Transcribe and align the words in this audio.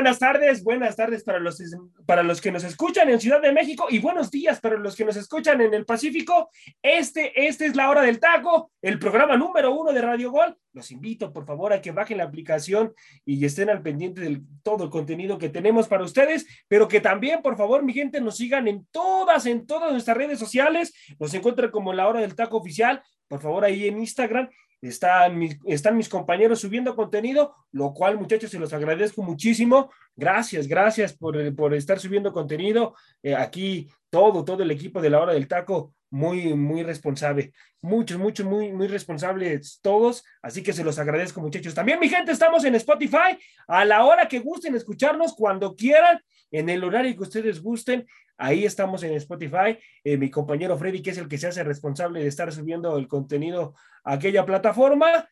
Buenas 0.00 0.18
tardes, 0.18 0.64
buenas 0.64 0.96
tardes 0.96 1.22
para 1.22 1.38
los, 1.38 1.62
para 2.06 2.22
los 2.22 2.40
que 2.40 2.50
nos 2.50 2.64
escuchan 2.64 3.10
en 3.10 3.20
Ciudad 3.20 3.42
de 3.42 3.52
México 3.52 3.86
y 3.90 3.98
buenos 3.98 4.30
días 4.30 4.58
para 4.58 4.78
los 4.78 4.96
que 4.96 5.04
nos 5.04 5.14
escuchan 5.14 5.60
en 5.60 5.74
el 5.74 5.84
Pacífico. 5.84 6.48
Este, 6.80 7.46
este 7.46 7.66
es 7.66 7.76
la 7.76 7.90
hora 7.90 8.00
del 8.00 8.18
taco, 8.18 8.72
el 8.80 8.98
programa 8.98 9.36
número 9.36 9.74
uno 9.74 9.92
de 9.92 10.00
Radio 10.00 10.30
Gol. 10.30 10.56
Los 10.72 10.90
invito, 10.90 11.34
por 11.34 11.44
favor, 11.44 11.74
a 11.74 11.82
que 11.82 11.90
bajen 11.90 12.16
la 12.16 12.24
aplicación 12.24 12.94
y 13.26 13.44
estén 13.44 13.68
al 13.68 13.82
pendiente 13.82 14.22
de 14.22 14.40
todo 14.62 14.84
el 14.84 14.90
contenido 14.90 15.36
que 15.36 15.50
tenemos 15.50 15.86
para 15.86 16.02
ustedes, 16.02 16.46
pero 16.66 16.88
que 16.88 17.02
también, 17.02 17.42
por 17.42 17.58
favor, 17.58 17.84
mi 17.84 17.92
gente, 17.92 18.22
nos 18.22 18.38
sigan 18.38 18.68
en 18.68 18.86
todas, 18.90 19.44
en 19.44 19.66
todas 19.66 19.92
nuestras 19.92 20.16
redes 20.16 20.38
sociales. 20.38 20.94
Nos 21.18 21.34
encuentran 21.34 21.70
como 21.70 21.92
la 21.92 22.08
hora 22.08 22.20
del 22.20 22.34
taco 22.34 22.56
oficial, 22.56 23.02
por 23.28 23.42
favor, 23.42 23.66
ahí 23.66 23.86
en 23.86 23.98
Instagram 23.98 24.48
están 24.82 25.38
mis, 25.38 25.58
están 25.66 25.96
mis 25.96 26.08
compañeros 26.08 26.60
subiendo 26.60 26.96
contenido, 26.96 27.54
lo 27.72 27.92
cual 27.92 28.18
muchachos 28.18 28.50
se 28.50 28.58
los 28.58 28.72
agradezco 28.72 29.22
muchísimo. 29.22 29.90
Gracias, 30.16 30.66
gracias 30.66 31.12
por, 31.12 31.54
por 31.54 31.74
estar 31.74 31.98
subiendo 31.98 32.32
contenido. 32.32 32.94
Eh, 33.22 33.34
aquí 33.34 33.88
todo, 34.08 34.44
todo 34.44 34.62
el 34.62 34.70
equipo 34.70 35.00
de 35.00 35.10
la 35.10 35.20
hora 35.20 35.32
del 35.32 35.48
taco, 35.48 35.94
muy, 36.10 36.54
muy 36.54 36.82
responsable. 36.82 37.52
Muchos, 37.82 38.18
muchos, 38.18 38.44
muy, 38.44 38.72
muy 38.72 38.88
responsables 38.88 39.78
todos. 39.80 40.24
Así 40.42 40.62
que 40.62 40.72
se 40.72 40.84
los 40.84 40.98
agradezco 40.98 41.40
muchachos. 41.40 41.74
También 41.74 42.00
mi 42.00 42.08
gente, 42.08 42.32
estamos 42.32 42.64
en 42.64 42.74
Spotify 42.74 43.38
a 43.68 43.84
la 43.84 44.04
hora 44.04 44.28
que 44.28 44.40
gusten 44.40 44.74
escucharnos, 44.74 45.34
cuando 45.34 45.76
quieran, 45.76 46.20
en 46.50 46.68
el 46.68 46.82
horario 46.82 47.14
que 47.14 47.22
ustedes 47.22 47.62
gusten. 47.62 48.06
Ahí 48.40 48.64
estamos 48.64 49.02
en 49.02 49.12
Spotify. 49.12 49.78
Eh, 50.02 50.16
mi 50.16 50.30
compañero 50.30 50.78
Freddy, 50.78 51.02
que 51.02 51.10
es 51.10 51.18
el 51.18 51.28
que 51.28 51.36
se 51.36 51.48
hace 51.48 51.62
responsable 51.62 52.20
de 52.20 52.26
estar 52.26 52.50
subiendo 52.50 52.96
el 52.96 53.06
contenido 53.06 53.74
a 54.02 54.14
aquella 54.14 54.46
plataforma. 54.46 55.28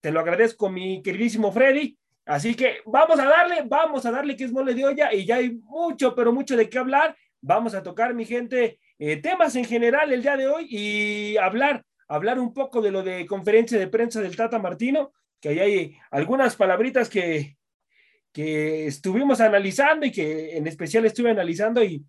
Te 0.00 0.12
lo 0.12 0.20
agradezco, 0.20 0.70
mi 0.70 1.02
queridísimo 1.02 1.50
Freddy. 1.50 1.98
Así 2.24 2.54
que 2.54 2.76
vamos 2.86 3.18
a 3.18 3.24
darle, 3.24 3.64
vamos 3.66 4.06
a 4.06 4.12
darle 4.12 4.36
que 4.36 4.44
es 4.44 4.52
mole 4.52 4.74
de 4.74 4.86
olla 4.86 5.12
y 5.12 5.26
ya 5.26 5.36
hay 5.36 5.50
mucho, 5.50 6.14
pero 6.14 6.32
mucho 6.32 6.56
de 6.56 6.68
qué 6.68 6.78
hablar. 6.78 7.16
Vamos 7.40 7.74
a 7.74 7.82
tocar, 7.82 8.14
mi 8.14 8.24
gente, 8.24 8.78
eh, 8.96 9.16
temas 9.16 9.56
en 9.56 9.64
general 9.64 10.12
el 10.12 10.22
día 10.22 10.36
de 10.36 10.46
hoy 10.46 10.68
y 10.70 11.36
hablar, 11.38 11.84
hablar 12.06 12.38
un 12.38 12.54
poco 12.54 12.80
de 12.80 12.92
lo 12.92 13.02
de 13.02 13.26
conferencia 13.26 13.76
de 13.76 13.88
prensa 13.88 14.20
del 14.20 14.36
Tata 14.36 14.60
Martino, 14.60 15.12
que 15.40 15.48
ahí 15.48 15.58
hay 15.58 15.96
algunas 16.12 16.54
palabritas 16.54 17.10
que, 17.10 17.56
que 18.30 18.86
estuvimos 18.86 19.40
analizando 19.40 20.06
y 20.06 20.12
que 20.12 20.56
en 20.56 20.68
especial 20.68 21.04
estuve 21.06 21.32
analizando 21.32 21.82
y 21.82 22.04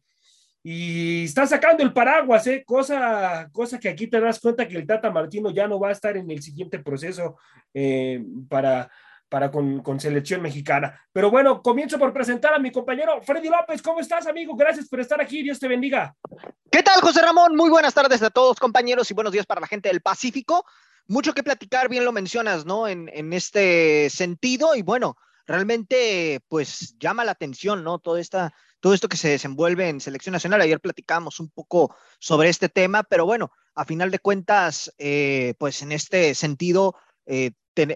y 0.66 1.26
está 1.26 1.46
sacando 1.46 1.84
el 1.84 1.92
paraguas, 1.92 2.48
¿eh? 2.48 2.64
cosa, 2.66 3.50
cosa 3.52 3.78
que 3.78 3.90
aquí 3.90 4.08
te 4.08 4.22
das 4.22 4.40
cuenta 4.40 4.66
que 4.66 4.78
el 4.78 4.88
Tata 4.88 5.12
Martino 5.12 5.52
ya 5.52 5.68
no 5.68 5.78
va 5.78 5.90
a 5.90 5.92
estar 5.92 6.16
en 6.16 6.32
el 6.32 6.42
siguiente 6.42 6.80
proceso 6.80 7.36
eh, 7.74 8.24
para, 8.48 8.90
para 9.28 9.52
con, 9.52 9.82
con, 9.84 10.00
selección 10.00 10.42
mexicana. 10.42 10.98
Pero 11.12 11.30
bueno, 11.30 11.62
comienzo 11.62 12.00
por 12.00 12.14
presentar 12.14 12.54
a 12.54 12.60
mi 12.60 12.72
compañero 12.72 13.22
Freddy 13.24 13.50
López. 13.50 13.82
¿Cómo 13.82 14.00
estás, 14.00 14.26
amigo? 14.26 14.56
Gracias 14.56 14.88
por 14.88 15.02
estar 15.02 15.20
aquí. 15.20 15.44
Dios 15.44 15.60
te 15.60 15.68
bendiga. 15.68 16.16
¿Qué 16.72 16.82
tal, 16.82 17.02
José 17.02 17.22
Ramón? 17.22 17.58
Muy 17.58 17.70
buenas 17.70 17.94
tardes 17.94 18.24
a 18.24 18.30
todos, 18.30 18.58
compañeros, 18.58 19.12
y 19.12 19.14
buenos 19.14 19.34
días 19.34 19.46
para 19.46 19.60
la 19.60 19.68
gente 19.68 19.90
del 19.90 20.02
Pacífico. 20.02 20.66
Mucho 21.08 21.34
que 21.34 21.44
platicar, 21.44 21.90
bien 21.90 22.06
lo 22.06 22.14
mencionas, 22.14 22.66
¿no? 22.66 22.88
En, 22.88 23.10
en 23.14 23.34
este 23.34 24.10
sentido, 24.10 24.76
y 24.76 24.82
bueno, 24.82 25.18
realmente, 25.46 26.40
pues 26.48 26.96
llama 26.98 27.26
la 27.26 27.34
atención, 27.34 27.84
¿no? 27.84 28.00
Toda 28.00 28.22
esta 28.22 28.54
todo 28.84 28.94
esto 28.94 29.08
que 29.08 29.16
se 29.16 29.30
desenvuelve 29.30 29.88
en 29.88 30.02
selección 30.02 30.34
nacional. 30.34 30.60
Ayer 30.60 30.82
platicamos 30.82 31.40
un 31.40 31.50
poco 31.50 31.96
sobre 32.20 32.50
este 32.50 32.68
tema, 32.68 33.04
pero 33.04 33.26
bueno, 33.26 33.50
a 33.76 33.86
final 33.86 34.12
de 34.12 34.20
cuentas, 34.20 34.94
eh, 34.98 35.54
pues 35.58 35.82
en 35.84 35.94
este 35.94 36.36
sentido, 36.36 36.94
eh, 37.26 37.52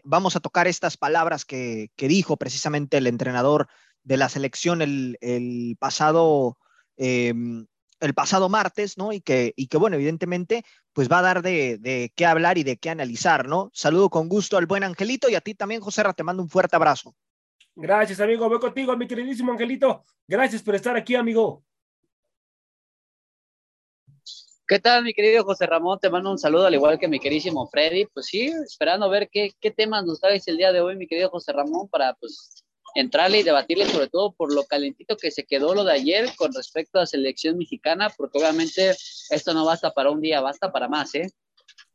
vamos 0.05 0.37
a 0.37 0.39
tocar 0.39 0.65
estas 0.65 0.95
palabras 0.95 1.43
que, 1.43 1.91
dijo 1.97 2.37
precisamente 2.37 2.95
el 2.95 3.07
entrenador 3.07 3.67
de 4.03 4.15
la 4.15 4.29
selección 4.29 4.81
el, 4.81 5.75
pasado... 5.77 6.57
Em, 6.95 7.67
el 7.99 8.13
pasado 8.13 8.47
martes, 8.47 8.97
¿no? 8.97 9.11
Y 9.11 9.19
que, 9.21 9.53
y 9.57 9.67
que, 9.67 9.77
bueno, 9.77 9.95
evidentemente, 9.97 10.63
pues 10.93 11.11
va 11.11 11.19
a 11.19 11.23
dar 11.23 11.41
de, 11.41 11.79
de, 11.79 12.13
qué 12.15 12.25
hablar 12.27 12.59
y 12.59 12.63
de 12.63 12.77
qué 12.77 12.91
analizar, 12.91 13.47
¿no? 13.47 13.71
Saludo 13.73 14.09
con 14.09 14.29
gusto 14.29 14.55
al 14.57 14.67
buen 14.67 14.83
Angelito 14.83 15.29
y 15.29 15.35
a 15.35 15.41
ti 15.41 15.53
también, 15.55 15.81
José 15.81 16.03
Ra, 16.03 16.13
te 16.13 16.23
mando 16.23 16.43
un 16.43 16.49
fuerte 16.49 16.75
abrazo. 16.75 17.15
Gracias, 17.79 18.19
amigo. 18.19 18.49
Voy 18.49 18.57
contigo, 18.59 18.97
mi 18.97 19.07
queridísimo 19.07 19.51
Angelito. 19.51 20.03
Gracias 20.27 20.63
por 20.63 20.73
estar 20.73 20.97
aquí, 20.97 21.13
amigo. 21.13 21.63
¿Qué 24.67 24.79
tal, 24.79 25.03
mi 25.03 25.13
querido 25.13 25.43
José 25.43 25.67
Ramón? 25.67 25.99
Te 25.99 26.09
mando 26.09 26.31
un 26.31 26.39
saludo, 26.39 26.65
al 26.65 26.73
igual 26.73 26.97
que 26.97 27.07
mi 27.07 27.19
queridísimo 27.19 27.67
Freddy. 27.67 28.05
Pues 28.07 28.25
sí, 28.25 28.51
esperando 28.65 29.07
ver 29.11 29.29
qué, 29.31 29.51
qué 29.61 29.69
temas 29.69 30.05
nos 30.05 30.19
traes 30.19 30.47
el 30.47 30.57
día 30.57 30.71
de 30.71 30.81
hoy, 30.81 30.95
mi 30.95 31.05
querido 31.05 31.29
José 31.29 31.53
Ramón, 31.53 31.88
para 31.88 32.15
pues 32.15 32.65
entrarle 32.95 33.41
y 33.41 33.43
debatirle 33.43 33.85
sobre 33.85 34.07
todo 34.09 34.33
por 34.33 34.51
lo 34.51 34.65
calentito 34.65 35.15
que 35.15 35.29
se 35.29 35.45
quedó 35.45 35.75
lo 35.75 35.83
de 35.83 35.94
ayer 35.94 36.35
con 36.35 36.51
respecto 36.53 36.97
a 36.97 37.01
la 37.01 37.05
selección 37.05 37.59
mexicana, 37.59 38.09
porque 38.17 38.39
obviamente 38.39 38.95
esto 39.29 39.53
no 39.53 39.65
basta 39.65 39.91
para 39.91 40.09
un 40.09 40.19
día, 40.19 40.41
basta 40.41 40.71
para 40.71 40.88
más, 40.88 41.13
¿eh? 41.13 41.29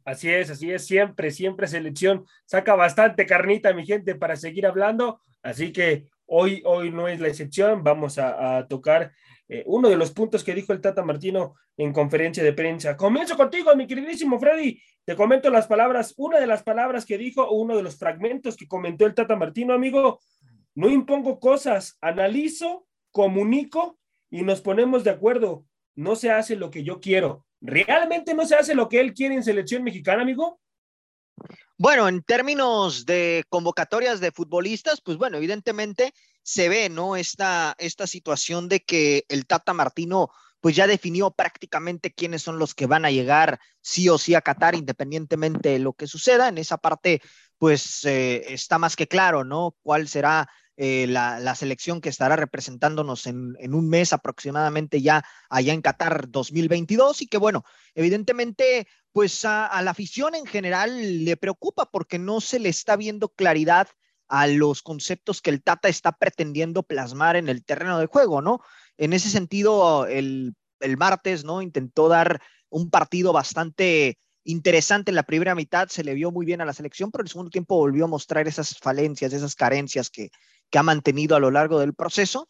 Así 0.04 0.30
es, 0.30 0.50
así 0.50 0.70
es, 0.70 0.86
siempre, 0.86 1.30
siempre 1.30 1.68
selección 1.68 2.24
saca 2.44 2.74
bastante 2.74 3.24
carnita, 3.26 3.72
mi 3.72 3.86
gente, 3.86 4.14
para 4.14 4.36
seguir 4.36 4.66
hablando. 4.66 5.20
Así 5.42 5.72
que 5.72 6.08
hoy, 6.26 6.62
hoy 6.64 6.90
no 6.90 7.08
es 7.08 7.20
la 7.20 7.28
excepción. 7.28 7.84
Vamos 7.84 8.18
a, 8.18 8.66
tocar 8.68 9.12
eh, 9.48 9.62
uno 9.66 9.88
de 9.88 9.96
los 9.96 10.10
puntos 10.10 10.42
que 10.42 10.54
dijo 10.54 10.72
el 10.72 10.80
Tata 10.80 11.04
Martino 11.04 11.54
en 11.76 11.92
conferencia 11.92 12.42
de 12.42 12.52
prensa. 12.52 12.96
Comienzo 12.96 13.36
contigo, 13.36 13.74
mi 13.76 13.86
queridísimo 13.86 14.40
Freddy. 14.40 14.80
Te 15.04 15.16
comento 15.16 15.50
las 15.50 15.66
palabras, 15.66 16.14
una 16.16 16.38
de 16.40 16.46
las 16.46 16.62
palabras 16.62 17.04
que 17.04 17.18
dijo, 17.18 17.50
uno 17.50 17.76
de 17.76 17.82
los 17.82 17.96
fragmentos 17.96 18.56
que 18.56 18.68
comentó 18.68 19.06
el 19.06 19.14
Tata 19.14 19.36
Martino, 19.36 19.72
amigo. 19.72 20.20
No 20.74 20.88
impongo 20.88 21.38
cosas, 21.38 21.98
analizo, 22.00 22.86
comunico 23.10 23.98
y 24.30 24.42
nos 24.42 24.60
ponemos 24.62 25.04
de 25.04 25.10
acuerdo. 25.10 25.64
No 25.94 26.16
se 26.16 26.30
hace 26.30 26.56
lo 26.56 26.70
que 26.70 26.82
yo 26.82 26.98
quiero 26.98 27.44
¿Realmente 27.62 28.34
no 28.34 28.44
se 28.44 28.56
hace 28.56 28.74
lo 28.74 28.88
que 28.88 29.00
él 29.00 29.14
quiere 29.14 29.36
en 29.36 29.44
selección 29.44 29.84
mexicana, 29.84 30.22
amigo? 30.22 30.60
Bueno, 31.78 32.08
en 32.08 32.22
términos 32.22 33.06
de 33.06 33.44
convocatorias 33.48 34.20
de 34.20 34.32
futbolistas, 34.32 35.00
pues 35.00 35.16
bueno, 35.16 35.36
evidentemente 35.36 36.12
se 36.42 36.68
ve, 36.68 36.88
¿no? 36.88 37.14
Esta, 37.16 37.74
esta 37.78 38.06
situación 38.08 38.68
de 38.68 38.80
que 38.80 39.24
el 39.28 39.46
Tata 39.46 39.72
Martino 39.72 40.30
pues 40.60 40.76
ya 40.76 40.86
definió 40.86 41.32
prácticamente 41.32 42.12
quiénes 42.12 42.42
son 42.42 42.58
los 42.58 42.74
que 42.74 42.86
van 42.86 43.04
a 43.04 43.10
llegar 43.10 43.58
sí 43.80 44.08
o 44.08 44.16
sí 44.16 44.36
a 44.36 44.42
Qatar, 44.42 44.76
independientemente 44.76 45.70
de 45.70 45.78
lo 45.80 45.92
que 45.92 46.06
suceda. 46.06 46.48
En 46.48 46.56
esa 46.56 46.78
parte, 46.78 47.20
pues 47.58 48.04
eh, 48.04 48.52
está 48.52 48.78
más 48.78 48.94
que 48.94 49.08
claro, 49.08 49.42
¿no? 49.42 49.76
¿Cuál 49.82 50.06
será 50.06 50.48
eh, 50.76 51.06
la, 51.06 51.54
selección 51.54 52.00
que 52.00 52.08
estará 52.08 52.34
representándonos 52.34 53.26
en, 53.26 53.56
un 53.74 53.88
mes 53.90 54.14
aproximadamente 54.14 55.02
ya 55.02 55.22
allá 55.50 55.74
en 55.74 55.82
Qatar 55.82 56.30
2022 56.30 57.22
y 57.22 57.26
que 57.26 57.36
bueno, 57.36 57.64
evidentemente 57.94 58.88
pues 59.12 59.44
a, 59.44 59.80
la 59.82 59.90
afición 59.90 60.34
en 60.34 60.46
general 60.46 61.24
le 61.24 61.36
preocupa 61.36 61.90
porque 61.90 62.18
no 62.18 62.40
se 62.40 62.58
le 62.58 62.70
está 62.70 62.96
viendo 62.96 63.28
claridad 63.28 63.88
a 64.28 64.46
los 64.46 64.80
conceptos 64.80 65.42
que 65.42 65.50
el 65.50 65.62
Tata 65.62 65.88
está 65.88 66.12
pretendiendo 66.12 66.82
plasmar 66.82 67.36
en 67.36 67.50
el 67.50 67.64
terreno 67.64 67.98
de 67.98 68.06
juego, 68.06 68.40
¿no? 68.40 68.60
En 68.96 69.12
ese 69.12 69.28
sentido, 69.28 70.06
el, 70.06 70.54
el 70.80 70.96
martes, 70.96 71.44
¿no? 71.44 71.60
Intentó 71.60 72.08
dar 72.08 72.40
un 72.70 72.88
partido 72.88 73.34
bastante 73.34 74.16
interesante 74.44 75.10
en 75.10 75.16
la 75.16 75.22
primera 75.24 75.54
mitad, 75.54 75.88
se 75.88 76.02
le 76.02 76.14
vio 76.14 76.30
muy 76.30 76.46
bien 76.46 76.62
a 76.62 76.64
la 76.64 76.72
selección, 76.72 77.10
pero 77.10 77.22
el 77.22 77.28
segundo 77.28 77.50
tiempo 77.50 77.76
volvió 77.76 78.06
a 78.06 78.08
mostrar 78.08 78.48
esas 78.48 78.78
falencias, 78.78 79.34
esas 79.34 79.54
carencias 79.54 80.08
que, 80.08 80.30
que 80.72 80.78
ha 80.78 80.82
mantenido 80.82 81.36
a 81.36 81.40
lo 81.40 81.52
largo 81.52 81.78
del 81.78 81.94
proceso. 81.94 82.48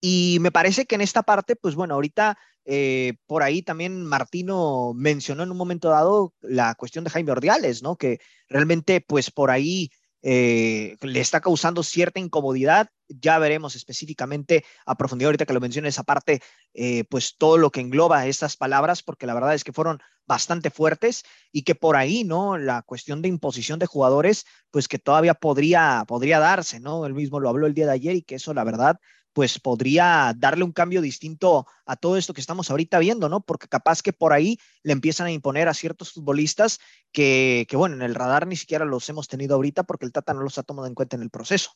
Y 0.00 0.36
me 0.40 0.52
parece 0.52 0.84
que 0.84 0.94
en 0.94 1.00
esta 1.00 1.22
parte, 1.22 1.56
pues 1.56 1.74
bueno, 1.74 1.94
ahorita 1.94 2.38
eh, 2.66 3.14
por 3.26 3.42
ahí 3.42 3.62
también 3.62 4.04
Martino 4.04 4.92
mencionó 4.94 5.42
en 5.42 5.50
un 5.50 5.56
momento 5.56 5.88
dado 5.88 6.34
la 6.42 6.74
cuestión 6.74 7.04
de 7.04 7.10
Jaime 7.10 7.32
Ordiales, 7.32 7.82
¿no? 7.82 7.96
Que 7.96 8.20
realmente, 8.48 9.00
pues 9.00 9.30
por 9.30 9.50
ahí 9.50 9.90
eh, 10.26 10.96
le 11.02 11.20
está 11.20 11.42
causando 11.42 11.82
cierta 11.82 12.18
incomodidad. 12.18 12.88
Ya 13.08 13.38
veremos 13.38 13.76
específicamente 13.76 14.64
a 14.86 14.96
profundidad 14.96 15.28
ahorita 15.28 15.44
que 15.44 15.52
lo 15.52 15.60
mencioné 15.60 15.88
esa 15.88 16.02
parte, 16.02 16.40
eh, 16.72 17.04
pues 17.10 17.36
todo 17.36 17.58
lo 17.58 17.70
que 17.70 17.82
engloba 17.82 18.26
estas 18.26 18.56
palabras, 18.56 19.02
porque 19.02 19.26
la 19.26 19.34
verdad 19.34 19.54
es 19.54 19.64
que 19.64 19.74
fueron 19.74 20.00
bastante 20.26 20.70
fuertes 20.70 21.24
y 21.52 21.62
que 21.62 21.74
por 21.74 21.96
ahí, 21.96 22.24
¿no? 22.24 22.56
La 22.56 22.80
cuestión 22.80 23.20
de 23.20 23.28
imposición 23.28 23.78
de 23.78 23.84
jugadores, 23.84 24.46
pues 24.70 24.88
que 24.88 24.98
todavía 24.98 25.34
podría, 25.34 26.04
podría 26.08 26.38
darse, 26.38 26.80
¿no? 26.80 27.04
Él 27.04 27.12
mismo 27.12 27.38
lo 27.38 27.50
habló 27.50 27.66
el 27.66 27.74
día 27.74 27.84
de 27.84 27.92
ayer 27.92 28.16
y 28.16 28.22
que 28.22 28.36
eso, 28.36 28.54
la 28.54 28.64
verdad, 28.64 28.98
pues 29.34 29.58
podría 29.58 30.32
darle 30.36 30.64
un 30.64 30.72
cambio 30.72 31.02
distinto 31.02 31.66
a 31.84 31.96
todo 31.96 32.16
esto 32.16 32.32
que 32.32 32.40
estamos 32.40 32.70
ahorita 32.70 32.98
viendo, 33.00 33.28
¿no? 33.28 33.40
Porque 33.40 33.68
capaz 33.68 34.00
que 34.00 34.14
por 34.14 34.32
ahí 34.32 34.58
le 34.82 34.92
empiezan 34.92 35.26
a 35.26 35.32
imponer 35.32 35.68
a 35.68 35.74
ciertos 35.74 36.12
futbolistas 36.12 36.78
que, 37.12 37.66
que, 37.68 37.76
bueno, 37.76 37.96
en 37.96 38.02
el 38.02 38.14
radar 38.14 38.46
ni 38.46 38.56
siquiera 38.56 38.86
los 38.86 39.06
hemos 39.10 39.28
tenido 39.28 39.56
ahorita 39.56 39.82
porque 39.82 40.06
el 40.06 40.12
Tata 40.12 40.32
no 40.32 40.40
los 40.40 40.56
ha 40.56 40.62
tomado 40.62 40.86
en 40.86 40.94
cuenta 40.94 41.16
en 41.16 41.22
el 41.22 41.30
proceso. 41.30 41.72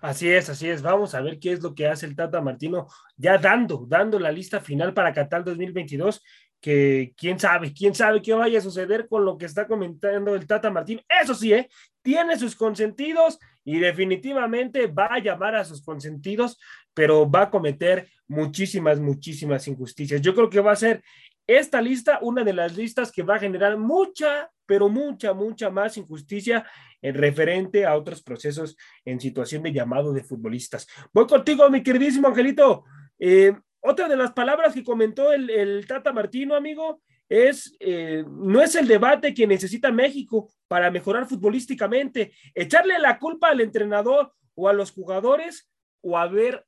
Así 0.00 0.28
es, 0.30 0.48
así 0.48 0.68
es. 0.68 0.80
Vamos 0.80 1.16
a 1.16 1.20
ver 1.20 1.40
qué 1.40 1.52
es 1.52 1.60
lo 1.60 1.74
que 1.74 1.88
hace 1.88 2.06
el 2.06 2.14
Tata 2.14 2.40
Martino, 2.40 2.86
ya 3.16 3.36
dando, 3.36 3.84
dando 3.88 4.20
la 4.20 4.30
lista 4.30 4.60
final 4.60 4.94
para 4.94 5.12
Qatar 5.12 5.42
2022 5.44 6.22
que 6.60 7.14
quién 7.16 7.38
sabe, 7.38 7.72
quién 7.72 7.94
sabe 7.94 8.20
qué 8.20 8.34
vaya 8.34 8.58
a 8.58 8.62
suceder 8.62 9.06
con 9.08 9.24
lo 9.24 9.38
que 9.38 9.46
está 9.46 9.66
comentando 9.66 10.34
el 10.34 10.46
Tata 10.46 10.70
Martín. 10.70 11.00
Eso 11.22 11.34
sí, 11.34 11.52
¿eh? 11.52 11.68
tiene 12.02 12.38
sus 12.38 12.56
consentidos 12.56 13.38
y 13.68 13.80
definitivamente 13.80 14.86
va 14.86 15.08
a 15.10 15.18
llamar 15.18 15.54
a 15.54 15.62
sus 15.62 15.82
consentidos, 15.82 16.58
pero 16.94 17.30
va 17.30 17.42
a 17.42 17.50
cometer 17.50 18.08
muchísimas, 18.26 18.98
muchísimas 18.98 19.68
injusticias. 19.68 20.22
Yo 20.22 20.34
creo 20.34 20.48
que 20.48 20.60
va 20.60 20.72
a 20.72 20.76
ser 20.76 21.02
esta 21.46 21.82
lista 21.82 22.18
una 22.22 22.44
de 22.44 22.54
las 22.54 22.78
listas 22.78 23.12
que 23.12 23.22
va 23.22 23.36
a 23.36 23.38
generar 23.38 23.76
mucha, 23.76 24.50
pero 24.64 24.88
mucha, 24.88 25.34
mucha 25.34 25.68
más 25.68 25.98
injusticia 25.98 26.64
en 27.02 27.14
referente 27.14 27.84
a 27.84 27.94
otros 27.94 28.22
procesos 28.22 28.74
en 29.04 29.20
situación 29.20 29.62
de 29.62 29.74
llamado 29.74 30.14
de 30.14 30.24
futbolistas. 30.24 30.88
Voy 31.12 31.26
contigo, 31.26 31.68
mi 31.68 31.82
queridísimo 31.82 32.28
Angelito. 32.28 32.84
Eh, 33.18 33.52
otra 33.80 34.08
de 34.08 34.16
las 34.16 34.32
palabras 34.32 34.72
que 34.72 34.82
comentó 34.82 35.30
el, 35.30 35.84
Tata 35.86 36.10
Martino, 36.10 36.54
amigo, 36.54 37.02
es, 37.28 37.76
eh, 37.80 38.24
no 38.26 38.62
es 38.62 38.74
el 38.76 38.88
debate 38.88 39.34
que 39.34 39.46
necesita 39.46 39.92
México 39.92 40.48
para 40.68 40.90
mejorar 40.90 41.26
futbolísticamente, 41.26 42.32
echarle 42.54 42.98
la 42.98 43.18
culpa 43.18 43.48
al 43.48 43.60
entrenador 43.60 44.34
o 44.54 44.68
a 44.68 44.72
los 44.72 44.92
jugadores 44.92 45.68
o 46.02 46.16
a 46.16 46.28
ver 46.28 46.66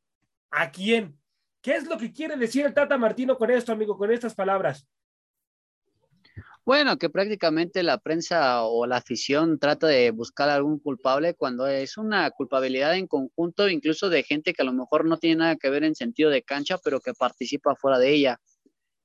a 0.51 0.71
quién. 0.73 1.19
¿Qué 1.63 1.77
es 1.77 1.87
lo 1.87 1.99
que 1.99 2.13
quiere 2.13 2.37
decir 2.37 2.65
el 2.65 2.75
Tata 2.75 2.97
Martino 2.97 3.37
con 3.37 3.51
esto, 3.51 3.73
amigo, 3.73 3.97
con 3.97 4.11
estas 4.11 4.35
palabras? 4.35 4.89
Bueno, 6.65 6.99
que 6.99 7.11
prácticamente 7.11 7.83
la 7.83 7.99
prensa 7.99 8.63
o 8.65 8.87
la 8.87 8.99
afición 8.99 9.59
trata 9.59 9.87
de 9.87 10.11
buscar 10.11 10.49
algún 10.51 10.79
culpable 10.79 11.35
cuando 11.35 11.67
es 11.67 11.97
una 11.97 12.31
culpabilidad 12.31 12.95
en 12.95 13.07
conjunto, 13.07 13.69
incluso 13.69 14.09
de 14.09 14.23
gente 14.23 14.53
que 14.53 14.63
a 14.63 14.67
lo 14.67 14.73
mejor 14.73 15.05
no 15.05 15.19
tiene 15.19 15.37
nada 15.37 15.57
que 15.57 15.71
ver 15.71 15.85
en 15.85 15.95
sentido 15.95 16.31
de 16.31 16.43
cancha, 16.43 16.79
pero 16.79 17.01
que 17.01 17.13
participa 17.13 17.75
fuera 17.75 17.99
de 17.99 18.13
ella. 18.13 18.41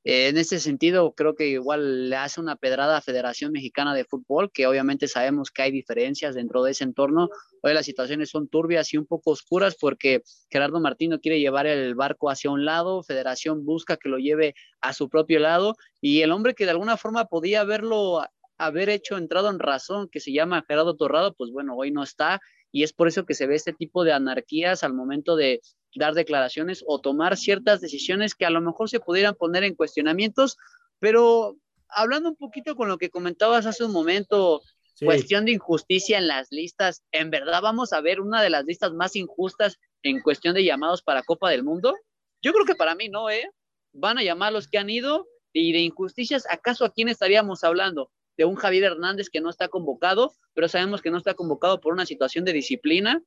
Eh, 0.06 0.28
en 0.28 0.38
ese 0.38 0.60
sentido, 0.60 1.16
creo 1.16 1.34
que 1.34 1.48
igual 1.48 2.12
le 2.12 2.16
hace 2.16 2.40
una 2.40 2.56
pedrada 2.56 2.98
a 2.98 3.02
Federación 3.02 3.52
Mexicana 3.52 3.96
de 3.96 4.06
Fútbol, 4.06 4.52
que 4.52 4.68
obviamente 4.68 5.07
sabemos 5.07 5.50
que 5.50 5.63
hay 5.63 5.72
diferencias 5.72 6.36
dentro 6.36 6.62
de 6.62 6.72
ese 6.72 6.84
entorno. 6.84 7.30
Hoy 7.63 7.74
las 7.74 7.88
situaciones 7.88 8.30
son 8.30 8.48
turbias 8.48 8.94
y 8.94 8.98
un 8.98 9.07
poco 9.07 9.31
oscuras 9.31 9.75
porque 9.80 10.22
Gerardo 10.52 10.80
Martino 10.80 11.19
quiere 11.19 11.40
llevar 11.40 11.66
el 11.66 11.96
barco 11.96 12.30
hacia 12.30 12.52
un 12.52 12.66
lado, 12.66 13.02
Federación 13.02 13.66
busca 13.66 13.98
que 13.98 14.10
lo 14.10 14.19
lleve 14.19 14.54
a 14.80 14.94
su 14.94 15.10
propio 15.10 15.40
lado 15.40 15.75
y 16.00 16.22
el 16.22 16.31
hombre 16.31 16.54
que 16.54 16.66
de 16.66 16.72
alguna 16.72 16.98
forma 16.98 17.25
podía 17.25 17.62
haberlo 17.62 18.22
haber 18.60 18.90
hecho 18.90 19.18
entrado 19.18 19.50
en 19.50 19.57
razón, 19.57 20.07
que 20.10 20.19
se 20.19 20.31
llama 20.31 20.63
Gerardo 20.68 20.96
Torrado, 20.96 21.34
pues 21.34 21.52
bueno, 21.52 21.75
hoy 21.75 21.90
no 21.90 22.04
está 22.04 22.40
y 22.75 22.83
es 22.83 22.92
por 22.92 23.07
eso 23.07 23.25
que 23.25 23.36
se 23.36 23.48
ve 23.48 23.56
este 23.56 23.72
tipo 23.72 24.04
de 24.04 24.12
anarquías 24.12 24.83
al 24.83 24.94
momento 24.94 25.38
de 25.38 25.62
dar 25.95 26.13
declaraciones 26.13 26.83
o 26.86 27.00
tomar 27.00 27.38
ciertas 27.38 27.80
decisiones 27.80 28.36
que 28.36 28.45
a 28.45 28.50
lo 28.50 28.60
mejor 28.60 28.89
se 28.89 29.00
pudieran 29.00 29.33
poner 29.36 29.63
en 29.63 29.75
cuestionamientos, 29.75 30.57
pero 31.00 31.56
hablando 31.88 32.27
un 32.27 32.36
poquito 32.36 32.75
con 32.75 32.89
lo 32.89 32.98
que 32.98 33.10
comentabas 33.10 33.66
hace 33.66 33.86
un 33.86 33.94
momento, 33.94 34.62
cuestión 35.00 35.45
de 35.45 35.54
injusticia 35.54 36.18
en 36.18 36.27
las 36.27 36.51
listas, 36.51 37.01
¿en 37.13 37.30
verdad 37.30 37.62
vamos 37.62 37.94
a 37.94 38.01
ver 38.01 38.19
una 38.19 38.42
de 38.42 38.50
las 38.50 38.66
listas 38.66 38.92
más 38.92 39.16
injustas 39.16 39.80
en 40.04 40.21
cuestión 40.21 40.54
de 40.54 40.66
llamados 40.66 41.01
para 41.01 41.24
Copa 41.24 41.50
del 41.51 41.63
Mundo? 41.63 41.95
Yo 42.42 42.51
creo 42.51 42.66
que 42.66 42.75
para 42.75 42.94
mí 42.94 43.07
no, 43.07 43.30
¿eh? 43.30 43.50
Van 43.94 44.18
a 44.18 44.24
llamar 44.24 44.51
los 44.51 44.68
que 44.68 44.80
han 44.80 44.89
ido 44.89 45.30
y 45.54 45.71
de 45.71 45.80
injusticias, 45.80 46.44
¿acaso 46.50 46.83
a 46.83 46.92
quién 46.92 47.07
estaríamos 47.07 47.63
hablando? 47.63 48.12
De 48.37 48.45
un 48.45 48.55
Javier 48.55 48.83
Hernández 48.83 49.29
que 49.29 49.41
no 49.41 49.49
está 49.49 49.67
convocado, 49.67 50.33
pero 50.53 50.67
sabemos 50.67 51.01
que 51.01 51.11
no 51.11 51.17
está 51.17 51.33
convocado 51.33 51.79
por 51.79 51.93
una 51.93 52.05
situación 52.05 52.45
de 52.45 52.53
disciplina, 52.53 53.21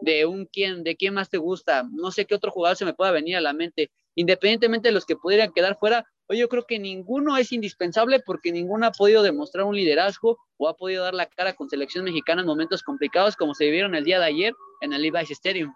de 0.00 0.26
un 0.26 0.46
quién, 0.46 0.82
de 0.82 0.96
quién 0.96 1.14
más 1.14 1.30
te 1.30 1.38
gusta, 1.38 1.84
no 1.92 2.10
sé 2.10 2.24
qué 2.24 2.34
otro 2.34 2.50
jugador 2.50 2.76
se 2.76 2.84
me 2.84 2.94
pueda 2.94 3.10
venir 3.10 3.36
a 3.36 3.40
la 3.40 3.52
mente, 3.52 3.90
independientemente 4.14 4.88
de 4.88 4.94
los 4.94 5.04
que 5.04 5.16
pudieran 5.16 5.52
quedar 5.52 5.78
fuera, 5.78 6.06
hoy 6.26 6.38
yo 6.38 6.48
creo 6.48 6.64
que 6.66 6.78
ninguno 6.78 7.36
es 7.36 7.52
indispensable 7.52 8.20
porque 8.20 8.52
ninguno 8.52 8.86
ha 8.86 8.92
podido 8.92 9.22
demostrar 9.22 9.64
un 9.64 9.76
liderazgo 9.76 10.38
o 10.56 10.68
ha 10.68 10.76
podido 10.76 11.04
dar 11.04 11.14
la 11.14 11.26
cara 11.26 11.54
con 11.54 11.68
selección 11.68 12.04
mexicana 12.04 12.42
en 12.42 12.46
momentos 12.46 12.82
complicados 12.82 13.36
como 13.36 13.54
se 13.54 13.64
vivieron 13.64 13.94
el 13.94 14.04
día 14.04 14.18
de 14.18 14.26
ayer 14.26 14.54
en 14.80 14.92
el 14.92 15.02
Levi's 15.02 15.30
Stadium. 15.30 15.72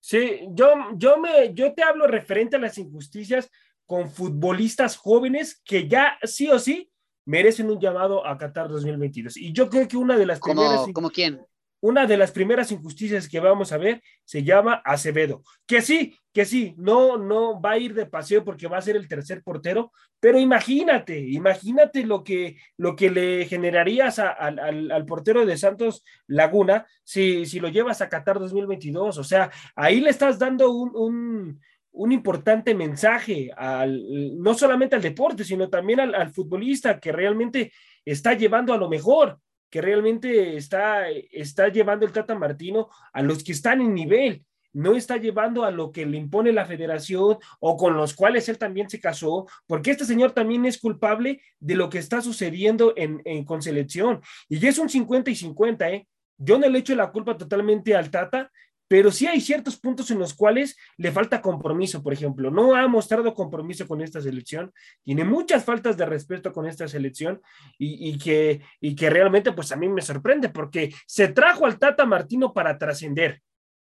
Sí, 0.00 0.40
yo, 0.50 0.72
yo, 0.96 1.18
me, 1.18 1.52
yo 1.52 1.74
te 1.74 1.82
hablo 1.82 2.06
referente 2.06 2.56
a 2.56 2.60
las 2.60 2.78
injusticias 2.78 3.50
con 3.84 4.10
futbolistas 4.10 4.96
jóvenes 4.96 5.60
que 5.64 5.88
ya 5.88 6.18
sí 6.22 6.48
o 6.48 6.58
sí 6.58 6.90
merecen 7.24 7.70
un 7.70 7.80
llamado 7.80 8.26
a 8.26 8.36
Qatar 8.38 8.68
2022. 8.68 9.36
Y 9.36 9.52
yo 9.52 9.68
creo 9.68 9.86
que 9.86 9.96
una 9.96 10.16
de 10.16 10.26
las 10.26 10.40
primeras... 10.40 10.86
¿Como 10.92 11.10
quién? 11.10 11.40
una 11.80 12.06
de 12.06 12.16
las 12.16 12.30
primeras 12.30 12.70
injusticias 12.72 13.28
que 13.28 13.40
vamos 13.40 13.72
a 13.72 13.78
ver 13.78 14.02
se 14.24 14.44
llama 14.44 14.82
Acevedo. 14.84 15.42
Que 15.66 15.80
sí, 15.80 16.14
que 16.32 16.44
sí, 16.44 16.74
no, 16.76 17.16
no 17.16 17.60
va 17.60 17.72
a 17.72 17.78
ir 17.78 17.94
de 17.94 18.06
paseo 18.06 18.44
porque 18.44 18.68
va 18.68 18.78
a 18.78 18.82
ser 18.82 18.96
el 18.96 19.08
tercer 19.08 19.42
portero, 19.42 19.92
pero 20.20 20.38
imagínate, 20.38 21.18
imagínate 21.18 22.04
lo 22.04 22.22
que, 22.22 22.56
lo 22.76 22.94
que 22.94 23.10
le 23.10 23.46
generarías 23.46 24.18
al, 24.18 25.06
portero 25.06 25.46
de 25.46 25.56
Santos 25.56 26.04
Laguna 26.26 26.86
si, 27.02 27.46
si 27.46 27.58
lo 27.58 27.68
llevas 27.68 28.00
a 28.02 28.08
Qatar 28.08 28.38
2022. 28.38 29.16
O 29.18 29.24
sea, 29.24 29.50
ahí 29.74 30.00
le 30.00 30.10
estás 30.10 30.38
dando 30.38 30.70
un, 30.70 30.90
un, 30.94 31.60
importante 31.92 32.74
mensaje 32.74 33.50
al, 33.56 34.40
no 34.40 34.54
solamente 34.54 34.96
al 34.96 35.02
deporte, 35.02 35.44
sino 35.44 35.68
también 35.68 36.00
al, 36.00 36.30
futbolista 36.30 36.98
que 36.98 37.12
realmente 37.12 37.72
está 38.04 38.34
llevando 38.34 38.72
a 38.72 38.78
lo 38.78 38.88
mejor 38.88 39.38
que 39.68 39.80
realmente 39.80 40.56
está, 40.56 41.08
está 41.08 41.68
llevando 41.68 42.04
el 42.04 42.12
Tata 42.12 42.34
Martino 42.34 42.88
a 43.12 43.22
los 43.22 43.44
que 43.44 43.52
están 43.52 43.80
en 43.80 43.94
nivel, 43.94 44.44
no 44.72 44.96
está 44.96 45.16
llevando 45.16 45.64
a 45.64 45.70
lo 45.70 45.92
que 45.92 46.06
le 46.06 46.16
impone 46.16 46.52
la 46.52 46.66
federación 46.66 47.38
o 47.60 47.76
con 47.76 47.96
los 47.96 48.14
cuales 48.14 48.48
él 48.48 48.58
también 48.58 48.90
se 48.90 49.00
casó, 49.00 49.46
porque 49.66 49.92
este 49.92 50.04
señor 50.04 50.32
también 50.32 50.64
es 50.66 50.78
culpable 50.78 51.40
de 51.58 51.74
lo 51.76 51.88
que 51.88 51.98
está 51.98 52.20
sucediendo 52.20 52.94
en, 52.96 53.22
en 53.24 53.44
con 53.44 53.62
selección. 53.62 54.20
Y 54.48 54.64
es 54.66 54.78
un 54.78 54.88
50 54.88 55.30
y 55.30 55.34
50, 55.36 55.90
¿eh? 55.90 56.06
Yo 56.42 56.58
no 56.58 56.68
le 56.68 56.78
echo 56.78 56.94
la 56.94 57.12
culpa 57.12 57.36
totalmente 57.36 57.94
al 57.94 58.10
Tata, 58.10 58.50
pero 58.90 59.12
sí 59.12 59.28
hay 59.28 59.40
ciertos 59.40 59.76
puntos 59.78 60.10
en 60.10 60.18
los 60.18 60.34
cuales 60.34 60.76
le 60.96 61.12
falta 61.12 61.40
compromiso, 61.40 62.02
por 62.02 62.12
ejemplo, 62.12 62.50
no 62.50 62.74
ha 62.74 62.88
mostrado 62.88 63.34
compromiso 63.34 63.86
con 63.86 64.00
esta 64.00 64.20
selección, 64.20 64.72
tiene 65.04 65.22
muchas 65.22 65.64
faltas 65.64 65.96
de 65.96 66.06
respeto 66.06 66.52
con 66.52 66.66
esta 66.66 66.88
selección 66.88 67.40
y, 67.78 68.18
que, 68.18 68.62
y 68.80 68.96
que 68.96 69.08
realmente 69.08 69.52
pues 69.52 69.70
a 69.70 69.76
mí 69.76 69.88
me 69.88 70.02
sorprende 70.02 70.48
porque 70.48 70.92
se 71.06 71.28
trajo 71.28 71.66
al 71.66 71.78
Tata 71.78 72.04
Martino 72.04 72.52
para 72.52 72.78
trascender, 72.78 73.40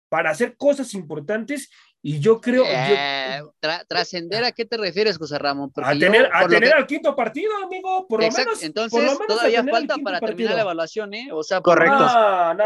para 0.08 0.30
hacer 0.30 0.56
cosas 0.56 0.94
importantes 0.94 1.68
y 2.00 2.20
yo 2.20 2.40
creo... 2.40 2.62
Eh, 2.64 3.42
¿Trascender 3.88 4.44
a 4.44 4.52
qué 4.52 4.66
te 4.66 4.76
refieres, 4.76 5.18
José 5.18 5.36
Ramón? 5.36 5.72
a 5.82 5.98
tener, 5.98 6.30
a 6.32 6.46
tener 6.46 6.74
al 6.74 6.86
quinto 6.86 7.16
partido, 7.16 7.50
amigo, 7.64 8.06
por 8.06 8.22
lo 8.22 8.30
menos. 8.30 8.62
Entonces, 8.62 9.18
todavía 9.26 9.64
falta 9.64 9.96
para 9.98 10.20
terminar 10.20 10.54
la 10.54 10.60
evaluación, 10.60 11.12
¿eh? 11.12 11.28
O 11.32 11.42
sea, 11.42 11.60
correcto. 11.60 12.06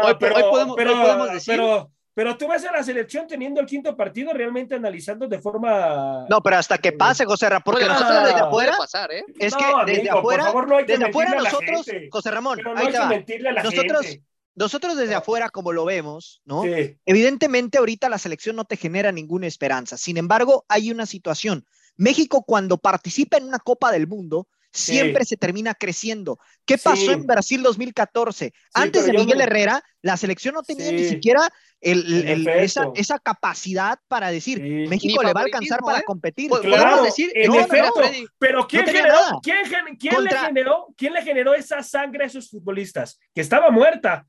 hoy, 0.03 0.13
podemos, 0.19 0.75
podemos 0.75 1.31
decir... 1.31 1.55
Pero 1.55 1.96
tú 2.37 2.47
ves 2.47 2.65
a 2.65 2.71
la 2.71 2.83
selección 2.83 3.27
teniendo 3.27 3.61
el 3.61 3.67
quinto 3.67 3.95
partido 3.95 4.33
realmente 4.33 4.73
analizando 4.73 5.27
de 5.27 5.39
forma. 5.39 6.25
No, 6.27 6.41
pero 6.41 6.57
hasta 6.57 6.77
que 6.79 6.91
pase, 6.91 7.25
José 7.25 7.47
Ramón, 7.47 7.61
porque 7.63 7.85
nosotros 7.85 8.23
desde 8.23 8.39
afuera. 8.39 8.75
Pasar, 8.77 9.11
¿eh? 9.11 9.23
Es 9.39 9.55
que 9.55 9.65
desde 9.85 10.09
afuera. 10.09 10.51
no 10.51 10.77
desde 10.77 11.05
afuera 11.05 11.35
nosotros, 11.35 11.85
José 12.11 12.31
Ramón, 12.31 12.59
ahí 12.75 12.91
te 12.91 12.99
va. 12.99 13.63
nosotros, 13.63 14.17
nosotros 14.55 14.97
desde 14.97 15.13
afuera, 15.13 15.49
como 15.49 15.71
lo 15.71 15.85
vemos, 15.85 16.41
¿no? 16.43 16.63
Evidentemente, 17.05 17.77
ahorita 17.77 18.09
la 18.09 18.17
selección 18.17 18.55
no 18.55 18.65
te 18.65 18.77
genera 18.77 19.11
ninguna 19.11 19.45
esperanza. 19.45 19.97
Sin 19.97 20.17
embargo, 20.17 20.65
hay 20.67 20.89
una 20.89 21.05
situación. 21.05 21.65
México, 21.97 22.43
cuando 22.43 22.79
participa 22.79 23.37
en 23.37 23.45
una 23.45 23.59
Copa 23.59 23.91
del 23.91 24.07
Mundo, 24.07 24.47
siempre 24.71 25.25
se 25.25 25.37
termina 25.37 25.73
creciendo. 25.73 26.39
¿Qué 26.65 26.77
pasó 26.77 27.11
en 27.11 27.25
Brasil 27.25 27.63
2014? 27.63 28.53
Antes 28.73 29.05
de 29.05 29.13
Miguel 29.13 29.41
Herrera, 29.41 29.83
la 30.01 30.17
selección 30.17 30.55
no 30.55 30.63
tenía 30.63 30.91
ni 30.91 31.05
siquiera 31.05 31.49
esa, 31.79 33.19
capacidad 33.19 33.99
para 34.07 34.31
decir, 34.31 34.61
México 34.89 35.21
le 35.23 35.33
va 35.33 35.41
a 35.41 35.43
alcanzar 35.43 35.79
para 35.81 35.99
¿eh? 35.99 36.03
competir. 36.05 36.49
Claro, 36.49 37.03
decir, 37.03 37.31
en 37.35 37.53
efecto, 37.53 38.01
pero 38.37 38.67
¿quién, 38.67 38.85
generó, 38.85 39.39
¿quién, 39.41 39.57
quién 39.99 40.23
le 40.23 40.37
generó, 40.37 40.87
¿quién 40.97 41.13
le 41.13 41.21
generó 41.21 41.53
esa 41.53 41.83
sangre 41.83 42.23
a 42.23 42.27
esos 42.27 42.49
futbolistas? 42.49 43.19
Que 43.33 43.41
estaba 43.41 43.69
muerta. 43.69 44.25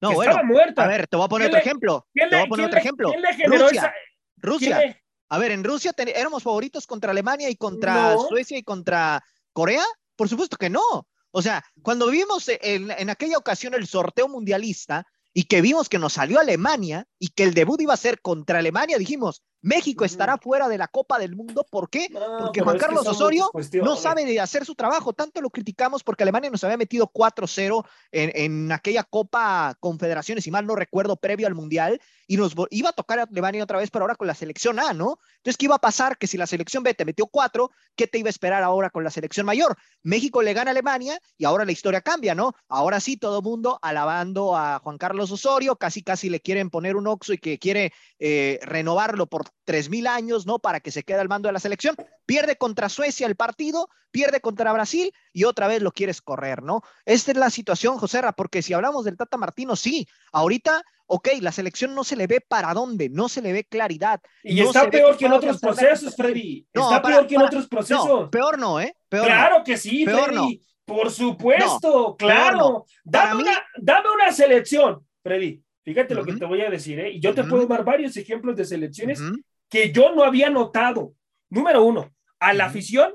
No, 0.00 0.12
bueno, 0.12 0.30
estaba 0.30 0.46
muerta. 0.46 0.84
A 0.84 0.86
ver, 0.86 1.06
te 1.06 1.16
voy 1.16 1.24
a 1.24 1.28
poner 1.28 1.48
otro 1.48 1.58
ejemplo. 1.58 2.06
Te 2.12 2.26
voy 2.26 2.40
a 2.40 2.46
poner 2.46 2.66
otro 2.66 2.78
ejemplo. 2.78 3.12
Rusia. 3.46 3.94
Rusia. 4.36 5.02
A 5.28 5.38
ver, 5.38 5.50
en 5.50 5.64
Rusia 5.64 5.92
éramos 5.96 6.42
favoritos 6.42 6.86
contra 6.86 7.10
Alemania 7.10 7.50
y 7.50 7.56
contra 7.56 8.16
Suecia 8.28 8.58
y 8.58 8.62
contra 8.62 9.24
Corea. 9.56 9.86
Por 10.16 10.28
supuesto 10.28 10.58
que 10.58 10.68
no. 10.68 11.08
O 11.30 11.40
sea, 11.40 11.64
cuando 11.80 12.08
vimos 12.08 12.46
en, 12.48 12.90
en, 12.90 13.08
aquella 13.08 13.38
ocasión 13.38 13.72
el 13.72 13.86
sorteo 13.86 14.28
mundialista 14.28 15.06
y 15.32 15.44
que 15.44 15.62
vimos 15.62 15.88
que 15.88 15.98
nos 15.98 16.12
salió 16.12 16.38
Alemania 16.38 17.06
y 17.18 17.28
que 17.28 17.44
el 17.44 17.54
debut 17.54 17.80
iba 17.80 17.94
a 17.94 17.98
ser 17.98 18.20
contra 18.20 18.58
Alemania, 18.58 18.98
dijimos, 18.98 19.42
México 19.66 20.04
estará 20.04 20.38
fuera 20.38 20.68
de 20.68 20.78
la 20.78 20.86
Copa 20.86 21.18
del 21.18 21.34
Mundo. 21.34 21.66
¿Por 21.68 21.90
qué? 21.90 22.08
porque 22.38 22.60
Juan 22.60 22.78
Carlos 22.78 23.06
Osorio 23.06 23.50
no 23.82 23.96
sabe 23.96 24.24
de 24.24 24.38
hacer 24.38 24.64
su 24.64 24.76
trabajo. 24.76 25.12
Tanto 25.12 25.40
lo 25.40 25.50
criticamos 25.50 26.04
porque 26.04 26.22
Alemania 26.22 26.50
nos 26.50 26.62
había 26.62 26.76
metido 26.76 27.10
4-0 27.12 27.84
en, 28.12 28.30
en, 28.34 28.72
aquella 28.72 29.02
Copa 29.02 29.76
Confederaciones, 29.80 30.44
si 30.44 30.52
mal 30.52 30.66
no 30.66 30.76
recuerdo, 30.76 31.16
previo 31.16 31.48
al 31.48 31.56
Mundial, 31.56 32.00
y 32.28 32.36
nos 32.36 32.54
iba 32.70 32.90
a 32.90 32.92
tocar 32.92 33.18
a 33.18 33.22
Alemania 33.24 33.64
otra 33.64 33.78
vez, 33.78 33.90
pero 33.90 34.04
ahora 34.04 34.14
con 34.14 34.26
la 34.26 34.34
selección 34.34 34.78
A, 34.78 34.92
¿no? 34.92 35.18
Entonces, 35.38 35.56
¿qué 35.56 35.66
iba 35.66 35.76
a 35.76 35.80
pasar? 35.80 36.18
Que 36.18 36.26
si 36.26 36.36
la 36.36 36.46
selección 36.46 36.82
B 36.82 36.94
te 36.94 37.04
metió 37.04 37.26
4, 37.26 37.70
¿qué 37.94 38.06
te 38.06 38.18
iba 38.18 38.28
a 38.28 38.30
esperar 38.30 38.62
ahora 38.62 38.90
con 38.90 39.04
la 39.04 39.10
selección 39.10 39.46
mayor? 39.46 39.76
México 40.02 40.42
le 40.42 40.52
gana 40.52 40.70
a 40.70 40.72
Alemania 40.72 41.18
y 41.36 41.44
ahora 41.44 41.64
la 41.64 41.72
historia 41.72 42.00
cambia, 42.02 42.34
¿no? 42.34 42.52
Ahora 42.68 43.00
sí, 43.00 43.16
todo 43.16 43.42
mundo 43.42 43.78
alabando 43.82 44.56
a 44.56 44.78
Juan 44.80 44.98
Carlos 44.98 45.30
Osorio, 45.30 45.76
casi 45.76 46.02
casi 46.02 46.28
le 46.28 46.40
quieren 46.40 46.70
poner 46.70 46.96
un 46.96 47.05
oxo 47.06 47.32
y 47.32 47.38
que 47.38 47.58
quiere 47.58 47.92
eh, 48.18 48.58
renovarlo 48.62 49.26
por 49.26 49.44
tres 49.64 49.90
mil 49.90 50.06
años, 50.06 50.46
¿no? 50.46 50.58
Para 50.58 50.80
que 50.80 50.90
se 50.90 51.02
quede 51.02 51.20
al 51.20 51.28
mando 51.28 51.48
de 51.48 51.52
la 51.52 51.60
selección. 51.60 51.96
Pierde 52.24 52.56
contra 52.56 52.88
Suecia 52.88 53.26
el 53.26 53.36
partido, 53.36 53.88
pierde 54.10 54.40
contra 54.40 54.72
Brasil 54.72 55.12
y 55.32 55.44
otra 55.44 55.68
vez 55.68 55.82
lo 55.82 55.92
quieres 55.92 56.22
correr, 56.22 56.62
¿no? 56.62 56.82
Esta 57.04 57.32
es 57.32 57.36
la 57.36 57.50
situación, 57.50 57.98
José 57.98 58.22
Ra, 58.22 58.32
porque 58.32 58.62
si 58.62 58.72
hablamos 58.72 59.04
del 59.04 59.16
Tata 59.16 59.36
Martino, 59.36 59.76
sí, 59.76 60.06
ahorita, 60.32 60.82
ok, 61.06 61.28
la 61.40 61.52
selección 61.52 61.94
no 61.94 62.04
se 62.04 62.16
le 62.16 62.26
ve 62.26 62.40
para 62.40 62.72
dónde, 62.74 63.08
no 63.08 63.28
se 63.28 63.42
le 63.42 63.52
ve 63.52 63.64
claridad. 63.64 64.20
Y 64.42 64.60
está 64.60 64.88
peor 64.88 65.16
que 65.16 65.26
en 65.26 65.32
otros 65.32 65.60
procesos, 65.60 66.16
Freddy. 66.16 66.66
está 66.72 67.02
peor 67.02 67.26
que 67.26 67.34
en 67.34 67.42
otros 67.42 67.68
procesos. 67.68 68.30
peor 68.30 68.58
no, 68.58 68.80
¿eh? 68.80 68.96
claro 69.08 69.62
que 69.64 69.76
sí, 69.76 70.04
peor 70.04 70.30
Freddy. 70.30 70.62
Por 70.86 71.10
supuesto, 71.10 72.16
claro. 72.16 72.86
Dame, 73.02 73.42
una, 73.42 73.66
dame 73.76 74.08
una 74.14 74.32
selección, 74.32 75.04
Freddy. 75.22 75.60
Fíjate 75.86 76.16
lo 76.16 76.24
que 76.24 76.32
te 76.32 76.44
voy 76.44 76.62
a 76.62 76.68
decir, 76.68 76.98
¿eh? 76.98 77.10
Y 77.12 77.20
yo 77.20 77.32
te 77.32 77.44
puedo 77.44 77.64
dar 77.64 77.84
varios 77.84 78.16
ejemplos 78.16 78.56
de 78.56 78.64
selecciones 78.64 79.22
que 79.68 79.92
yo 79.92 80.12
no 80.12 80.24
había 80.24 80.50
notado. 80.50 81.14
Número 81.48 81.84
uno, 81.84 82.12
a 82.40 82.52
la 82.52 82.64
afición 82.64 83.14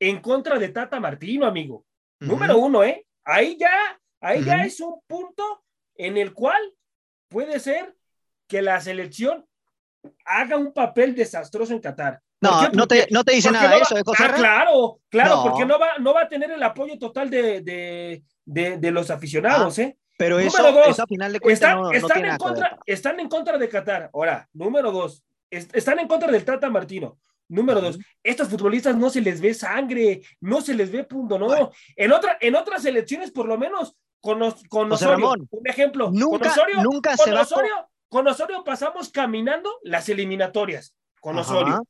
en 0.00 0.20
contra 0.20 0.58
de 0.58 0.70
Tata 0.70 0.98
Martino, 0.98 1.46
amigo. 1.46 1.86
Número 2.18 2.58
uno, 2.58 2.82
¿eh? 2.82 3.06
Ahí 3.22 3.56
ya, 3.56 4.00
ahí 4.20 4.42
ya 4.42 4.64
es 4.64 4.80
un 4.80 5.00
punto 5.06 5.62
en 5.94 6.16
el 6.16 6.34
cual 6.34 6.60
puede 7.28 7.60
ser 7.60 7.94
que 8.48 8.62
la 8.62 8.80
selección 8.80 9.46
haga 10.24 10.56
un 10.56 10.72
papel 10.72 11.14
desastroso 11.14 11.72
en 11.72 11.80
Qatar. 11.80 12.20
No, 12.40 12.68
no 12.70 12.86
te, 12.86 13.08
no 13.10 13.24
te 13.24 13.32
dice 13.32 13.50
nada 13.50 13.68
de 13.70 13.80
eso, 13.80 13.96
¿eh, 13.96 14.02
ah, 14.06 14.32
claro, 14.36 15.00
claro, 15.08 15.42
porque 15.42 15.66
no 15.66 15.78
va, 15.78 15.98
no 15.98 16.14
va 16.14 16.22
a 16.22 16.28
tener 16.28 16.50
el 16.52 16.62
apoyo 16.62 16.96
total 16.98 17.28
de, 17.30 17.60
de, 17.62 18.22
de, 18.78 18.90
los 18.92 19.10
aficionados, 19.10 19.78
¿eh? 19.80 19.96
Pero 20.16 20.38
eso, 20.38 20.62
dos, 20.72 21.00
final 21.08 21.32
de 21.32 21.40
cuentas 21.40 21.70
están, 21.70 21.94
están 21.94 22.24
en 22.24 22.36
contra, 22.36 22.78
están 22.86 23.20
en 23.20 23.28
contra 23.28 23.58
de 23.58 23.68
Qatar. 23.68 24.10
Ahora, 24.12 24.48
número 24.52 24.90
dos, 24.90 25.22
están 25.50 25.98
en 26.00 26.08
contra 26.08 26.30
del 26.30 26.44
Tata 26.44 26.68
Martino. 26.70 27.18
Número 27.48 27.80
dos, 27.80 27.98
estos 28.22 28.48
futbolistas 28.48 28.94
no 28.96 29.08
se 29.08 29.22
les 29.22 29.40
ve 29.40 29.54
sangre, 29.54 30.20
no 30.40 30.60
se 30.60 30.74
les 30.74 30.92
ve 30.92 31.04
punto, 31.04 31.38
no. 31.38 31.70
En, 31.96 32.12
otra, 32.12 32.36
en 32.40 32.54
otras 32.54 32.84
elecciones, 32.84 33.30
por 33.30 33.46
lo 33.46 33.56
menos, 33.56 33.96
con, 34.20 34.38
con 34.68 34.92
Osorio, 34.92 35.34
un 35.50 35.68
ejemplo, 35.68 36.10
nunca, 36.12 36.38
con 36.38 36.48
Osorio, 36.48 36.82
nunca 36.82 37.16
con, 37.16 37.34
Osorio, 37.34 37.88
con 38.08 38.28
Osorio 38.28 38.64
pasamos 38.64 39.08
caminando 39.08 39.70
las 39.82 40.08
eliminatorias, 40.08 40.94
con 41.20 41.38
Osorio. 41.38 41.82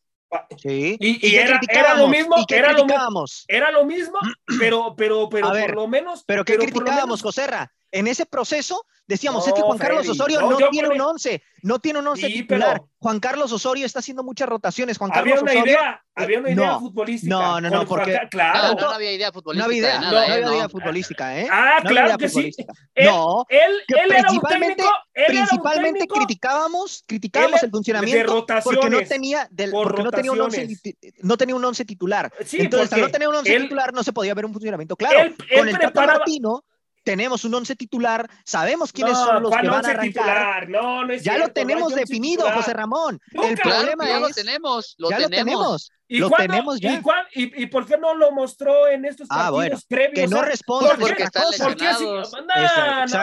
Sí. 0.56 0.96
Y, 1.00 1.36
era, 1.36 1.60
lo 1.94 2.08
mismo, 2.08 2.36
era 2.48 2.72
lo, 2.72 2.84
era 3.46 3.70
lo 3.70 3.84
mismo, 3.84 4.18
pero, 4.58 4.94
pero, 4.96 5.28
pero 5.28 5.48
por 5.48 5.74
lo 5.74 5.88
menos. 5.88 6.24
Pero 6.26 6.44
¿qué 6.44 6.56
criticábamos, 6.56 7.22
Joserra? 7.22 7.72
En 7.90 8.06
ese 8.06 8.26
proceso 8.26 8.84
decíamos, 9.08 9.46
es 9.46 9.54
que 9.54 9.62
Juan 9.62 9.78
Carlos 9.78 10.08
Osorio 10.08 10.42
no, 10.42 10.68
tiene 10.68 10.88
un 10.88 11.00
11, 11.00 11.42
no 11.62 11.78
tiene 11.78 11.98
un 11.98 12.06
11 12.08 12.26
titular. 12.28 12.82
Juan 12.98 13.20
Carlos 13.20 13.50
Osorio 13.52 13.86
está 13.86 14.00
haciendo 14.00 14.22
muchas 14.22 14.48
rotaciones. 14.48 14.98
Juan 14.98 15.10
había 15.14 15.34
Carlos 15.34 15.42
una 15.42 15.52
Osorio, 15.52 15.72
idea, 15.72 16.04
había 16.14 16.38
una 16.40 16.50
idea 16.50 16.78
futbolística. 16.78 17.34
No, 17.34 17.60
no, 17.60 17.70
no, 17.70 17.86
porque 17.86 18.20
claro, 18.30 18.78
no, 18.78 18.90
había 18.90 19.12
idea 19.12 19.32
futbolística. 19.32 19.58
No 19.58 19.64
había 19.64 19.78
idea, 19.78 20.00
no, 20.00 20.18
había 20.18 20.54
idea 20.54 20.68
futbolística, 20.68 21.38
¿eh? 21.40 21.48
Ah, 21.50 21.78
claro 21.82 22.18
que 22.18 22.28
sí. 22.28 22.50
no, 22.96 23.46
él, 23.48 23.72
él 23.88 24.12
era 24.12 24.30
un 24.30 24.40
técnico, 24.40 24.84
principalmente 25.26 26.06
criticábamos, 26.06 27.04
criticábamos 27.06 27.62
el 27.62 27.70
funcionamiento 27.70 28.46
porque 28.62 28.90
no 28.90 29.00
tenía 29.02 29.48
del, 29.50 29.70
porque 29.70 30.02
no 30.02 30.10
tenía 30.10 30.32
un 30.32 30.40
11 30.40 30.68
no 31.22 31.36
tenía 31.38 31.56
un 31.56 31.64
11 31.64 31.84
titular. 31.86 32.30
Entonces, 32.52 32.92
al 32.92 33.00
no 33.00 33.08
tener 33.08 33.28
un 33.28 33.36
11 33.36 33.60
titular 33.60 33.94
no 33.94 34.02
se 34.02 34.12
podía 34.12 34.34
ver 34.34 34.44
un 34.44 34.52
funcionamiento 34.52 34.96
claro. 34.96 35.34
Con 35.56 35.68
el 35.68 35.78
Tata 35.78 36.06
Martino 36.06 36.64
tenemos 37.08 37.42
un 37.46 37.54
once 37.54 37.74
titular, 37.74 38.28
sabemos 38.44 38.92
quiénes 38.92 39.16
son 39.16 39.42
los 39.42 39.50
que 39.50 39.66
van 39.66 39.86
a 39.86 39.88
arrancar. 39.88 40.02
Titular? 40.02 40.68
No, 40.68 41.06
no 41.06 41.12
es 41.14 41.24
ya 41.24 41.38
lo 41.38 41.48
tenemos 41.48 41.94
definido, 41.94 42.44
José 42.50 42.74
Ramón. 42.74 43.18
el 43.32 43.56
problema 43.56 44.06
ya 44.06 44.16
es, 44.16 44.20
lo 44.20 44.28
tenemos, 44.28 44.94
lo 44.98 45.08
ya 45.08 45.26
tenemos. 45.26 45.90
¿Y 46.06 46.18
lo 46.18 46.28
tenemos 46.28 46.78
ya. 46.80 47.00
¿y, 47.32 47.62
¿Y, 47.62 47.66
por 47.66 47.86
qué 47.86 47.96
no 47.96 48.14
lo 48.14 48.30
mostró 48.32 48.88
en 48.88 49.06
estos 49.06 49.26
ah, 49.30 49.50
partidos 49.50 49.86
previos? 49.86 50.12
Que 50.14 50.26
no 50.26 50.42
responda 50.42 50.96
porque 50.98 51.22
está 51.22 51.44
lesionados. 51.48 52.30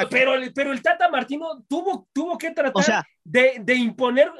pero, 0.10 0.34
pero 0.56 0.72
el 0.72 0.82
Tata 0.82 1.08
Martino 1.10 1.64
tuvo, 1.70 2.08
tuvo 2.12 2.40
que 2.40 2.52
tratar 2.52 3.06
de, 3.24 3.58
de 3.60 3.76
imponer 3.76 4.32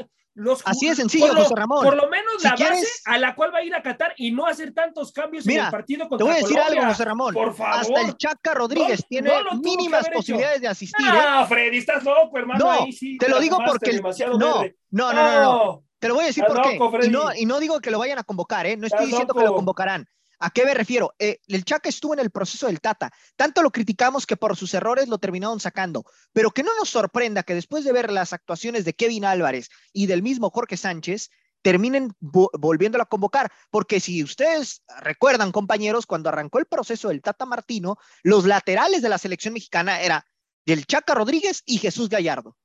Así 0.66 0.88
es 0.88 0.98
sencillo, 0.98 1.34
José 1.34 1.56
Ramón. 1.56 1.84
Por 1.84 1.96
lo 1.96 2.10
menos 2.10 2.44
la 2.44 2.52
base 2.52 2.86
a 3.06 3.18
la 3.18 3.36
cual 3.36 3.54
va 3.54 3.60
a 3.60 3.64
ir 3.64 3.74
a 3.74 3.82
Qatar 3.82 4.14
y 4.18 4.32
no 4.32 4.46
hacer 4.46 4.74
tantos 4.74 5.12
cambios 5.12 5.48
en 5.48 5.60
el 5.60 5.70
partido 5.72 6.10
contra 6.10 6.18
Te 6.18 6.24
voy 6.24 6.34
a 6.34 6.44
decir 6.44 6.60
algo, 6.60 6.86
José 6.88 7.06
Ramón. 7.06 7.34
Por 7.34 7.54
favor. 7.54 7.80
Hasta 7.80 8.02
el 8.02 8.18
Chaca 8.18 8.54
Rodríguez 8.54 9.06
tiene 9.08 9.32
mínimas 9.62 10.10
posibilidades 10.10 10.62
de 10.62 10.68
asistir. 10.68 11.06
No, 11.06 11.44
¿eh? 11.44 11.48
Freddy, 11.48 11.78
estás 11.78 12.04
loco, 12.04 12.38
hermano. 12.38 12.66
No, 12.66 12.86
te 13.20 13.30
lo 13.30 13.40
digo 13.40 13.58
porque. 13.66 14.00
No, 14.38 14.38
no, 14.38 14.64
no, 14.92 15.14
no, 15.14 15.42
no, 15.42 15.84
Te 16.00 16.08
lo 16.10 16.16
voy 16.16 16.26
a 16.26 16.28
decir 16.28 16.44
por 16.46 16.62
qué. 16.62 16.80
Y 17.08 17.10
no, 17.10 17.34
y 17.34 17.46
no 17.46 17.60
digo 17.60 17.80
que 17.80 17.92
lo 17.92 18.00
vayan 18.00 18.20
a 18.20 18.24
convocar, 18.24 18.66
¿eh? 18.66 18.76
No 18.78 18.88
estoy 18.88 19.08
diciendo 19.08 19.34
que 19.34 19.44
lo 19.44 19.56
convocarán. 19.56 20.06
¿A 20.40 20.50
qué 20.50 20.66
me 20.66 20.74
refiero? 20.74 21.14
Eh, 21.20 21.40
el 21.48 21.66
Chaca 21.66 21.90
estuvo 21.90 22.14
en 22.14 22.20
el 22.20 22.32
proceso 22.32 22.68
del 22.68 22.82
Tata. 22.82 23.12
Tanto 23.36 23.62
lo 23.62 23.72
criticamos 23.72 24.26
que 24.26 24.38
por 24.38 24.56
sus 24.56 24.74
errores 24.74 25.08
lo 25.08 25.18
terminaron 25.18 25.60
sacando. 25.60 26.06
Pero 26.34 26.52
que 26.52 26.64
no 26.64 26.72
nos 26.78 26.90
sorprenda 26.90 27.44
que 27.44 27.56
después 27.56 27.84
de 27.84 27.94
ver 27.94 28.12
las 28.12 28.34
actuaciones 28.34 28.86
de 28.86 28.94
Kevin 28.94 29.26
Álvarez 29.26 29.70
y 29.94 30.08
del 30.08 30.22
mismo 30.22 30.50
Jorge 30.50 30.78
Sánchez, 30.78 31.30
terminen 31.62 32.14
volviéndolo 32.20 33.04
a 33.04 33.10
convocar. 33.10 33.52
Porque 33.72 34.00
si 34.00 34.24
ustedes 34.24 34.84
recuerdan, 35.02 35.52
compañeros, 35.52 36.06
cuando 36.06 36.30
arrancó 36.30 36.60
el 36.60 36.68
proceso 36.68 37.10
del 37.10 37.22
Tata 37.22 37.46
Martino, 37.46 37.98
los 38.22 38.46
laterales 38.46 39.02
de 39.02 39.10
la 39.10 39.18
selección 39.18 39.54
mexicana 39.54 40.00
era 40.02 40.26
del 40.66 40.86
Chaca 40.86 41.14
Rodríguez 41.14 41.64
y 41.66 41.78
Jesús 41.78 42.10
Gallardo. 42.10 42.56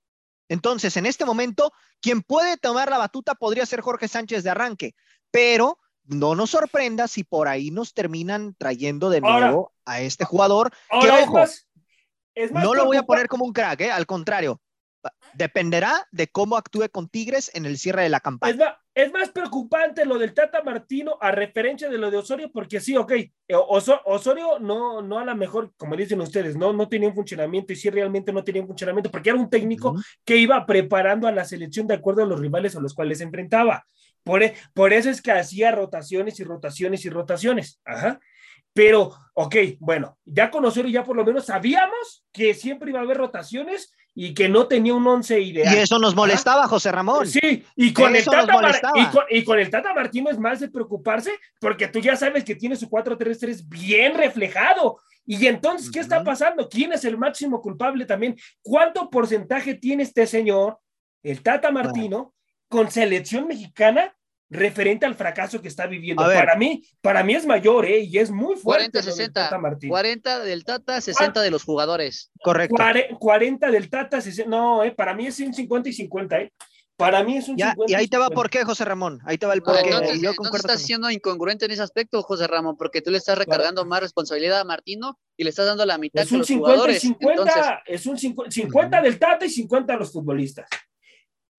Entonces, 0.50 0.96
en 0.96 1.06
este 1.06 1.24
momento, 1.24 1.72
quien 2.00 2.22
puede 2.22 2.56
tomar 2.56 2.90
la 2.90 2.98
batuta 2.98 3.34
podría 3.36 3.64
ser 3.64 3.82
Jorge 3.82 4.08
Sánchez 4.08 4.42
de 4.42 4.50
arranque, 4.50 4.94
pero 5.30 5.78
no 6.10 6.34
nos 6.34 6.50
sorprenda 6.50 7.08
si 7.08 7.24
por 7.24 7.48
ahí 7.48 7.70
nos 7.70 7.94
terminan 7.94 8.54
trayendo 8.58 9.10
de 9.10 9.20
nuevo 9.20 9.72
a 9.84 10.00
este 10.00 10.24
jugador. 10.24 10.70
que 11.00 11.10
ojo, 11.10 11.44
no 12.52 12.74
lo 12.74 12.84
voy 12.84 12.96
a 12.96 13.04
poner 13.04 13.28
como 13.28 13.44
un 13.44 13.52
crack, 13.52 13.82
¿eh? 13.82 13.90
al 13.90 14.06
contrario. 14.06 14.60
Dependerá 15.32 16.06
de 16.10 16.28
cómo 16.28 16.58
actúe 16.58 16.90
con 16.90 17.08
Tigres 17.08 17.50
en 17.54 17.64
el 17.64 17.78
cierre 17.78 18.02
de 18.02 18.10
la 18.10 18.20
campaña. 18.20 18.76
Es 18.92 19.12
más, 19.12 19.30
preocupante 19.30 20.04
lo 20.04 20.18
del 20.18 20.34
Tata 20.34 20.62
Martino 20.62 21.16
a 21.20 21.30
referencia 21.30 21.88
de 21.88 21.96
lo 21.96 22.10
de 22.10 22.18
Osorio, 22.18 22.50
porque 22.52 22.80
sí, 22.80 22.96
ok, 22.96 23.12
eh, 23.12 23.32
Osorio 23.54 24.58
no, 24.58 25.00
no 25.00 25.20
a 25.20 25.24
lo 25.24 25.34
mejor, 25.36 25.72
como 25.76 25.96
dicen 25.96 26.20
ustedes, 26.20 26.56
no, 26.56 26.72
no 26.72 26.88
tenía 26.88 27.08
un 27.08 27.14
funcionamiento 27.14 27.72
y 27.72 27.76
sí 27.76 27.88
realmente 27.88 28.32
no 28.32 28.44
tenía 28.44 28.60
un 28.60 28.68
funcionamiento, 28.68 29.10
porque 29.10 29.30
era 29.30 29.38
un 29.38 29.48
técnico 29.48 29.94
que 30.24 30.36
iba 30.36 30.66
preparando 30.66 31.28
a 31.28 31.32
la 31.32 31.44
selección 31.44 31.86
de 31.86 31.94
acuerdo 31.94 32.24
a 32.24 32.26
los 32.26 32.40
rivales 32.40 32.76
a 32.76 32.80
los 32.80 32.92
cuales 32.92 33.18
se 33.18 33.24
enfrentaba. 33.24 33.86
Por, 34.24 34.42
e, 34.42 34.54
por 34.74 34.92
eso 34.92 35.10
es 35.10 35.22
que 35.22 35.32
hacía 35.32 35.70
rotaciones 35.70 36.40
y 36.40 36.44
rotaciones 36.44 37.04
y 37.04 37.10
rotaciones. 37.10 37.80
Ajá. 37.84 38.20
Pero, 38.72 39.12
ok, 39.34 39.56
bueno, 39.78 40.16
ya 40.24 40.50
con 40.50 40.64
Osorio 40.64 40.90
ya 40.90 41.04
por 41.04 41.16
lo 41.16 41.24
menos 41.24 41.46
sabíamos 41.46 42.24
que 42.32 42.54
siempre 42.54 42.90
iba 42.90 43.00
a 43.00 43.02
haber 43.02 43.16
rotaciones 43.16 43.92
y 44.14 44.34
que 44.34 44.48
no 44.48 44.66
tenía 44.66 44.94
un 44.94 45.06
once 45.06 45.40
ideal. 45.40 45.74
Y 45.74 45.78
eso 45.78 45.98
nos 45.98 46.14
molestaba, 46.14 46.66
José 46.68 46.92
Ramón. 46.92 47.26
Sí, 47.26 47.64
y 47.76 47.92
con, 47.92 48.14
el 48.14 48.24
Tata 48.24 48.92
y 49.30 49.44
con, 49.44 49.58
el 49.58 49.70
Tata 49.70 49.94
Martino 49.94 50.30
es 50.30 50.38
más 50.38 50.60
de 50.60 50.68
preocuparse 50.68 51.32
porque 51.60 51.88
tú 51.88 52.00
ya 52.00 52.16
sabes 52.16 52.44
que 52.44 52.54
tiene 52.54 52.76
su 52.76 52.88
4-3-3 52.88 53.68
bien 53.68 54.14
reflejado. 54.14 54.98
Y 55.26 55.46
entonces, 55.46 55.90
¿qué 55.90 56.00
está 56.00 56.24
pasando? 56.24 56.68
¿Quién 56.68 56.92
es 56.92 57.04
el 57.04 57.16
máximo 57.16 57.60
culpable 57.60 58.04
también? 58.04 58.36
¿Cuánto 58.62 59.08
porcentaje 59.10 59.74
tiene 59.74 60.02
este 60.02 60.26
señor, 60.26 60.78
el 61.22 61.42
Tata 61.42 61.70
Martino, 61.70 62.34
con 62.70 62.90
selección 62.90 63.48
mexicana 63.48 64.16
referente 64.48 65.04
al 65.04 65.14
fracaso 65.14 65.60
que 65.60 65.68
está 65.68 65.86
viviendo. 65.86 66.22
Para 66.22 66.56
mí, 66.56 66.82
para 67.00 67.22
mí 67.22 67.34
es 67.34 67.44
mayor, 67.44 67.84
¿eh? 67.84 68.00
Y 68.00 68.16
es 68.18 68.30
muy 68.30 68.56
fuerte. 68.56 68.90
40, 68.90 69.02
60. 69.02 69.60
40 69.88 70.38
del 70.40 70.64
Tata, 70.64 71.00
60 71.00 71.42
de 71.42 71.50
los 71.50 71.64
jugadores. 71.64 72.30
Correcto. 72.42 72.76
40 73.18 73.70
del 73.70 73.90
Tata, 73.90 74.20
60. 74.20 74.48
No, 74.48 74.84
¿eh? 74.84 74.92
Para 74.92 75.14
mí 75.14 75.26
es 75.26 75.38
un 75.40 75.52
50 75.52 75.88
y 75.88 75.92
50, 75.92 76.38
¿eh? 76.38 76.52
Para 76.96 77.24
mí 77.24 77.38
es 77.38 77.48
un 77.48 77.56
ya, 77.56 77.74
Y 77.86 77.94
ahí 77.94 78.08
te 78.08 78.18
va 78.18 78.28
por 78.28 78.50
qué, 78.50 78.62
José 78.62 78.84
Ramón. 78.84 79.20
Ahí 79.24 79.38
te 79.38 79.46
va 79.46 79.54
el 79.54 79.62
por 79.62 79.74
qué. 79.82 79.88
Entonces, 79.88 80.20
yo 80.20 80.32
estás 80.54 80.82
siendo 80.82 81.10
incongruente 81.10 81.64
en 81.64 81.70
ese 81.70 81.82
aspecto, 81.82 82.22
José 82.22 82.46
Ramón, 82.46 82.76
porque 82.76 83.00
tú 83.00 83.10
le 83.10 83.16
estás 83.16 83.38
recargando 83.38 83.86
más 83.86 84.00
responsabilidad 84.00 84.60
a 84.60 84.64
Martino 84.64 85.18
y 85.36 85.44
le 85.44 85.50
estás 85.50 85.64
dando 85.64 85.86
la 85.86 85.96
mitad 85.96 86.22
es 86.22 86.30
un 86.30 86.44
50 86.44 86.90
Y 86.90 87.00
50, 87.00 87.82
es 87.86 88.06
un 88.06 88.18
50, 88.18 89.00
del 89.00 89.18
Tata 89.18 89.46
y 89.46 89.50
50 89.50 89.94
a 89.94 89.96
los 89.96 90.12
futbolistas. 90.12 90.68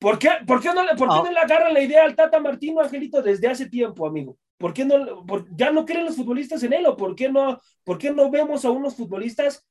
¿Por 0.01 0.17
qué, 0.17 0.29
por 0.48 0.60
qué, 0.60 0.70
no, 0.74 0.81
por 0.98 1.10
qué 1.10 1.29
no 1.29 1.31
le 1.31 1.39
agarran 1.39 1.75
la 1.75 1.79
idea 1.79 2.03
al 2.03 2.15
Tata 2.15 2.39
Martino, 2.39 2.81
Angelito, 2.81 3.22
desde 3.22 3.48
hace 3.48 3.70
tiempo, 3.70 4.08
amigo? 4.08 4.36
¿Por 4.58 4.74
qué 4.74 4.84
no, 4.84 5.24
ya 5.55 5.72
no 5.72 5.86
creen 5.86 6.05
los 6.05 6.15
futbolistas 6.15 6.63
en 6.63 6.74
él 6.74 6.88
o 6.88 6.98
por 6.98 7.15
qué 7.15 7.29
no, 7.29 7.62
por 7.84 8.00
qué 8.00 8.10
no 8.10 8.31
vemos 8.31 8.65
a 8.65 8.72
unos 8.72 8.96
futbolistas 8.96 9.63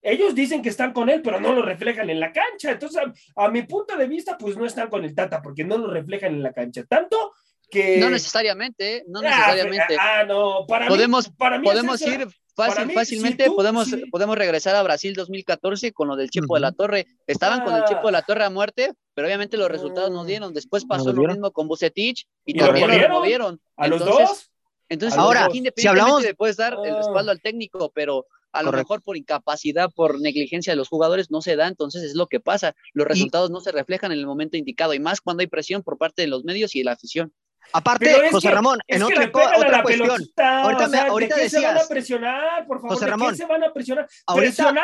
ellos 0.00 0.36
dicen 0.36 0.62
que 0.62 0.68
están 0.68 0.92
con 0.92 1.08
él, 1.08 1.20
pero 1.20 1.40
no 1.40 1.52
lo 1.52 1.62
reflejan 1.62 2.10
en 2.10 2.20
la 2.20 2.32
cancha. 2.32 2.70
Entonces, 2.70 3.02
a, 3.34 3.48
mi 3.48 3.62
punto 3.62 3.96
de 3.96 4.06
vista, 4.06 4.38
pues 4.38 4.56
no 4.56 4.66
están 4.66 4.88
con 4.88 5.04
el 5.04 5.16
Tata 5.16 5.42
porque 5.42 5.64
no 5.64 5.78
lo 5.78 5.88
reflejan 5.88 6.34
en 6.34 6.42
la 6.44 6.52
cancha. 6.52 6.84
Tanto 6.84 7.32
que... 7.68 7.98
No 7.98 8.08
necesariamente, 8.08 8.98
¿eh? 8.98 9.04
no 9.08 9.18
ah, 9.20 9.22
necesariamente. 9.22 9.96
Ah, 9.98 10.24
no, 10.26 10.64
para 10.66 10.86
podemos, 10.86 11.28
mí, 11.28 11.34
para 11.36 11.60
podemos 11.60 12.00
ir 12.02 12.28
fácilmente, 12.54 13.50
podemos, 13.50 13.88
podemos 14.10 14.36
regresar 14.36 14.74
a 14.76 14.82
Brasil 14.82 15.14
2014 15.14 15.92
con 15.92 16.08
lo 16.08 16.16
del 16.16 16.30
Chepo 16.30 16.54
de 16.54 16.60
la 16.60 16.72
Torre. 16.72 17.06
Estaban 17.26 17.64
con 17.64 17.74
el 17.74 17.84
Chepo 17.84 18.06
de 18.06 18.12
la 18.12 18.22
Torre 18.22 18.44
a 18.44 18.50
muerte, 18.50 18.92
pero 19.14 19.26
obviamente 19.26 19.56
los 19.56 19.68
resultados 19.68 20.10
no 20.10 20.24
dieron. 20.24 20.52
Después 20.52 20.84
pasó 20.84 21.12
lo 21.12 21.22
mismo 21.22 21.50
con 21.50 21.68
Bucetich 21.68 22.26
y, 22.44 22.54
también 22.54 22.90
lo 22.90 22.96
removieron. 22.98 23.60
¿A 23.76 23.88
los 23.88 24.04
dos? 24.04 24.50
Entonces, 24.88 25.18
ahora, 25.18 25.48
independientemente 25.52 25.82
si 25.82 25.88
hablamos, 25.88 26.22
le 26.22 26.34
puedes 26.34 26.56
dar 26.56 26.76
el 26.84 26.96
respaldo 26.96 27.30
al 27.30 27.40
técnico, 27.40 27.90
pero 27.94 28.26
a 28.52 28.62
lo 28.62 28.72
mejor 28.72 29.02
por 29.02 29.16
incapacidad, 29.16 29.90
por 29.90 30.20
negligencia 30.20 30.74
de 30.74 30.76
los 30.76 30.88
jugadores 30.88 31.30
no 31.30 31.40
se 31.40 31.56
da, 31.56 31.66
entonces 31.66 32.02
es 32.02 32.14
lo 32.14 32.26
que 32.26 32.40
pasa. 32.40 32.74
Los 32.92 33.06
resultados 33.06 33.50
no 33.50 33.60
se 33.60 33.72
reflejan 33.72 34.12
en 34.12 34.18
el 34.18 34.26
momento 34.26 34.58
indicado 34.58 34.92
y 34.92 35.00
más 35.00 35.20
cuando 35.20 35.40
hay 35.40 35.46
presión 35.46 35.82
por 35.82 35.96
parte 35.96 36.22
de 36.22 36.28
los 36.28 36.44
medios 36.44 36.74
y 36.74 36.80
de 36.80 36.84
la 36.84 36.92
afición. 36.92 37.32
Aparte, 37.72 38.28
José 38.30 38.50
Ramón, 38.50 38.78
en 38.86 39.02
otra, 39.02 39.30
otra 39.56 39.82
cuestión. 39.82 40.10
ahorita, 40.10 41.06
ahorita 41.08 41.36
¿de 41.36 41.42
qué 41.42 41.50
se 41.50 41.60
van 41.60 41.78
a 41.78 41.86
presionar, 41.88 42.66
por 42.66 42.80
favor? 42.80 42.94
José 42.96 43.06
Ramón, 43.06 43.28
¿de 43.28 43.32
qué 43.32 43.42
se 43.42 43.46
van 43.46 43.64
a 43.64 43.72
presionar? 43.72 44.08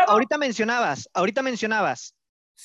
Ahorita, 0.07 0.39
mencionabas, 0.39 1.09
ahorita 1.13 1.43
mencionabas. 1.43 2.15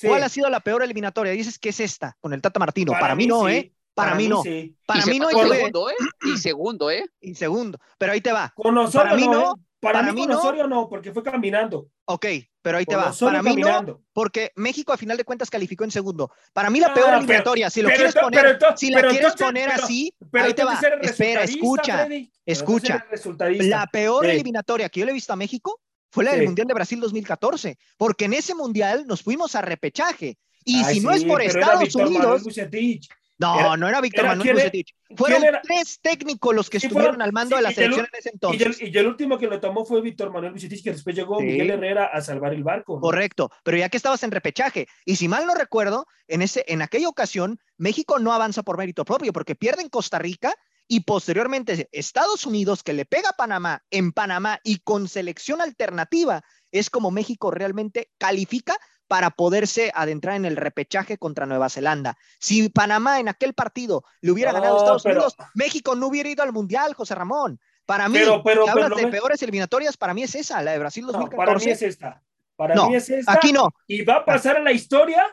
¿Cuál 0.02 0.22
ha 0.22 0.28
sido 0.28 0.48
la 0.50 0.60
peor 0.60 0.82
eliminatoria? 0.82 1.32
Dices 1.32 1.58
que 1.58 1.68
es 1.68 1.80
esta, 1.80 2.16
con 2.20 2.32
el 2.32 2.40
Tata 2.40 2.58
Martino. 2.58 2.92
Para, 2.92 3.14
mí, 3.14 3.26
no, 3.26 3.48
¿eh? 3.48 3.72
Para, 3.94 4.14
mí, 4.14 4.28
no. 4.28 4.42
Para 4.86 5.06
mí 5.06 5.18
no. 5.18 5.30
Y 5.30 5.36
segundo, 5.36 5.90
¿eh? 5.90 5.94
Y 6.24 6.36
segundo, 6.38 6.90
¿eh? 6.90 7.06
Y 7.20 7.34
segundo. 7.34 7.78
Pero 7.98 8.12
ahí 8.12 8.20
te 8.20 8.32
va. 8.32 8.52
Con 8.56 8.74
nosotros, 8.74 9.04
para 9.04 9.16
mí 9.16 9.28
no. 9.28 9.52
¿eh? 9.52 9.54
Para, 9.92 10.12
mí, 10.12 10.26
con 10.26 10.36
Osorio 10.36 10.66
no, 10.66 10.88
porque 10.88 11.12
fue 11.12 11.22
caminando. 11.22 11.88
Ok, 12.06 12.26
pero 12.62 12.78
ahí 12.78 12.86
te 12.86 12.96
va. 12.96 13.12
Para 13.12 13.42
mí 13.42 13.56
no, 13.56 14.00
porque 14.12 14.50
México 14.56 14.92
a 14.92 14.96
final 14.96 15.16
de 15.16 15.24
cuentas 15.24 15.50
calificó 15.50 15.84
en 15.84 15.90
segundo. 15.90 16.30
Para 16.52 16.70
mí 16.70 16.80
la 16.80 16.88
ah, 16.88 16.94
peor 16.94 17.14
eliminatoria, 17.14 17.70
si 17.70 17.82
lo 17.82 17.88
quieres 17.90 18.14
poner, 18.14 18.58
si 18.76 18.90
la 18.90 19.02
quieres 19.02 19.34
poner 19.34 19.70
así, 19.70 20.14
ahí 20.32 20.54
te 20.54 20.64
va. 20.64 20.80
Espera, 21.02 21.44
escucha, 21.44 22.08
escucha. 22.44 23.06
La 23.60 23.86
peor 23.86 24.26
eliminatoria 24.26 24.88
que 24.88 25.00
yo 25.00 25.06
le 25.06 25.12
he 25.12 25.14
visto 25.14 25.32
a 25.32 25.36
México 25.36 25.80
fue 26.10 26.24
la 26.24 26.32
del 26.32 26.44
Mundial 26.44 26.68
de 26.68 26.74
Brasil 26.74 27.00
2014, 27.00 27.76
porque 27.96 28.26
en 28.26 28.34
ese 28.34 28.54
Mundial 28.54 29.04
nos 29.06 29.22
fuimos 29.22 29.54
a 29.56 29.62
repechaje. 29.62 30.38
Y 30.64 30.82
si 30.84 31.00
no 31.00 31.10
es 31.10 31.24
por 31.24 31.42
Estados 31.42 31.94
Unidos, 31.94 32.42
no, 33.38 33.76
no 33.76 33.88
era 33.88 34.00
Víctor 34.00 34.26
Manuel 34.26 34.54
Bucetich. 34.54 34.94
Fueron 35.16 35.42
tres 35.62 35.98
técnicos 36.00 36.54
los 36.54 36.70
que 36.70 36.78
estuvieron 36.78 37.20
al 37.20 37.32
mando 37.32 37.56
de 37.56 37.62
la 37.62 37.72
selección 37.72 38.06
en 38.12 38.18
ese 38.18 38.30
entonces. 38.30 38.80
Y 38.80 38.96
el, 38.96 39.06
último 39.06 39.38
que 39.38 39.46
lo 39.46 39.60
tomó 39.60 39.84
fue 39.84 40.00
Víctor 40.00 40.32
Manuel 40.32 40.52
Bucetich, 40.52 40.82
que 40.82 40.92
después 40.92 41.14
llegó 41.16 41.40
Miguel 41.40 41.70
Herrera 41.70 42.06
a 42.06 42.20
salvar 42.20 42.54
el 42.54 42.62
barco. 42.62 43.00
Correcto, 43.00 43.50
pero 43.62 43.76
ya 43.76 43.88
que 43.88 43.96
estabas 43.96 44.22
en 44.22 44.30
repechaje, 44.30 44.86
y 45.04 45.16
si 45.16 45.28
mal 45.28 45.46
no 45.46 45.54
recuerdo, 45.54 46.06
en, 46.28 46.42
ese, 46.42 46.64
en 46.68 46.82
aquella 46.82 47.08
ocasión, 47.08 47.58
México 47.76 48.18
no 48.18 48.32
avanza 48.32 48.62
por 48.62 48.78
mérito 48.78 49.04
propio, 49.04 49.32
porque 49.32 49.54
pierde 49.54 49.82
en 49.82 49.88
Costa 49.88 50.18
Rica 50.18 50.54
y 50.86 51.00
posteriormente 51.00 51.88
Estados 51.92 52.46
Unidos, 52.46 52.82
que 52.82 52.92
le 52.92 53.04
pega 53.04 53.30
a 53.30 53.36
Panamá 53.36 53.82
en 53.90 54.12
Panamá 54.12 54.60
y 54.62 54.78
con 54.80 55.08
selección 55.08 55.60
alternativa, 55.60 56.42
es 56.72 56.90
como 56.90 57.10
México 57.10 57.50
realmente 57.50 58.10
califica 58.18 58.76
para 59.06 59.30
poderse 59.30 59.92
adentrar 59.94 60.36
en 60.36 60.44
el 60.44 60.56
repechaje 60.56 61.18
contra 61.18 61.46
Nueva 61.46 61.68
Zelanda. 61.68 62.16
Si 62.38 62.68
Panamá 62.68 63.20
en 63.20 63.28
aquel 63.28 63.54
partido 63.54 64.04
le 64.20 64.32
hubiera 64.32 64.52
ganado 64.52 64.76
a 64.76 64.78
Estados 64.78 65.04
Unidos, 65.04 65.36
México 65.54 65.94
no 65.94 66.08
hubiera 66.08 66.28
ido 66.28 66.42
al 66.42 66.52
Mundial, 66.52 66.94
José 66.94 67.14
Ramón. 67.14 67.60
Para 67.86 68.08
mí, 68.08 68.18
si 68.18 68.68
hablas 68.68 68.96
de 68.96 69.08
peores 69.08 69.42
eliminatorias, 69.42 69.96
para 69.96 70.14
mí 70.14 70.22
es 70.22 70.34
esa, 70.34 70.62
la 70.62 70.72
de 70.72 70.78
Brasil 70.78 71.04
2014. 71.04 71.36
para 71.36 71.58
mí 71.58 71.70
es 71.70 71.82
esta. 71.82 72.22
Para 72.56 72.74
mí 72.86 72.94
es 72.94 73.10
esta. 73.10 73.32
Aquí 73.32 73.52
no. 73.52 73.70
Y 73.86 74.02
va 74.02 74.16
a 74.16 74.24
pasar 74.24 74.56
a 74.56 74.60
la 74.60 74.72
historia 74.72 75.24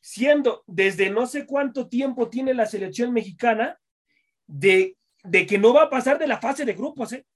siendo 0.00 0.62
desde 0.66 1.10
no 1.10 1.26
sé 1.26 1.46
cuánto 1.46 1.88
tiempo 1.88 2.28
tiene 2.28 2.54
la 2.54 2.66
selección 2.66 3.12
mexicana 3.12 3.80
de, 4.46 4.96
de 5.24 5.46
que 5.46 5.58
no 5.58 5.74
va 5.74 5.84
a 5.84 5.90
pasar 5.90 6.18
de 6.18 6.28
la 6.28 6.38
fase 6.38 6.64
de 6.64 6.74
grupos, 6.74 7.12
¿eh? 7.12 7.26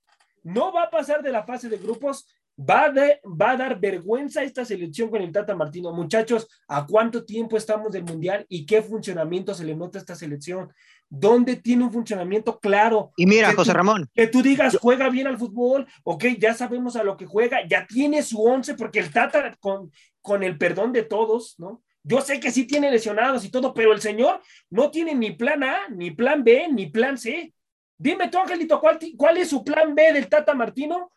No 0.42 0.72
va 0.72 0.85
a 0.85 0.90
pasar 0.90 1.22
de 1.22 1.33
la 1.33 1.42
fase 1.42 1.68
de 1.68 1.76
grupos 1.76 2.26
Va 2.61 2.87
a, 2.87 2.92
va 2.92 3.53
a 3.53 3.57
dar 3.57 3.81
vergüenza 3.81 4.42
esta 4.42 4.66
selección 4.66 5.09
con 5.09 5.23
el 5.23 5.33
Tata 5.33 5.55
Martino. 5.55 5.92
Muchachos, 5.92 6.46
¿a 6.68 6.87
cuánto 6.87 7.25
tiempo 7.25 7.57
estamos 7.57 7.92
del 7.92 8.05
Mundial 8.05 8.44
y 8.51 8.66
qué 8.66 8.83
funcionamiento 8.83 9.55
se 9.55 9.64
le 9.64 9.75
nota 9.75 9.99
a 9.99 10.01
esta 10.01 10.14
selección? 10.14 10.70
¿Dónde 11.09 11.57
tiene 11.57 11.85
un 11.85 11.92
funcionamiento 11.92 12.61
claro? 12.61 13.12
Y 13.16 13.27
mira, 13.27 13.55
José 13.55 13.73
Ramón. 13.73 14.09
Que 14.14 14.27
tú 14.27 14.42
digas, 14.42 14.77
juega 14.81 15.09
bien 15.09 15.27
al 15.27 15.38
fútbol, 15.38 15.87
ok, 16.05 16.25
ya 16.38 16.53
sabemos 16.53 16.96
a 16.96 17.03
lo 17.03 17.16
que 17.16 17.25
juega, 17.25 17.66
ya 17.66 17.87
tiene 17.87 18.23
su 18.23 18.42
once, 18.42 18.75
porque 18.75 18.99
el 18.99 19.11
Tata, 19.11 19.57
con, 19.59 19.90
con 20.20 20.42
el 20.42 20.59
perdón 20.59 20.92
de 20.92 21.05
todos, 21.05 21.59
¿no? 21.59 21.83
Yo 22.03 22.20
sé 22.20 22.40
que 22.40 22.51
sí 22.51 22.66
tiene 22.66 22.90
lesionados 22.90 23.44
y 23.44 23.51
todo, 23.51 23.73
pero 23.73 23.92
el 23.92 24.01
señor 24.01 24.40
no 24.68 24.90
tiene 24.90 25.14
ni 25.14 25.33
plan 25.33 25.62
A, 25.62 25.88
ni 25.88 26.11
plan 26.11 26.44
B, 26.44 26.68
ni 26.70 26.87
plan 26.87 27.16
C. 27.16 27.55
Dime 27.99 28.29
tú, 28.29 28.38
Angelito, 28.38 28.81
¿cuál, 28.81 28.99
cuál 29.16 29.37
es 29.38 29.49
su 29.49 29.64
plan 29.64 29.94
B 29.94 30.12
del 30.12 30.29
Tata 30.29 30.55
Martino? 30.55 31.11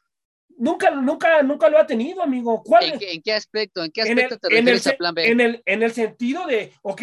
Nunca, 0.58 0.92
nunca, 0.92 1.42
nunca 1.42 1.70
lo 1.70 1.78
ha 1.78 1.86
tenido, 1.86 2.22
amigo. 2.22 2.62
¿Cuál 2.64 2.94
¿En, 3.00 3.22
qué, 3.22 3.34
aspecto? 3.34 3.84
¿En 3.84 3.92
qué 3.92 4.02
aspecto 4.02 4.38
te 4.38 4.50
refieres 4.50 4.88
a 4.88 4.94
plan 4.94 5.14
B? 5.14 5.30
En 5.30 5.42
el, 5.42 5.62
en 5.66 5.84
el 5.84 5.92
sentido 5.92 6.46
de, 6.46 6.74
ok, 6.82 7.02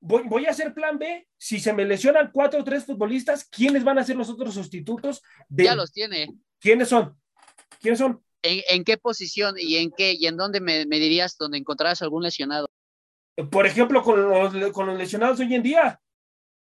voy, 0.00 0.22
voy, 0.26 0.46
a 0.46 0.50
hacer 0.50 0.74
plan 0.74 0.98
B. 0.98 1.26
Si 1.38 1.60
se 1.60 1.72
me 1.72 1.84
lesionan 1.84 2.30
cuatro 2.32 2.60
o 2.60 2.64
tres 2.64 2.84
futbolistas, 2.84 3.44
¿quiénes 3.44 3.84
van 3.84 3.98
a 3.98 4.04
ser 4.04 4.16
los 4.16 4.28
otros 4.28 4.54
sustitutos? 4.54 5.22
ya 5.48 5.74
los 5.74 5.92
tiene. 5.92 6.28
¿Quiénes 6.60 6.88
son? 6.88 7.18
¿Quiénes 7.80 7.98
son? 7.98 8.22
¿En, 8.42 8.84
qué 8.84 8.96
posición 8.96 9.54
y 9.56 9.76
en 9.76 9.92
qué 9.92 10.14
y 10.18 10.26
en 10.26 10.36
dónde 10.36 10.60
me, 10.60 10.84
me 10.86 10.98
dirías 10.98 11.36
donde 11.38 11.58
encontrarás 11.58 12.02
algún 12.02 12.24
lesionado? 12.24 12.66
Por 13.50 13.66
ejemplo, 13.66 14.02
con 14.02 14.28
los, 14.28 14.72
con 14.72 14.86
los 14.86 14.98
lesionados 14.98 15.40
hoy 15.40 15.54
en 15.54 15.62
día. 15.62 16.00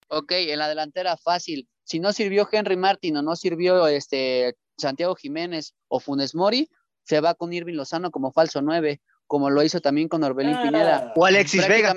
Ok, 0.08 0.32
en 0.32 0.58
la 0.58 0.68
delantera 0.68 1.16
fácil. 1.16 1.68
Si 1.84 1.98
no 1.98 2.12
sirvió 2.12 2.48
Henry 2.50 2.76
Martin 2.76 3.16
o 3.16 3.22
no 3.22 3.34
sirvió 3.34 3.86
este 3.86 4.56
Santiago 4.80 5.14
Jiménez 5.14 5.74
o 5.88 6.00
Funes 6.00 6.34
Mori, 6.34 6.68
se 7.04 7.20
va 7.20 7.34
con 7.34 7.52
Irving 7.52 7.74
Lozano 7.74 8.10
como 8.10 8.32
falso 8.32 8.62
9, 8.62 9.00
como 9.26 9.48
lo 9.48 9.62
hizo 9.62 9.80
también 9.80 10.08
con 10.08 10.24
Orbelín 10.24 10.54
ah. 10.54 10.62
Pineda. 10.62 11.12
O 11.14 11.24
Alexis 11.24 11.68
Vega. 11.68 11.94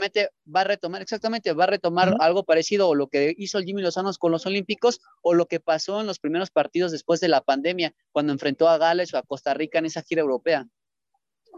Va 0.56 0.62
a 0.62 0.64
retomar, 0.64 1.02
exactamente, 1.02 1.52
va 1.54 1.64
a 1.64 1.68
retomar 1.68 2.16
algo 2.20 2.44
parecido 2.44 2.88
o 2.88 2.96
lo 2.96 3.08
que 3.08 3.34
hizo 3.38 3.58
el 3.58 3.66
Jimmy 3.66 3.82
Lozano 3.82 4.12
con 4.20 4.32
los 4.32 4.46
Olímpicos 4.46 5.02
o 5.22 5.34
lo 5.34 5.48
que 5.48 5.60
pasó 5.60 6.02
en 6.02 6.08
los 6.08 6.20
primeros 6.20 6.52
partidos 6.52 6.92
después 6.92 7.20
de 7.20 7.30
la 7.30 7.42
pandemia, 7.42 7.94
cuando 8.12 8.34
enfrentó 8.34 8.70
a 8.70 8.78
Gales 8.78 9.14
o 9.14 9.18
a 9.18 9.24
Costa 9.24 9.54
Rica 9.54 9.80
en 9.80 9.86
esa 9.86 10.04
gira 10.04 10.22
europea. 10.22 10.68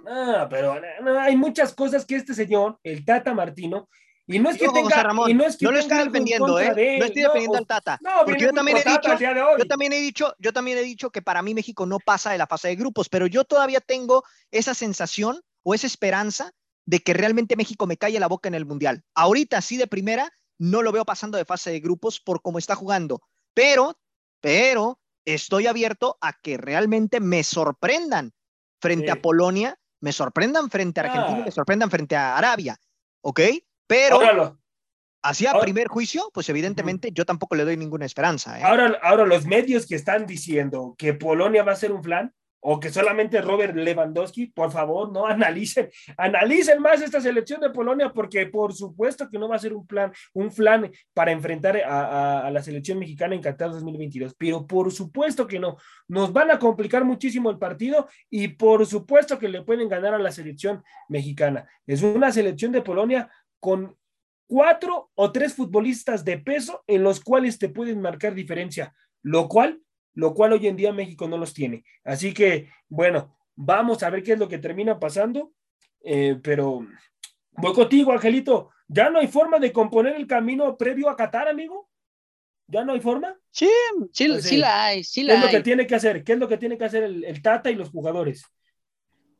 Ah, 0.07 0.47
pero 0.49 0.79
hay 1.19 1.35
muchas 1.35 1.73
cosas 1.73 2.05
que 2.05 2.15
este 2.15 2.33
señor, 2.33 2.79
el 2.83 3.03
Tata 3.03 3.33
Martino, 3.33 3.89
y 4.27 4.39
no 4.39 4.49
es 4.49 4.57
que 4.57 4.67
tenga, 4.69 5.03
Ramón, 5.03 5.29
y 5.29 5.33
no 5.33 5.43
es 5.43 5.57
que 5.57 5.65
no 5.65 5.71
lo 5.71 5.79
estoy 5.79 5.99
defendiendo, 5.99 6.59
¿eh? 6.59 6.97
no 6.99 7.05
estoy 7.05 7.21
defendiendo 7.21 7.57
al 7.57 7.67
Tata. 7.67 7.99
No, 8.01 8.11
porque 8.25 8.43
yo 8.43 8.51
también, 8.51 8.77
he 8.77 8.83
dicho, 8.83 9.17
yo 9.57 9.65
también 9.67 9.93
he 9.93 9.99
dicho, 9.99 10.35
yo 10.39 10.53
también 10.53 10.77
he 10.79 10.81
dicho 10.81 11.11
que 11.11 11.21
para 11.21 11.41
mí 11.41 11.53
México 11.53 11.85
no 11.85 11.99
pasa 11.99 12.31
de 12.31 12.37
la 12.37 12.47
fase 12.47 12.69
de 12.69 12.75
grupos, 12.75 13.07
pero 13.07 13.27
yo 13.27 13.43
todavía 13.43 13.81
tengo 13.81 14.23
esa 14.51 14.73
sensación 14.73 15.41
o 15.63 15.75
esa 15.75 15.85
esperanza 15.85 16.51
de 16.85 16.99
que 16.99 17.13
realmente 17.13 17.55
México 17.55 17.85
me 17.85 17.97
calle 17.97 18.19
la 18.19 18.27
boca 18.27 18.47
en 18.47 18.55
el 18.55 18.65
Mundial. 18.65 19.03
Ahorita 19.13 19.61
sí 19.61 19.77
de 19.77 19.87
primera 19.87 20.31
no 20.57 20.81
lo 20.81 20.91
veo 20.91 21.05
pasando 21.05 21.37
de 21.37 21.45
fase 21.45 21.71
de 21.71 21.79
grupos 21.79 22.19
por 22.19 22.41
cómo 22.41 22.57
está 22.57 22.75
jugando, 22.75 23.21
pero, 23.53 23.97
pero 24.41 24.99
estoy 25.25 25.67
abierto 25.67 26.17
a 26.21 26.33
que 26.33 26.57
realmente 26.57 27.19
me 27.19 27.43
sorprendan 27.43 28.33
frente 28.79 29.11
a 29.11 29.21
Polonia, 29.21 29.77
me 29.99 30.11
sorprendan 30.11 30.69
frente 30.69 30.99
a 30.99 31.03
Argentina, 31.03 31.39
ah. 31.41 31.45
me 31.45 31.51
sorprendan 31.51 31.89
frente 31.89 32.15
a 32.15 32.37
Arabia, 32.37 32.77
¿ok? 33.21 33.39
Pero 33.87 34.19
hacia 35.23 35.59
primer 35.59 35.87
juicio, 35.87 36.29
pues 36.33 36.49
evidentemente 36.49 37.09
yo 37.11 37.25
tampoco 37.25 37.55
le 37.55 37.65
doy 37.65 37.77
ninguna 37.77 38.05
esperanza. 38.05 38.59
¿eh? 38.59 38.63
Ahora, 38.63 38.99
ahora 39.01 39.25
los 39.25 39.45
medios 39.45 39.85
que 39.85 39.95
están 39.95 40.25
diciendo 40.25 40.95
que 40.97 41.13
Polonia 41.13 41.63
va 41.63 41.71
a 41.71 41.77
ser 41.77 41.91
un 41.91 42.03
flan, 42.03 42.31
o 42.67 42.79
que 42.79 42.89
solamente 42.89 43.41
Robert 43.41 43.75
Lewandowski, 43.75 44.47
por 44.47 44.71
favor, 44.71 45.11
no 45.11 45.27
analicen, 45.27 45.87
analicen 46.17 46.81
más 46.81 46.99
esta 46.99 47.21
selección 47.21 47.61
de 47.61 47.69
Polonia, 47.69 48.11
porque 48.11 48.47
por 48.47 48.73
supuesto 48.73 49.29
que 49.29 49.37
no 49.37 49.47
va 49.47 49.57
a 49.57 49.59
ser 49.59 49.71
un 49.71 49.85
plan, 49.85 50.11
un 50.33 50.49
plan 50.49 50.91
para 51.13 51.31
enfrentar 51.31 51.77
a, 51.85 52.49
la 52.51 52.63
selección 52.63 52.97
mexicana 52.97 53.35
en 53.35 53.41
Qatar 53.41 53.69
2022, 53.69 54.33
pero 54.35 54.65
por 54.65 54.91
supuesto 54.91 55.45
que 55.45 55.59
no, 55.59 55.77
nos 56.07 56.33
van 56.33 56.49
a 56.49 56.57
complicar 56.57 57.05
muchísimo 57.05 57.51
el 57.51 57.59
partido 57.59 58.07
y 58.31 58.47
por 58.47 58.83
supuesto 58.87 59.37
que 59.37 59.47
le 59.47 59.61
pueden 59.61 59.87
ganar 59.87 60.15
a 60.15 60.19
la 60.19 60.31
selección 60.31 60.83
mexicana. 61.07 61.67
Es 61.85 62.01
una 62.01 62.31
selección 62.31 62.71
de 62.71 62.81
Polonia 62.81 63.29
con 63.65 63.97
cuatro 64.47 65.09
o 65.15 65.31
tres 65.31 65.55
futbolistas 65.55 66.23
de 66.23 66.37
peso 66.37 66.83
en 66.85 67.01
los 67.01 67.19
cuales 67.19 67.57
te 67.57 67.69
pueden 67.69 67.99
marcar 67.99 68.35
diferencia, 68.35 68.93
lo 69.23 69.47
cual 69.47 69.81
lo 70.15 70.33
cual 70.33 70.53
hoy 70.53 70.67
en 70.67 70.77
día 70.77 70.93
México 70.93 71.27
no 71.27 71.37
los 71.37 71.53
tiene. 71.53 71.83
Así 72.03 72.33
que, 72.33 72.69
bueno, 72.87 73.37
vamos 73.55 74.01
a 74.01 74.09
ver 74.09 74.23
qué 74.23 74.33
es 74.33 74.39
lo 74.39 74.47
que 74.47 74.57
termina 74.57 74.97
pasando, 74.97 75.51
eh, 76.03 76.39
pero 76.41 76.87
voy 77.51 77.73
contigo, 77.73 78.11
Angelito. 78.13 78.71
¿Ya 78.87 79.09
no 79.09 79.19
hay 79.19 79.27
forma 79.27 79.59
de 79.59 79.73
componer 79.73 80.15
el 80.15 80.27
camino 80.27 80.77
previo 80.77 81.09
a 81.09 81.15
Qatar, 81.15 81.47
amigo? 81.47 81.89
¿Ya 82.67 82.85
no 82.85 82.93
hay 82.93 83.01
forma? 83.01 83.37
Sí, 83.51 83.69
sí, 84.11 84.41
sí 84.41 84.57
la 84.57 84.85
hay, 84.85 85.03
sí 85.03 85.23
la 85.23 85.33
¿Qué 85.33 85.39
es 85.39 85.45
lo 85.45 85.51
que 85.51 85.63
tiene 85.63 85.87
que 85.87 85.95
hacer? 85.95 86.23
¿Qué 86.23 86.33
es 86.33 86.39
lo 86.39 86.47
que 86.47 86.57
tiene 86.57 86.77
que 86.77 86.85
hacer 86.85 87.03
el, 87.03 87.41
Tata 87.41 87.69
y 87.69 87.75
los 87.75 87.89
jugadores? 87.89 88.43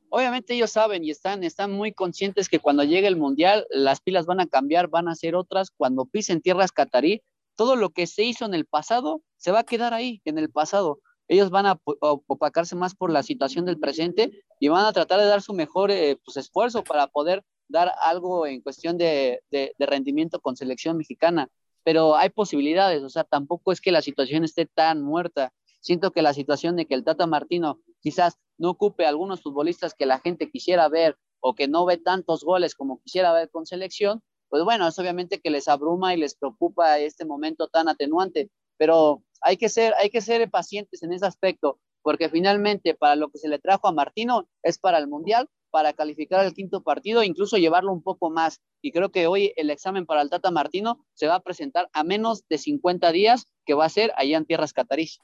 Obviamente 0.10 0.54
ellos 0.54 0.72
saben 0.72 1.04
y 1.04 1.12
están, 1.12 1.44
están 1.44 1.72
muy 1.72 1.92
conscientes 1.92 2.50
que 2.50 2.60
cuando 2.60 2.84
llegue 2.84 3.08
el 3.08 3.18
Mundial 3.18 3.66
las 3.70 4.02
pilas 4.02 4.26
van 4.26 4.40
a 4.40 4.48
cambiar, 4.48 4.88
van 4.88 5.08
a 5.08 5.16
ser 5.16 5.36
otras. 5.36 5.72
Cuando 5.72 6.06
pisen 6.06 6.42
tierras 6.42 6.72
catarí, 6.72 7.22
todo 7.56 7.76
lo 7.76 7.90
que 7.90 8.08
se 8.08 8.24
hizo 8.24 8.46
en 8.46 8.54
el 8.54 8.66
pasado 8.66 9.22
se 9.38 9.52
va 9.52 9.60
a 9.60 9.64
quedar 9.64 9.94
ahí, 9.94 10.22
en 10.26 10.38
el 10.38 10.50
pasado. 10.50 11.00
Ellos 11.28 11.50
van 11.50 11.66
a 11.66 11.80
opacarse 12.02 12.76
más 12.76 12.94
por 12.94 13.12
la 13.12 13.24
situación 13.24 13.66
del 13.66 13.80
presente 13.80 14.44
y 14.60 14.68
van 14.68 14.86
a 14.86 14.94
tratar 14.94 15.20
de 15.20 15.26
dar 15.26 15.42
su 15.42 15.54
mejor 15.54 15.90
eh, 15.90 16.18
pues, 16.24 16.38
esfuerzo 16.38 16.84
para 16.84 17.08
poder 17.08 17.44
dar 17.68 17.92
algo 18.02 18.46
en 18.46 18.62
cuestión 18.62 18.98
de, 18.98 19.42
de, 19.50 19.74
rendimiento 19.80 20.40
con 20.40 20.56
selección 20.56 20.98
mexicana. 20.98 21.50
Pero 21.84 22.16
hay 22.16 22.30
posibilidades, 22.30 23.04
o 23.04 23.10
sea, 23.10 23.24
tampoco 23.24 23.72
es 23.72 23.82
que 23.82 23.92
la 23.92 24.02
situación 24.02 24.44
esté 24.44 24.68
tan 24.68 25.02
muerta. 25.02 25.52
Siento 25.82 26.12
que 26.12 26.22
la 26.22 26.34
situación 26.34 26.76
de 26.76 26.86
que 26.86 26.96
el 26.96 27.04
Tata 27.04 27.26
Martino 27.28 27.80
quizás 28.02 28.38
no 28.58 28.72
ocupe 28.72 29.06
algunos 29.06 29.42
futbolistas 29.42 29.94
que 29.94 30.06
la 30.06 30.20
gente 30.20 30.50
quisiera 30.50 30.88
ver 30.90 31.18
o 31.40 31.56
que 31.56 31.68
no 31.68 31.86
ve 31.86 31.98
tantos 31.98 32.44
goles 32.44 32.76
como 32.76 33.00
quisiera 33.02 33.34
ver 33.34 33.50
con 33.50 33.66
selección, 33.66 34.24
pues 34.50 34.64
bueno, 34.64 34.88
es 34.88 34.98
obviamente 35.00 35.40
que 35.42 35.50
les 35.50 35.68
abruma 35.68 36.14
y 36.14 36.18
les 36.18 36.36
preocupa 36.36 37.00
este 37.00 37.26
momento 37.26 37.68
tan 37.68 37.88
atenuante, 37.88 38.50
pero 38.78 39.24
hay 39.42 39.58
que 39.58 39.70
ser, 39.70 39.94
hay 40.00 40.10
que 40.10 40.22
ser 40.22 40.50
pacientes 40.50 41.04
en 41.04 41.14
ese 41.14 41.26
aspecto, 41.26 41.80
porque 42.02 42.30
finalmente 42.30 42.96
para 42.96 43.16
lo 43.16 43.30
que 43.30 43.38
se 43.38 43.48
le 43.50 43.60
trajo 43.60 43.88
a 43.88 43.92
Martino 43.92 44.48
es 44.64 44.78
para 44.78 44.98
el 44.98 45.08
Mundial, 45.08 45.50
para 45.72 45.92
calificar 45.92 46.46
el 46.46 46.54
quinto 46.54 46.84
partido, 46.84 47.22
incluso 47.22 47.58
llevarlo 47.58 47.92
un 47.92 48.02
poco 48.02 48.30
más. 48.30 48.62
Y 48.82 48.94
creo 48.94 49.12
que 49.12 49.28
hoy 49.28 49.52
el 49.58 49.70
examen 49.70 50.06
para 50.06 50.22
el 50.22 50.30
Tata 50.30 50.50
Martino 50.50 51.06
se 51.16 51.28
va 51.28 51.36
a 51.36 51.44
presentar 51.44 51.90
a 51.92 52.06
menos 52.06 52.48
de 52.48 52.58
50 52.58 53.12
días, 53.12 53.48
que 53.66 53.74
va 53.74 53.84
a 53.84 53.90
ser 53.90 54.14
allá 54.16 54.38
en 54.38 54.46
tierras 54.46 54.72
catarís. 54.72 55.20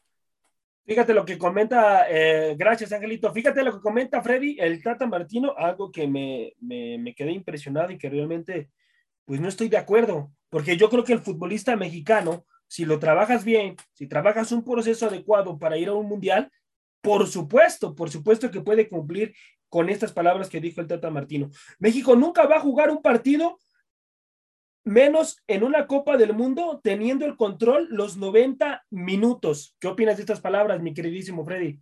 Fíjate 0.85 1.13
lo 1.13 1.25
que 1.25 1.37
comenta, 1.37 2.07
eh, 2.09 2.55
gracias 2.57 2.91
Angelito, 2.91 3.31
fíjate 3.31 3.63
lo 3.63 3.73
que 3.73 3.81
comenta 3.81 4.21
Freddy, 4.21 4.57
el 4.59 4.81
Tata 4.81 5.05
Martino, 5.05 5.53
algo 5.55 5.91
que 5.91 6.07
me, 6.07 6.53
me, 6.59 6.97
me 6.97 7.13
quedé 7.13 7.31
impresionado 7.31 7.91
y 7.91 7.97
que 7.97 8.09
realmente 8.09 8.69
pues 9.25 9.39
no 9.39 9.47
estoy 9.47 9.69
de 9.69 9.77
acuerdo, 9.77 10.31
porque 10.49 10.77
yo 10.77 10.89
creo 10.89 11.03
que 11.03 11.13
el 11.13 11.21
futbolista 11.21 11.75
mexicano, 11.75 12.45
si 12.67 12.83
lo 12.85 12.99
trabajas 12.99 13.45
bien, 13.45 13.75
si 13.93 14.07
trabajas 14.07 14.51
un 14.51 14.63
proceso 14.63 15.07
adecuado 15.07 15.57
para 15.59 15.77
ir 15.77 15.89
a 15.89 15.93
un 15.93 16.07
mundial, 16.07 16.51
por 17.01 17.27
supuesto, 17.27 17.95
por 17.95 18.09
supuesto 18.09 18.51
que 18.51 18.61
puede 18.61 18.89
cumplir 18.89 19.33
con 19.69 19.89
estas 19.89 20.11
palabras 20.11 20.49
que 20.49 20.59
dijo 20.59 20.81
el 20.81 20.87
Tata 20.87 21.09
Martino. 21.09 21.49
México 21.79 22.15
nunca 22.15 22.45
va 22.45 22.57
a 22.57 22.61
jugar 22.61 22.89
un 22.89 23.01
partido 23.01 23.57
menos 24.83 25.37
en 25.47 25.63
una 25.63 25.87
Copa 25.87 26.17
del 26.17 26.33
Mundo 26.33 26.79
teniendo 26.83 27.25
el 27.25 27.35
control 27.35 27.87
los 27.89 28.17
90 28.17 28.85
minutos. 28.89 29.75
¿Qué 29.79 29.87
opinas 29.87 30.17
de 30.17 30.23
estas 30.23 30.41
palabras, 30.41 30.81
mi 30.81 30.93
queridísimo 30.93 31.45
Freddy? 31.45 31.79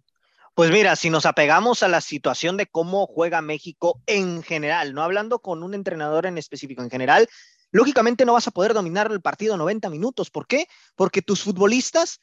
Pues 0.53 0.71
mira, 0.71 0.95
si 0.95 1.09
nos 1.09 1.25
apegamos 1.25 1.83
a 1.83 1.87
la 1.87 2.01
situación 2.01 2.57
de 2.57 2.67
cómo 2.67 3.07
juega 3.07 3.41
México 3.41 4.01
en 4.05 4.43
general, 4.43 4.93
no 4.93 5.03
hablando 5.03 5.39
con 5.39 5.63
un 5.63 5.73
entrenador 5.73 6.25
en 6.25 6.37
específico, 6.37 6.83
en 6.83 6.89
general, 6.89 7.29
lógicamente 7.71 8.25
no 8.25 8.33
vas 8.33 8.47
a 8.47 8.51
poder 8.51 8.73
dominar 8.73 9.09
el 9.11 9.21
partido 9.21 9.55
90 9.55 9.89
minutos. 9.89 10.29
¿Por 10.29 10.47
qué? 10.47 10.67
Porque 10.95 11.21
tus 11.21 11.43
futbolistas 11.43 12.19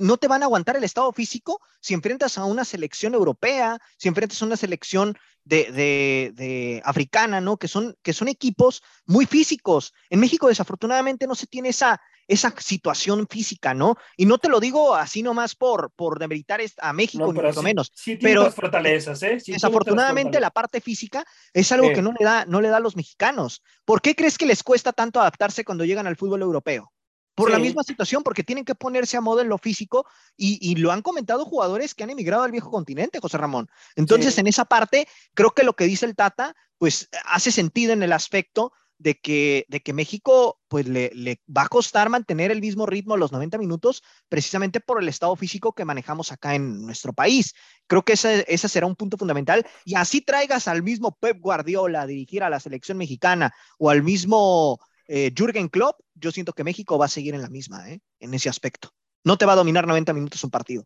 no 0.00 0.16
te 0.16 0.28
van 0.28 0.42
a 0.42 0.46
aguantar 0.46 0.76
el 0.76 0.84
estado 0.84 1.12
físico 1.12 1.60
si 1.80 1.94
enfrentas 1.94 2.38
a 2.38 2.44
una 2.44 2.64
selección 2.64 3.14
europea, 3.14 3.78
si 3.96 4.08
enfrentas 4.08 4.40
a 4.42 4.46
una 4.46 4.56
selección 4.56 5.16
de, 5.44 6.82
africana, 6.84 7.40
¿no? 7.40 7.56
Que 7.56 7.68
son, 7.68 7.96
que 8.02 8.12
son 8.12 8.28
equipos 8.28 8.82
muy 9.06 9.26
físicos. 9.26 9.92
En 10.08 10.20
México, 10.20 10.48
desafortunadamente, 10.48 11.26
no 11.26 11.34
se 11.34 11.46
tiene 11.46 11.70
esa, 11.70 12.00
esa 12.28 12.54
situación 12.58 13.26
física, 13.28 13.74
¿no? 13.74 13.96
Y 14.16 14.26
no 14.26 14.38
te 14.38 14.48
lo 14.48 14.60
digo 14.60 14.94
así 14.94 15.22
nomás 15.22 15.54
por, 15.56 15.90
por 15.92 16.18
demeritar 16.18 16.60
a 16.78 16.92
México, 16.92 17.32
ni 17.32 17.40
mucho 17.40 17.62
menos. 17.62 17.92
pero 18.20 18.50
fortalezas, 18.52 19.22
¿eh? 19.22 19.38
desafortunadamente 19.44 20.40
la 20.40 20.50
parte 20.50 20.80
física 20.80 21.24
es 21.52 21.72
algo 21.72 21.92
que 21.92 22.02
no 22.02 22.12
le, 22.18 22.24
da, 22.24 22.44
no 22.46 22.60
le 22.60 22.68
da 22.68 22.76
a 22.76 22.80
los 22.80 22.96
mexicanos. 22.96 23.62
¿Por 23.84 24.00
qué 24.00 24.14
crees 24.14 24.38
que 24.38 24.46
les 24.46 24.62
cuesta 24.62 24.92
tanto 24.92 25.20
adaptarse 25.20 25.64
cuando 25.64 25.84
llegan 25.84 26.06
al 26.06 26.16
fútbol 26.16 26.42
europeo? 26.42 26.92
Por 27.40 27.50
la 27.50 27.58
misma 27.58 27.82
situación, 27.82 28.22
porque 28.22 28.44
tienen 28.44 28.64
que 28.64 28.74
ponerse 28.74 29.16
a 29.16 29.20
modo 29.20 29.40
en 29.40 29.48
lo 29.48 29.58
físico 29.58 30.06
y, 30.36 30.74
lo 30.76 30.92
han 30.92 31.02
comentado 31.02 31.44
jugadores 31.44 31.94
que 31.94 32.04
han 32.04 32.10
emigrado 32.10 32.42
al 32.42 32.52
viejo 32.52 32.70
continente, 32.70 33.20
José 33.20 33.38
Ramón. 33.38 33.68
Entonces, 33.96 34.38
en 34.38 34.46
esa 34.46 34.64
parte, 34.64 35.06
creo 35.34 35.50
que 35.50 35.64
lo 35.64 35.74
que 35.74 35.84
dice 35.84 36.06
el 36.06 36.16
Tata, 36.16 36.54
pues 36.78 37.08
hace 37.26 37.52
sentido 37.52 37.92
en 37.92 38.02
el 38.02 38.12
aspecto 38.12 38.72
de 39.00 39.18
que, 39.18 39.64
de 39.68 39.80
que 39.80 39.94
México 39.94 40.60
pues 40.68 40.86
le, 40.86 41.10
le, 41.14 41.40
va 41.48 41.62
a 41.62 41.68
costar 41.68 42.10
mantener 42.10 42.50
el 42.50 42.60
mismo 42.60 42.84
ritmo 42.84 43.14
a 43.14 43.18
los 43.18 43.32
90 43.32 43.56
minutos 43.56 44.02
precisamente 44.28 44.78
por 44.78 45.02
el 45.02 45.08
estado 45.08 45.34
físico 45.36 45.72
que 45.72 45.86
manejamos 45.86 46.32
acá 46.32 46.54
en 46.54 46.82
nuestro 46.82 47.14
país. 47.14 47.54
Creo 47.86 48.04
que 48.04 48.12
ese, 48.12 48.44
ese 48.46 48.68
será 48.68 48.86
un 48.86 48.96
punto 48.96 49.16
fundamental 49.16 49.66
y 49.86 49.94
así 49.94 50.20
traigas 50.20 50.68
al 50.68 50.82
mismo 50.82 51.16
Pep 51.18 51.40
Guardiola 51.40 52.02
a 52.02 52.06
dirigir 52.06 52.42
a 52.42 52.50
la 52.50 52.60
selección 52.60 52.98
mexicana 52.98 53.54
o 53.78 53.88
al 53.88 54.02
mismo 54.02 54.78
eh, 55.12 55.32
Jürgen 55.36 55.68
Klopp, 55.68 55.98
yo 56.14 56.30
siento 56.30 56.52
que 56.52 56.62
México 56.62 56.96
va 56.96 57.06
a 57.06 57.08
seguir 57.08 57.34
en 57.34 57.42
la 57.42 57.48
misma, 57.48 57.90
¿eh? 57.90 58.00
en 58.20 58.32
ese 58.32 58.48
aspecto. 58.48 58.90
No 59.24 59.36
te 59.36 59.44
va 59.44 59.54
a 59.54 59.56
dominar 59.56 59.84
90 59.84 60.12
minutos 60.12 60.44
un 60.44 60.50
partido. 60.50 60.84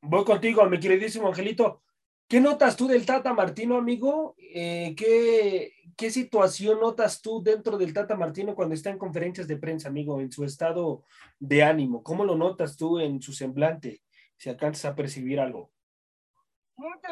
Voy 0.00 0.24
contigo, 0.24 0.68
mi 0.68 0.80
queridísimo 0.80 1.28
Angelito. 1.28 1.84
¿Qué 2.26 2.40
notas 2.40 2.76
tú 2.76 2.88
del 2.88 3.06
Tata 3.06 3.32
Martino, 3.32 3.76
amigo? 3.76 4.34
Eh, 4.36 4.94
¿qué, 4.96 5.74
¿Qué 5.96 6.10
situación 6.10 6.80
notas 6.80 7.22
tú 7.22 7.40
dentro 7.40 7.78
del 7.78 7.92
Tata 7.92 8.16
Martino 8.16 8.56
cuando 8.56 8.74
está 8.74 8.90
en 8.90 8.98
conferencias 8.98 9.46
de 9.46 9.58
prensa, 9.58 9.88
amigo, 9.88 10.20
en 10.20 10.32
su 10.32 10.42
estado 10.44 11.04
de 11.38 11.62
ánimo? 11.62 12.02
¿Cómo 12.02 12.24
lo 12.24 12.34
notas 12.34 12.76
tú 12.76 12.98
en 12.98 13.22
su 13.22 13.32
semblante? 13.32 14.02
Si 14.36 14.50
alcanzas 14.50 14.86
a 14.86 14.96
percibir 14.96 15.38
algo. 15.38 15.70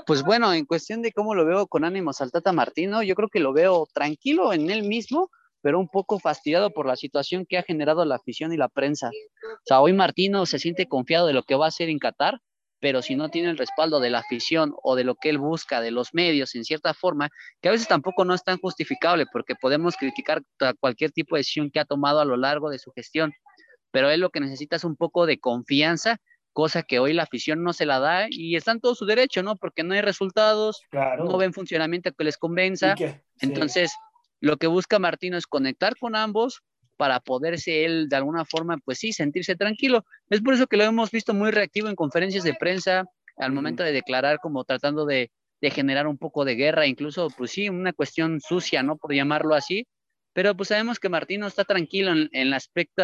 Pues 0.05 0.25
bueno, 0.25 0.53
en 0.53 0.65
cuestión 0.65 1.01
de 1.01 1.13
cómo 1.13 1.37
lo 1.37 1.45
veo 1.45 1.69
con 1.69 1.85
ánimos 1.85 2.21
al 2.21 2.33
Tata 2.33 2.51
Martino, 2.51 3.05
yo 3.05 3.15
creo 3.15 3.29
que 3.29 3.39
lo 3.39 3.53
veo 3.53 3.87
tranquilo 3.93 4.53
en 4.53 4.69
él 4.69 4.83
mismo, 4.83 5.31
pero 5.63 5.79
un 5.79 5.89
poco 5.89 6.19
fastidiado 6.19 6.71
por 6.71 6.87
la 6.87 6.97
situación 6.97 7.47
que 7.49 7.59
ha 7.59 7.63
generado 7.63 8.05
la 8.05 8.17
afición 8.17 8.53
y 8.53 8.57
la 8.57 8.69
prensa. 8.69 9.09
O 9.09 9.65
sea, 9.65 9.81
hoy 9.81 9.93
Martino 9.93 10.47
se 10.47 10.59
siente 10.59 10.87
confiado 10.87 11.27
de 11.27 11.33
lo 11.33 11.43
que 11.43 11.55
va 11.55 11.67
a 11.67 11.69
hacer 11.69 11.89
en 11.89 11.99
Qatar, 11.99 12.41
pero 12.81 13.03
si 13.03 13.15
no 13.15 13.29
tiene 13.29 13.51
el 13.51 13.59
respaldo 13.59 14.01
de 14.01 14.09
la 14.09 14.21
afición 14.21 14.75
o 14.83 14.97
de 14.97 15.05
lo 15.05 15.15
que 15.15 15.29
él 15.29 15.39
busca, 15.39 15.83
de 15.83 15.91
los 15.91 16.15
medios, 16.15 16.55
en 16.55 16.65
cierta 16.65 16.95
forma, 16.95 17.29
que 17.61 17.69
a 17.69 17.73
veces 17.73 17.87
tampoco 17.87 18.25
no 18.25 18.35
es 18.35 18.43
tan 18.43 18.59
justificable, 18.59 19.27
porque 19.31 19.55
podemos 19.55 19.97
criticar 19.97 20.43
cualquier 20.81 21.13
tipo 21.13 21.37
de 21.37 21.41
decisión 21.41 21.71
que 21.71 21.81
ha 21.81 21.85
tomado 21.85 22.21
a 22.21 22.25
lo 22.25 22.39
largo 22.39 22.71
de 22.71 22.79
su 22.79 22.91
gestión, 22.93 23.33
pero 23.91 24.09
él 24.11 24.21
lo 24.21 24.31
que 24.31 24.41
necesita 24.41 24.77
es 24.77 24.85
un 24.85 24.97
poco 24.97 25.27
de 25.27 25.39
confianza, 25.39 26.17
cosa 26.53 26.83
que 26.83 26.99
hoy 26.99 27.13
la 27.13 27.25
afición 27.25 27.63
no 27.63 27.75
se 27.75 27.85
la 27.85 28.01
da 28.01 28.27
y 28.31 28.57
está 28.57 28.73
en 28.73 28.81
todo 28.81 28.95
su 28.95 29.05
derecho, 29.05 29.43
¿no? 29.43 29.57
Porque 29.57 29.85
no 29.85 29.95
hay 29.95 30.01
resultados, 30.01 30.81
no 30.93 31.37
ven 31.37 31.53
funcionamiento 31.53 32.13
que 32.13 32.25
les 32.25 32.39
convenza. 32.39 32.95
Entonces, 33.41 33.93
lo 34.41 34.57
que 34.57 34.67
busca 34.67 34.99
Martino 34.99 35.37
es 35.37 35.47
conectar 35.47 35.97
con 35.97 36.17
ambos 36.17 36.63
para 36.97 37.21
poderse 37.21 37.85
él 37.85 38.09
de 38.09 38.17
alguna 38.17 38.45
forma, 38.45 38.77
pues 38.85 38.99
sí, 38.99 39.13
sentirse 39.13 39.57
tranquilo. 39.57 40.05
Es 40.29 40.43
por 40.43 40.55
eso 40.55 40.67
que 40.67 40.77
lo 40.77 40.85
hemos 40.85 41.11
visto 41.11 41.33
muy 41.33 41.51
reactivo 41.51 41.89
en 41.89 41.97
conferencias 41.97 42.45
de 42.45 42.55
prensa 42.55 43.05
al 43.39 43.53
momento 43.53 43.83
de 43.83 43.93
declarar 43.93 44.39
como 44.39 44.65
tratando 44.65 45.07
de, 45.07 45.31
generar 45.63 46.07
un 46.07 46.19
poco 46.19 46.45
de 46.45 46.57
guerra, 46.57 46.87
incluso, 46.87 47.29
pues 47.37 47.51
sí, 47.53 47.69
una 47.69 47.93
cuestión 47.93 48.41
sucia, 48.41 48.83
¿no? 48.83 48.97
Por 48.97 49.15
llamarlo 49.15 49.55
así. 49.55 49.87
Pero 50.33 50.55
pues 50.55 50.69
sabemos 50.69 50.99
que 50.99 51.09
Martino 51.09 51.47
está 51.47 51.65
tranquilo 51.65 52.13
en, 52.13 52.29
el 52.33 52.53
aspecto 52.55 53.03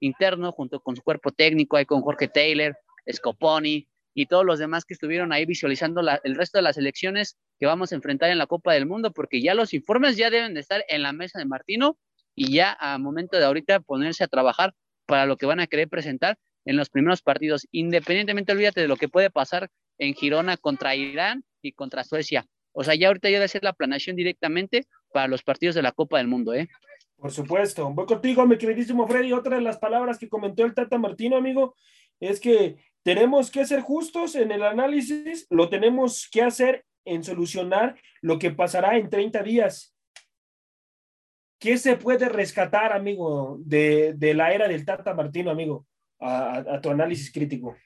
interno, 0.00 0.52
junto 0.52 0.80
con 0.80 0.94
su 0.94 1.02
cuerpo 1.02 1.32
técnico, 1.32 1.76
ahí 1.76 1.84
con 1.84 2.02
Jorge 2.02 2.28
Taylor, 2.28 2.76
Scoponi, 3.12 3.88
y 4.16 4.24
todos 4.24 4.46
los 4.46 4.58
demás 4.58 4.86
que 4.86 4.94
estuvieron 4.94 5.30
ahí 5.30 5.44
visualizando 5.44 6.00
el 6.00 6.34
resto 6.34 6.56
de 6.56 6.62
las 6.62 6.78
elecciones 6.78 7.36
que 7.60 7.66
vamos 7.66 7.92
a 7.92 7.96
enfrentar 7.96 8.30
en 8.30 8.38
la 8.38 8.46
Copa 8.46 8.72
del 8.72 8.86
Mundo, 8.86 9.12
porque 9.12 9.42
ya 9.42 9.54
los 9.54 9.74
informes 9.74 10.16
ya 10.16 10.30
deben 10.30 10.54
de 10.54 10.60
estar 10.60 10.82
en 10.88 11.02
la 11.02 11.12
mesa 11.12 11.38
de 11.38 11.44
Martino 11.44 11.98
y 12.34 12.50
ya 12.50 12.74
a 12.80 12.96
momento 12.96 13.36
de 13.36 13.44
ahorita 13.44 13.80
ponerse 13.80 14.24
a 14.24 14.28
trabajar 14.28 14.72
para 15.04 15.26
lo 15.26 15.36
que 15.36 15.44
van 15.44 15.60
a 15.60 15.66
querer 15.66 15.90
presentar 15.90 16.38
en 16.64 16.78
los 16.78 16.88
primeros 16.88 17.20
partidos. 17.20 17.68
Independientemente, 17.72 18.52
olvídate 18.52 18.80
de 18.80 18.88
lo 18.88 18.96
que 18.96 19.10
puede 19.10 19.28
pasar 19.28 19.68
en 19.98 20.14
Girona 20.14 20.56
contra 20.56 20.96
Irán 20.96 21.44
y 21.60 21.72
contra 21.72 22.02
Suecia. 22.02 22.46
O 22.72 22.84
sea, 22.84 22.94
ya 22.94 23.08
ahorita 23.08 23.28
ya 23.28 23.36
debe 23.36 23.48
ser 23.48 23.64
la 23.64 23.74
planeación 23.74 24.16
directamente 24.16 24.86
para 25.12 25.28
los 25.28 25.42
partidos 25.42 25.74
de 25.74 25.82
la 25.82 25.92
Copa 25.92 26.16
del 26.16 26.28
Mundo, 26.28 26.54
¿eh? 26.54 26.68
Por 27.18 27.32
supuesto. 27.32 27.90
Voy 27.92 28.06
contigo, 28.06 28.46
mi 28.46 28.56
queridísimo 28.56 29.06
Freddy. 29.06 29.34
Otra 29.34 29.56
de 29.56 29.62
las 29.62 29.76
palabras 29.76 30.18
que 30.18 30.28
comentó 30.28 30.64
el 30.64 30.74
Tata 30.74 30.96
Martino, 30.96 31.36
amigo, 31.36 31.74
es 32.18 32.40
que 32.40 32.76
tenemos 33.06 33.52
que 33.52 33.64
ser 33.64 33.82
justos 33.82 34.34
en 34.34 34.50
el 34.50 34.64
análisis, 34.64 35.46
lo 35.48 35.68
tenemos 35.68 36.28
que 36.28 36.42
hacer 36.42 36.84
en 37.04 37.22
solucionar 37.22 37.94
lo 38.20 38.36
que 38.36 38.50
pasará 38.50 38.96
en 38.96 39.08
30 39.08 39.44
días. 39.44 39.94
¿Qué 41.60 41.78
se 41.78 41.94
puede 41.94 42.28
rescatar, 42.28 42.92
amigo, 42.92 43.58
de, 43.60 44.16
la 44.34 44.52
era 44.52 44.66
del 44.66 44.84
Tata 44.84 45.14
Martino, 45.14 45.52
amigo, 45.52 45.86
a, 46.18 46.80
tu 46.82 46.90
análisis 46.90 47.30
crítico? 47.30 47.76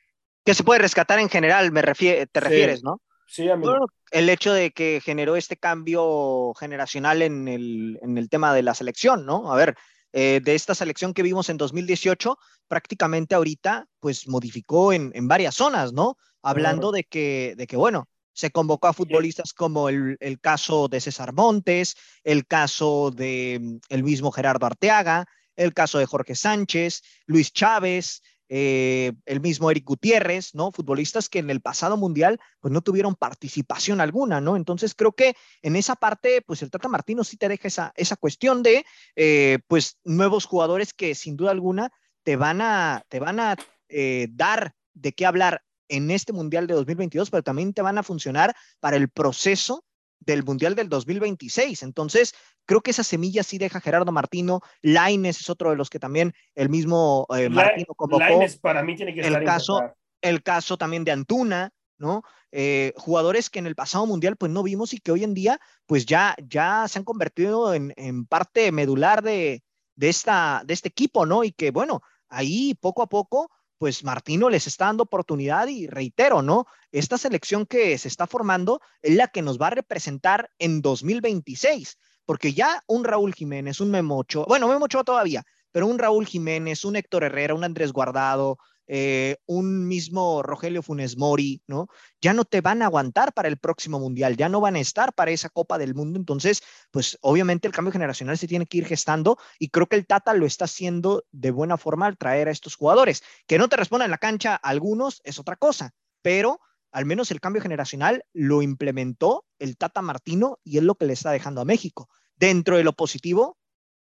¿Qué 0.43 0.55
se 0.55 0.65
puede 0.65 0.81
rescatar 0.81 1.19
en 1.19 1.29
general, 1.29 1.71
me 1.71 1.83
te 1.83 2.41
refieres, 2.41 2.83
¿no? 2.83 3.03
Sí, 3.27 3.47
amigo. 3.51 3.91
el 4.13 4.31
hecho 4.31 4.55
de 4.55 4.71
que 4.71 5.03
generó 5.05 5.37
este 5.37 5.59
cambio 5.59 6.55
generacional 6.59 7.21
en 7.21 7.47
el, 7.47 7.99
en 8.01 8.17
el 8.17 8.31
tema 8.31 8.55
de 8.55 8.63
la 8.63 8.73
selección, 8.73 9.27
¿no? 9.27 9.53
A 9.53 9.57
ver, 9.57 9.77
eh, 10.13 10.41
de 10.43 10.55
esta 10.55 10.75
selección 10.75 11.15
que 11.15 11.23
vimos 11.23 11.49
en 11.49 11.57
2018, 11.57 12.37
prácticamente 12.69 13.35
ahorita, 13.35 13.87
pues 14.01 14.29
modificó 14.29 14.93
en, 14.93 15.11
en 15.15 15.29
varias 15.29 15.55
zonas, 15.55 15.93
¿no? 15.93 16.17
Hablando 16.43 16.91
de, 16.91 17.05
que, 17.05 17.55
de 17.57 17.67
que, 17.67 17.77
bueno, 17.77 18.09
se 18.33 18.51
convocó 18.51 18.89
a 18.89 18.93
futbolistas 18.93 19.53
como 19.53 19.89
el, 19.89 20.17
el, 20.21 20.41
caso 20.41 20.89
de 20.89 21.01
César 21.01 21.33
Montes, 21.33 21.97
el 22.25 22.47
caso 22.47 23.11
de 23.11 23.59
mm, 23.61 23.77
el 23.89 24.03
mismo 24.03 24.33
Gerardo 24.33 24.67
Arteaga, 24.67 25.27
el 25.57 25.75
caso 25.75 25.99
de 25.99 26.07
Jorge 26.07 26.35
Sánchez, 26.35 27.03
Luis 27.27 27.53
Chávez, 27.53 28.23
eh, 28.53 29.13
el 29.27 29.41
mismo 29.41 29.71
Eric 29.71 29.85
Gutiérrez, 29.85 30.57
¿no? 30.57 30.73
Futbolistas 30.73 31.29
que 31.29 31.39
en 31.39 31.51
el 31.51 31.61
pasado 31.61 31.97
mundial 31.97 32.41
pues 32.59 32.73
no 32.73 32.81
tuvieron 32.83 33.15
participación 33.15 34.01
alguna, 34.01 34.41
¿no? 34.41 34.57
Entonces 34.57 34.97
creo 34.97 35.13
que 35.13 35.37
en 35.63 35.77
esa 35.77 35.95
parte 35.95 36.43
pues 36.43 36.61
el 36.63 36.71
Tata 36.71 36.89
Martino 36.89 37.23
sí 37.23 37.37
te 37.37 37.49
deja 37.49 37.69
esa, 37.69 37.93
esa 37.95 38.17
cuestión 38.17 38.65
de 38.65 38.85
eh, 39.15 39.61
pues 39.69 40.01
nuevos 40.03 40.47
jugadores 40.47 40.93
que 40.93 41.15
sin 41.15 41.37
duda 41.37 41.53
alguna 41.53 41.93
te 42.25 42.35
van 42.35 42.61
a, 42.61 43.05
te 43.09 43.21
van 43.21 43.39
a 43.39 43.57
eh, 43.89 44.27
dar 44.33 44.75
de 44.95 45.13
qué 45.13 45.27
hablar 45.27 45.63
en 45.87 46.11
este 46.11 46.33
Mundial 46.33 46.67
de 46.67 46.75
2022, 46.75 47.31
pero 47.31 47.45
también 47.45 47.73
te 47.73 47.83
van 47.83 47.99
a 47.99 48.03
funcionar 48.03 48.57
para 48.81 48.97
el 48.97 49.09
proceso 49.11 49.85
del 50.21 50.45
Mundial 50.45 50.75
del 50.75 50.89
2026. 50.89 51.83
Entonces, 51.83 52.35
creo 52.67 52.83
que 52.83 52.93
esa 52.93 53.03
semilla 53.03 53.43
sí 53.43 53.59
deja 53.59 53.81
Gerardo 53.81 54.13
Martino. 54.13 54.61
Laines 54.83 55.41
es 55.41 55.51
otro 55.51 55.71
de 55.71 55.77
los 55.77 55.91
que 55.91 55.99
también 55.99 56.35
el 56.55 56.69
mismo 56.69 57.27
eh, 57.37 57.49
Martino 57.49 57.95
convocó. 57.95 58.21
Laines 58.21 58.57
para 58.59 58.83
mí 58.83 58.95
tiene 58.95 59.15
que 59.15 59.21
el 59.21 59.45
caso, 59.45 59.81
el 60.21 60.43
caso 60.43 60.77
también 60.77 61.05
de 61.05 61.13
Antuna, 61.13 61.73
¿no? 61.99 62.23
Eh, 62.53 62.93
jugadores 62.97 63.51
que 63.51 63.59
en 63.59 63.67
el 63.67 63.77
pasado 63.77 64.07
mundial 64.07 64.37
pues 64.37 64.51
no 64.51 64.63
vimos 64.63 64.93
y 64.93 64.99
que 64.99 65.13
hoy 65.13 65.23
en 65.23 65.35
día 65.35 65.61
pues 65.87 66.05
ya, 66.05 66.35
ya 66.45 66.87
se 66.89 66.99
han 66.99 67.05
convertido 67.05 67.75
en, 67.75 67.93
en 67.97 68.27
parte 68.27 68.73
medular 68.73 69.23
de, 69.23 69.63
de, 69.95 70.09
esta, 70.09 70.63
de 70.65 70.75
este 70.75 70.89
equipo, 70.89 71.27
¿no? 71.27 71.45
Y 71.45 71.53
que 71.53 71.71
bueno, 71.71 72.03
ahí 72.29 72.75
poco 72.75 73.03
a 73.03 73.09
poco 73.09 73.51
pues 73.81 74.05
Martino 74.05 74.51
les 74.51 74.67
está 74.67 74.85
dando 74.85 75.05
oportunidad 75.05 75.67
y 75.69 75.87
reitero, 75.87 76.43
¿no? 76.43 76.67
Esta 76.93 77.17
selección 77.17 77.65
que 77.65 77.97
se 77.97 78.09
está 78.09 78.27
formando 78.27 78.83
es 79.01 79.17
la 79.17 79.29
que 79.29 79.41
nos 79.41 79.59
va 79.59 79.69
a 79.69 79.71
representar 79.71 80.51
en 80.59 80.83
2026, 80.83 81.97
porque 82.27 82.53
ya 82.53 82.83
un 82.87 83.05
Raúl 83.05 83.33
Jiménez, 83.33 83.81
un 83.81 83.91
Memocho, 83.91 84.45
bueno, 84.47 84.69
Memocho 84.69 85.03
todavía, 85.03 85.45
pero 85.73 85.87
un 85.87 85.99
Raúl 85.99 86.27
Jiménez, 86.27 86.85
un 86.85 86.97
Héctor 86.97 87.25
Herrera, 87.25 87.55
un 87.55 87.65
Andrés 87.65 87.91
Guardado, 87.91 88.59
eh, 88.93 89.37
un 89.47 89.87
mismo 89.87 90.43
Rogelio 90.43 90.83
Funes 90.83 91.17
Mori, 91.17 91.63
¿no? 91.69 91.87
Ya 92.21 92.33
no 92.33 92.45
te 92.45 92.61
van 92.61 92.83
a 92.83 92.87
aguantar 92.87 93.33
para 93.33 93.47
el 93.47 93.57
próximo 93.57 94.01
mundial, 94.01 94.37
ya 94.37 94.49
no 94.49 94.61
van 94.61 94.75
a 94.75 94.81
estar 94.81 95.13
para 95.13 95.31
esa 95.31 95.49
Copa 95.49 95.79
del 95.79 95.95
Mundo. 95.95 96.19
Entonces, 96.19 96.61
pues 96.91 97.17
obviamente 97.21 97.69
el 97.69 97.73
cambio 97.73 97.93
generacional 97.93 98.37
se 98.37 98.49
tiene 98.49 98.67
que 98.67 98.79
ir 98.79 98.87
gestando 98.87 99.39
y 99.61 99.69
creo 99.69 99.87
que 99.87 99.95
el 99.95 100.09
Tata 100.09 100.35
lo 100.35 100.45
está 100.45 100.65
haciendo 100.65 101.23
de 101.31 101.53
buena 101.53 101.77
forma 101.77 102.07
al 102.07 102.19
traer 102.19 102.49
a 102.49 102.51
estos 102.51 102.75
jugadores. 102.75 103.23
Que 103.47 103.59
no 103.59 103.69
te 103.69 103.77
respondan 103.77 104.07
en 104.07 104.11
la 104.11 104.19
cancha 104.19 104.57
algunos 104.57 105.21
es 105.23 105.39
otra 105.39 105.55
cosa, 105.55 105.95
pero 106.21 106.59
al 106.91 107.07
menos 107.07 107.31
el 107.31 107.41
cambio 107.41 107.63
generacional 107.63 108.25
lo 108.33 108.61
implementó 108.61 109.47
el 109.61 109.77
Tata 109.77 110.03
Martino 110.03 110.59
y 110.65 110.79
es 110.79 110.83
lo 110.83 110.97
que 110.97 111.07
le 111.07 111.13
está 111.13 111.31
dejando 111.31 111.61
a 111.61 111.65
México. 111.65 112.09
Dentro 112.35 112.77
de 112.77 112.83
lo 112.83 112.95
positivo, 112.95 113.57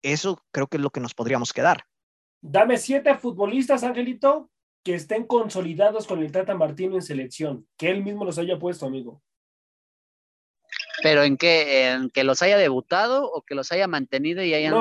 eso 0.01 0.41
creo 0.51 0.67
que 0.67 0.77
es 0.77 0.83
lo 0.83 0.91
que 0.91 1.01
nos 1.01 1.13
podríamos 1.13 1.51
quedar. 1.51 1.83
Dame 2.39 2.77
siete 2.77 3.17
futbolistas, 3.17 3.83
Angelito, 3.83 4.49
que 4.83 4.95
estén 4.95 5.25
consolidados 5.25 6.07
con 6.07 6.19
el 6.19 6.31
Tata 6.31 6.55
Martino 6.55 6.95
en 6.95 7.01
selección, 7.01 7.67
que 7.77 7.89
él 7.89 8.03
mismo 8.03 8.25
los 8.25 8.37
haya 8.37 8.57
puesto, 8.57 8.85
amigo. 8.85 9.21
Pero 11.01 11.23
en 11.23 11.37
qué, 11.37 11.91
en 11.91 12.09
que 12.09 12.23
los 12.23 12.41
haya 12.41 12.57
debutado 12.57 13.29
o 13.31 13.41
que 13.41 13.55
los 13.55 13.71
haya 13.71 13.87
mantenido 13.87 14.43
y 14.43 14.53
hayan, 14.53 14.73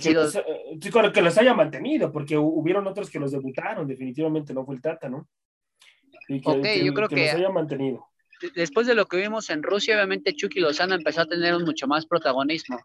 sido. 0.00 0.24
Los, 0.24 0.32
sí, 0.32 0.90
que 1.12 1.22
los 1.22 1.36
haya 1.36 1.54
mantenido, 1.54 2.10
porque 2.10 2.38
hubieron 2.38 2.86
otros 2.86 3.10
que 3.10 3.18
los 3.18 3.32
debutaron, 3.32 3.86
definitivamente 3.86 4.54
no 4.54 4.64
fue 4.64 4.76
el 4.76 4.82
Tata, 4.82 5.08
¿no? 5.08 5.28
Y 6.28 6.40
que, 6.40 6.84
yo 6.84 6.92
creo 6.94 7.08
que, 7.08 7.26
los 7.26 7.34
haya 7.34 7.50
mantenido 7.50 8.08
después 8.54 8.86
de 8.86 8.94
lo 8.94 9.06
que 9.06 9.16
vimos 9.16 9.50
en 9.50 9.62
Rusia, 9.62 9.94
obviamente 9.96 10.34
Chucky 10.34 10.60
Lozano 10.60 10.94
empezó 10.94 11.22
a 11.22 11.26
tener 11.26 11.54
un 11.54 11.64
mucho 11.64 11.86
más 11.86 12.06
protagonismo 12.06 12.78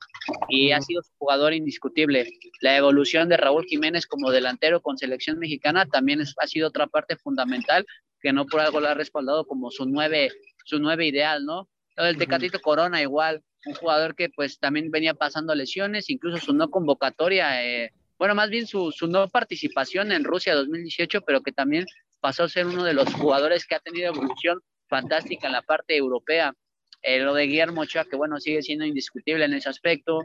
y 0.49 0.71
ha 0.71 0.81
sido 0.81 1.01
jugador 1.17 1.53
indiscutible. 1.53 2.27
La 2.61 2.77
evolución 2.77 3.29
de 3.29 3.37
Raúl 3.37 3.65
Jiménez 3.65 4.05
como 4.07 4.31
delantero 4.31 4.81
con 4.81 4.97
selección 4.97 5.39
mexicana 5.39 5.85
también 5.85 6.21
ha 6.21 6.47
sido 6.47 6.67
otra 6.67 6.87
parte 6.87 7.15
fundamental 7.17 7.85
que 8.21 8.33
no 8.33 8.45
por 8.45 8.61
algo 8.61 8.79
lo 8.79 8.87
ha 8.87 8.93
respaldado 8.93 9.45
como 9.45 9.69
su 9.69 9.85
nueve, 9.85 10.31
su 10.65 10.79
nueve 10.79 11.05
ideal, 11.05 11.45
¿no? 11.45 11.67
El 11.97 12.17
Tecatito 12.17 12.59
Corona 12.59 13.01
igual, 13.01 13.43
un 13.65 13.73
jugador 13.75 14.15
que 14.15 14.29
pues 14.29 14.59
también 14.59 14.89
venía 14.89 15.13
pasando 15.13 15.53
lesiones, 15.53 16.09
incluso 16.09 16.37
su 16.37 16.53
no 16.53 16.69
convocatoria, 16.69 17.63
eh, 17.63 17.91
bueno, 18.17 18.35
más 18.35 18.49
bien 18.49 18.65
su, 18.65 18.91
su 18.91 19.07
no 19.07 19.27
participación 19.27 20.11
en 20.11 20.23
Rusia 20.23 20.55
2018, 20.55 21.21
pero 21.21 21.41
que 21.41 21.51
también 21.51 21.85
pasó 22.21 22.43
a 22.43 22.49
ser 22.49 22.65
uno 22.65 22.83
de 22.83 22.93
los 22.93 23.13
jugadores 23.13 23.65
que 23.65 23.75
ha 23.75 23.79
tenido 23.79 24.07
evolución 24.07 24.61
fantástica 24.93 25.47
en 25.47 25.53
la 25.53 25.63
parte 25.63 25.97
europea. 25.97 26.53
Eh, 27.01 27.19
lo 27.19 27.33
de 27.33 27.47
Guillermo 27.47 27.81
Ochoa, 27.81 28.05
que 28.05 28.15
bueno, 28.15 28.39
sigue 28.39 28.61
siendo 28.61 28.85
indiscutible 28.85 29.43
en 29.43 29.53
ese 29.55 29.67
aspecto. 29.67 30.21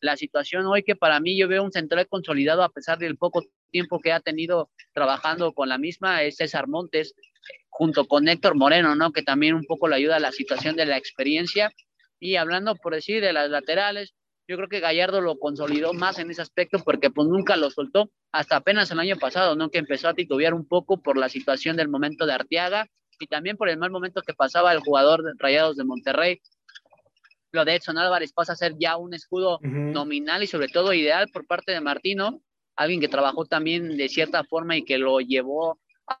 La 0.00 0.16
situación 0.16 0.64
hoy 0.66 0.84
que 0.84 0.94
para 0.94 1.18
mí 1.18 1.36
yo 1.36 1.48
veo 1.48 1.64
un 1.64 1.72
central 1.72 2.06
consolidado 2.06 2.62
a 2.62 2.68
pesar 2.68 2.98
del 2.98 3.16
poco 3.16 3.42
tiempo 3.72 3.98
que 3.98 4.12
ha 4.12 4.20
tenido 4.20 4.70
trabajando 4.92 5.52
con 5.54 5.68
la 5.68 5.76
misma 5.76 6.22
es 6.22 6.36
César 6.36 6.68
Montes, 6.68 7.14
junto 7.68 8.06
con 8.06 8.28
Héctor 8.28 8.54
Moreno, 8.54 8.94
¿no? 8.94 9.10
Que 9.10 9.22
también 9.22 9.56
un 9.56 9.64
poco 9.64 9.88
le 9.88 9.96
ayuda 9.96 10.16
a 10.16 10.20
la 10.20 10.30
situación 10.30 10.76
de 10.76 10.86
la 10.86 10.98
experiencia. 10.98 11.72
Y 12.20 12.36
hablando 12.36 12.76
por 12.76 12.94
decir 12.94 13.20
de 13.22 13.32
las 13.32 13.50
laterales, 13.50 14.14
yo 14.46 14.56
creo 14.56 14.68
que 14.68 14.78
Gallardo 14.78 15.20
lo 15.20 15.36
consolidó 15.36 15.94
más 15.94 16.20
en 16.20 16.30
ese 16.30 16.42
aspecto 16.42 16.78
porque 16.84 17.10
pues 17.10 17.26
nunca 17.26 17.56
lo 17.56 17.70
soltó 17.70 18.12
hasta 18.30 18.56
apenas 18.56 18.88
el 18.92 19.00
año 19.00 19.16
pasado, 19.16 19.56
¿no? 19.56 19.68
Que 19.68 19.78
empezó 19.78 20.08
a 20.08 20.14
titubear 20.14 20.54
un 20.54 20.66
poco 20.66 21.02
por 21.02 21.16
la 21.16 21.28
situación 21.28 21.76
del 21.76 21.88
momento 21.88 22.24
de 22.24 22.34
Arteaga 22.34 22.86
y 23.22 23.26
también 23.26 23.56
por 23.56 23.68
el 23.68 23.78
mal 23.78 23.90
momento 23.90 24.20
que 24.22 24.34
pasaba 24.34 24.72
el 24.72 24.80
jugador 24.80 25.22
de 25.22 25.32
Rayados 25.38 25.76
de 25.76 25.84
Monterrey. 25.84 26.40
Lo 27.52 27.64
de 27.64 27.76
Edson 27.76 27.98
Álvarez 27.98 28.32
pasa 28.32 28.54
a 28.54 28.56
ser 28.56 28.74
ya 28.78 28.96
un 28.96 29.14
escudo 29.14 29.58
nominal 29.62 30.42
y 30.42 30.46
sobre 30.46 30.68
todo 30.68 30.92
ideal 30.92 31.28
por 31.32 31.46
parte 31.46 31.72
de 31.72 31.80
Martino, 31.80 32.40
alguien 32.76 33.00
que 33.00 33.08
trabajó 33.08 33.44
también 33.44 33.96
de 33.96 34.08
cierta 34.08 34.42
forma 34.44 34.76
y 34.76 34.84
que 34.84 34.98
lo 34.98 35.20
llevó 35.20 35.78
a 36.06 36.18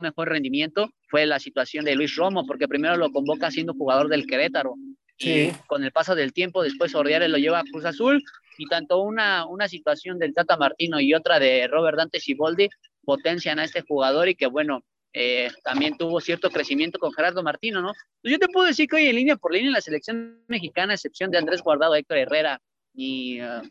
mejor 0.00 0.28
rendimiento 0.28 0.90
fue 1.08 1.24
la 1.24 1.38
situación 1.38 1.84
de 1.84 1.94
Luis 1.94 2.16
Romo, 2.16 2.44
porque 2.46 2.68
primero 2.68 2.96
lo 2.96 3.10
convoca 3.12 3.50
siendo 3.50 3.74
jugador 3.74 4.08
del 4.08 4.26
Querétaro. 4.26 4.74
Y 5.18 5.50
con 5.66 5.82
el 5.82 5.92
paso 5.92 6.14
del 6.14 6.34
tiempo, 6.34 6.62
después 6.62 6.94
Ordiales 6.94 7.30
lo 7.30 7.38
lleva 7.38 7.60
a 7.60 7.64
Cruz 7.64 7.86
Azul 7.86 8.22
y 8.58 8.66
tanto 8.66 9.00
una, 9.00 9.46
una 9.46 9.68
situación 9.68 10.18
del 10.18 10.34
Tata 10.34 10.58
Martino 10.58 11.00
y 11.00 11.14
otra 11.14 11.38
de 11.38 11.66
Robert 11.68 11.96
Dante 11.96 12.20
Siboldi 12.20 12.68
potencian 13.04 13.58
a 13.58 13.64
este 13.64 13.82
jugador 13.82 14.28
y 14.28 14.34
que 14.34 14.46
bueno, 14.46 14.82
eh, 15.18 15.50
también 15.64 15.96
tuvo 15.96 16.20
cierto 16.20 16.50
crecimiento 16.50 16.98
con 16.98 17.10
Gerardo 17.10 17.42
Martino, 17.42 17.80
¿no? 17.80 17.94
Pues 18.20 18.32
yo 18.32 18.38
te 18.38 18.48
puedo 18.48 18.66
decir 18.66 18.86
que 18.86 18.96
hoy 18.96 19.06
en 19.06 19.16
línea 19.16 19.36
por 19.36 19.50
línea 19.50 19.70
la 19.70 19.80
selección 19.80 20.44
mexicana, 20.46 20.92
a 20.92 20.96
excepción 20.96 21.30
de 21.30 21.38
Andrés 21.38 21.62
Guardado, 21.62 21.94
Héctor 21.94 22.18
Herrera 22.18 22.60
y 22.92 23.40
uh, 23.40 23.62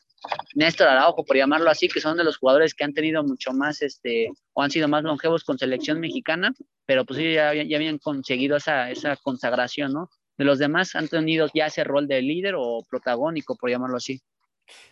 Néstor 0.56 0.88
Araujo, 0.88 1.24
por 1.24 1.38
llamarlo 1.38 1.70
así, 1.70 1.88
que 1.88 2.02
son 2.02 2.18
de 2.18 2.24
los 2.24 2.38
jugadores 2.38 2.74
que 2.74 2.84
han 2.84 2.96
tenido 2.96 3.24
mucho 3.24 3.54
más, 3.54 3.84
este, 3.84 4.32
o 4.54 4.64
han 4.64 4.72
sido 4.72 4.88
más 4.88 5.04
longevos 5.04 5.44
con 5.44 5.60
selección 5.60 6.00
mexicana, 6.00 6.52
pero 6.88 7.06
pues 7.06 7.20
ya, 7.20 7.54
ya 7.54 7.78
habían 7.78 8.00
conseguido 8.00 8.58
esa, 8.58 8.90
esa 8.90 9.16
consagración, 9.16 9.94
¿no? 9.94 10.10
De 10.40 10.46
los 10.46 10.58
demás 10.58 10.96
han 10.96 11.08
tenido 11.10 11.48
ya 11.54 11.68
ese 11.68 11.84
rol 11.84 12.08
de 12.08 12.24
líder 12.24 12.56
o 12.58 12.84
protagónico, 12.90 13.56
por 13.56 13.70
llamarlo 13.70 13.98
así. 13.98 14.20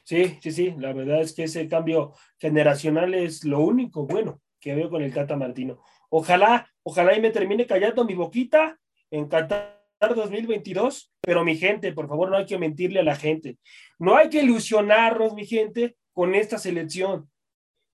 Sí, 0.03 0.37
sí, 0.39 0.51
sí, 0.51 0.75
la 0.77 0.93
verdad 0.93 1.21
es 1.21 1.33
que 1.33 1.45
ese 1.45 1.67
cambio 1.67 2.13
generacional 2.37 3.15
es 3.15 3.43
lo 3.43 3.59
único 3.61 4.05
bueno 4.05 4.39
que 4.63 4.75
veo 4.75 4.89
con 4.89 5.01
el 5.01 5.13
Tata 5.13 5.35
Martino. 5.35 5.81
Ojalá, 6.15 6.69
ojalá 6.83 7.17
y 7.17 7.21
me 7.21 7.31
termine 7.31 7.65
callando 7.65 8.05
mi 8.05 8.13
boquita 8.13 8.79
en 9.09 9.27
Qatar 9.27 9.79
2022, 9.99 11.11
pero 11.21 11.43
mi 11.43 11.57
gente, 11.57 11.91
por 11.91 12.07
favor, 12.07 12.29
no 12.29 12.37
hay 12.37 12.45
que 12.45 12.59
mentirle 12.59 12.99
a 12.99 13.03
la 13.03 13.15
gente. 13.15 13.57
No 13.97 14.15
hay 14.15 14.29
que 14.29 14.43
ilusionarnos, 14.43 15.33
mi 15.33 15.47
gente, 15.47 15.97
con 16.13 16.35
esta 16.35 16.59
selección. 16.59 17.31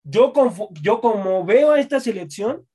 Yo, 0.03 0.33
como 0.33 1.45
veo 1.45 1.71
a 1.71 1.79
esta 1.79 2.01
selección, 2.01 2.67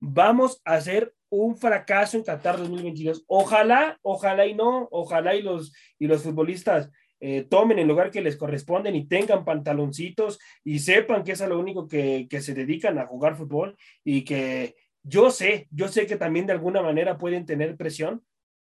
vamos 0.00 0.62
a 0.64 0.80
ser 0.80 1.12
un 1.28 1.58
fracaso 1.58 2.16
en 2.16 2.24
Qatar 2.24 2.56
2022. 2.56 3.24
Ojalá, 3.26 3.98
ojalá 4.00 4.46
y 4.46 4.54
no, 4.54 4.88
ojalá 4.90 5.34
y 5.34 5.42
los, 5.42 5.70
y 5.98 6.06
los 6.06 6.22
futbolistas 6.22 6.90
eh, 7.20 7.46
tomen 7.48 7.78
el 7.78 7.88
lugar 7.88 8.10
que 8.10 8.20
les 8.20 8.36
corresponden 8.36 8.94
y 8.94 9.06
tengan 9.06 9.44
pantaloncitos 9.44 10.38
y 10.62 10.78
sepan 10.78 11.24
que 11.24 11.32
es 11.32 11.40
a 11.40 11.48
lo 11.48 11.58
único 11.58 11.88
que, 11.88 12.26
que 12.30 12.40
se 12.40 12.54
dedican 12.54 12.98
a 12.98 13.06
jugar 13.06 13.36
fútbol 13.36 13.76
y 14.04 14.24
que 14.24 14.76
yo 15.02 15.30
sé, 15.30 15.68
yo 15.70 15.88
sé 15.88 16.06
que 16.06 16.16
también 16.16 16.46
de 16.46 16.52
alguna 16.52 16.82
manera 16.82 17.18
pueden 17.18 17.46
tener 17.46 17.76
presión, 17.76 18.22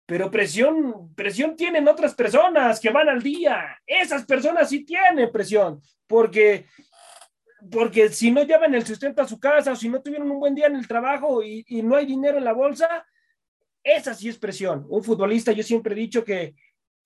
pero 0.07 0.31
presión, 0.31 1.15
presión 1.15 1.57
tienen 1.57 1.89
otras 1.89 2.15
personas 2.15 2.79
que 2.79 2.91
van 2.91 3.09
al 3.09 3.23
día. 3.23 3.81
Esas 3.87 4.25
personas 4.25 4.69
sí 4.69 4.85
tienen 4.85 5.33
presión, 5.33 5.81
porque, 6.07 6.67
porque 7.71 8.09
si 8.11 8.31
no 8.31 8.45
llevan 8.45 8.75
el 8.75 8.87
sustento 8.87 9.23
a 9.23 9.29
su 9.29 9.41
casa 9.41 9.73
o 9.73 9.77
si 9.77 9.89
no 9.89 10.01
tuvieron 10.01 10.31
un 10.31 10.39
buen 10.39 10.55
día 10.55 10.67
en 10.67 10.77
el 10.77 10.87
trabajo 10.87 11.43
y, 11.43 11.65
y 11.67 11.83
no 11.83 11.97
hay 11.97 12.07
dinero 12.07 12.39
en 12.39 12.45
la 12.45 12.53
bolsa, 12.53 13.05
esa 13.83 14.15
sí 14.15 14.29
es 14.29 14.39
presión. 14.39 14.85
Un 14.89 15.03
futbolista, 15.03 15.53
yo 15.53 15.63
siempre 15.63 15.95
he 15.95 15.99
dicho 15.99 16.25
que, 16.25 16.55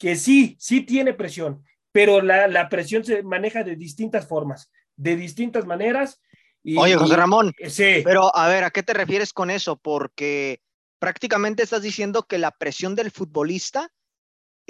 que 0.01 0.17
sí, 0.17 0.57
sí 0.59 0.81
tiene 0.81 1.13
presión, 1.13 1.63
pero 1.93 2.23
la, 2.23 2.49
la 2.49 2.71
presión 2.71 3.05
se 3.05 3.23
maneja 3.23 3.63
de 3.63 3.77
distintas 3.77 4.27
formas, 4.27 4.73
de 4.97 5.15
distintas 5.15 5.67
maneras. 5.67 6.21
Y, 6.63 6.79
Oye, 6.79 6.97
José 6.97 7.17
Ramón, 7.17 7.53
y, 7.59 7.69
sí. 7.69 8.01
pero 8.03 8.35
a 8.35 8.49
ver, 8.49 8.65
¿a 8.65 8.71
qué 8.71 8.83
te 8.83 8.95
refieres 8.95 9.35
con 9.35 9.51
eso? 9.51 9.77
Porque 9.77 10.63
prácticamente 10.99 11.63
estás 11.63 11.83
diciendo 11.83 12.23
que 12.23 12.39
la 12.39 12.51
presión 12.51 12.95
del 12.95 13.11
futbolista 13.11 13.93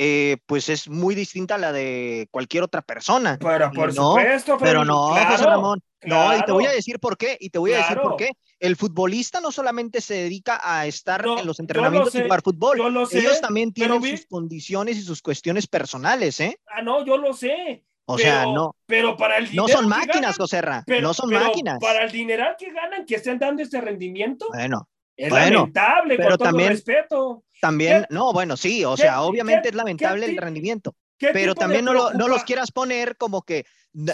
eh, 0.03 0.39
pues 0.47 0.71
es 0.71 0.89
muy 0.89 1.15
distinta 1.15 1.57
a 1.57 1.59
la 1.59 1.73
de 1.73 2.27
cualquier 2.31 2.63
otra 2.63 2.81
persona. 2.81 3.37
Pero 3.39 3.71
por 3.71 3.95
no, 3.95 4.13
supuesto, 4.13 4.57
pero 4.59 4.83
no, 4.85 5.11
claro, 5.13 5.31
José 5.33 5.45
Ramón. 5.45 5.81
claro, 5.99 6.33
no, 6.33 6.39
y 6.39 6.43
te 6.43 6.53
voy 6.53 6.65
a 6.65 6.71
decir 6.73 6.99
por 6.99 7.19
qué, 7.19 7.37
y 7.39 7.51
te 7.51 7.59
voy 7.59 7.75
a 7.75 7.79
decir 7.79 7.99
por 8.01 8.17
qué. 8.17 8.31
El 8.59 8.77
futbolista 8.77 9.41
no 9.41 9.53
solamente 9.53 10.01
se 10.01 10.15
dedica 10.15 10.59
a 10.63 10.87
estar 10.87 11.25
No, 11.25 11.39
en 11.39 11.47
los 11.47 11.59
yo 11.59 11.63
lo 11.63 11.65
entrenamientos 11.65 12.15
y 12.15 12.23
jugar 12.23 12.41
fútbol. 12.43 12.79
yo 12.79 12.89
lo 12.89 13.05
sé, 13.07 13.19
Ellos 13.19 13.41
también 13.43 13.73
tienen 13.75 14.01
vi- 14.01 14.17
sus 14.17 14.27
condiciones 14.27 14.97
y 14.97 15.03
sus 15.03 15.21
cuestiones 15.23 15.67
personales, 15.67 16.41
¿eh? 16.41 16.59
Ah, 16.67 16.81
no, 16.83 17.05
yo 17.05 17.17
lo 17.19 17.33
sé. 17.35 17.85
O 18.07 18.17
pero, 18.17 18.29
sea, 18.29 18.45
no, 18.47 18.75
Pero 18.87 19.17
para 19.17 19.37
el 19.37 19.55
no 19.55 19.69
son 19.69 19.87
máquinas, 19.89 20.17
ganan, 20.17 20.33
José 20.35 20.63
Ra, 20.63 20.83
pero- 20.87 21.03
no 21.03 21.15
son 21.15 21.31
máquinas. 21.31 21.79
Para 21.79 22.05
el 22.05 22.11
dineral 22.11 22.57
que 22.59 22.73
ganan, 22.73 23.05
que 23.07 23.15
estén 23.17 23.39
dando 23.39 23.63
este 23.63 23.81
rendimiento, 23.81 24.47
Bueno, 24.53 24.89
es 25.25 25.31
Bueno, 25.31 25.59
lamentable, 25.59 26.17
pero 26.17 26.29
con 26.31 26.39
todo 26.39 26.49
también- 26.49 26.69
respeto. 26.71 27.45
también, 27.61 28.07
¿Qué- 28.09 28.15
no, 28.15 28.33
bueno, 28.33 28.57
sí, 28.57 28.85
o 28.85 28.97
sea, 28.97 29.23
obviamente 29.23 29.63
qué- 29.63 29.69
es 29.71 29.75
lamentable 29.75 30.27
el 30.27 30.37
rendimiento. 30.37 30.95
¿Qué 31.19 31.29
pero 31.33 31.55
también 31.55 31.85
no, 31.85 31.93
lo- 31.93 32.13
no 32.15 32.29
los 32.29 32.45
quieras 32.45 32.71
poner 32.73 33.17
como 33.17 33.43
que 33.43 33.65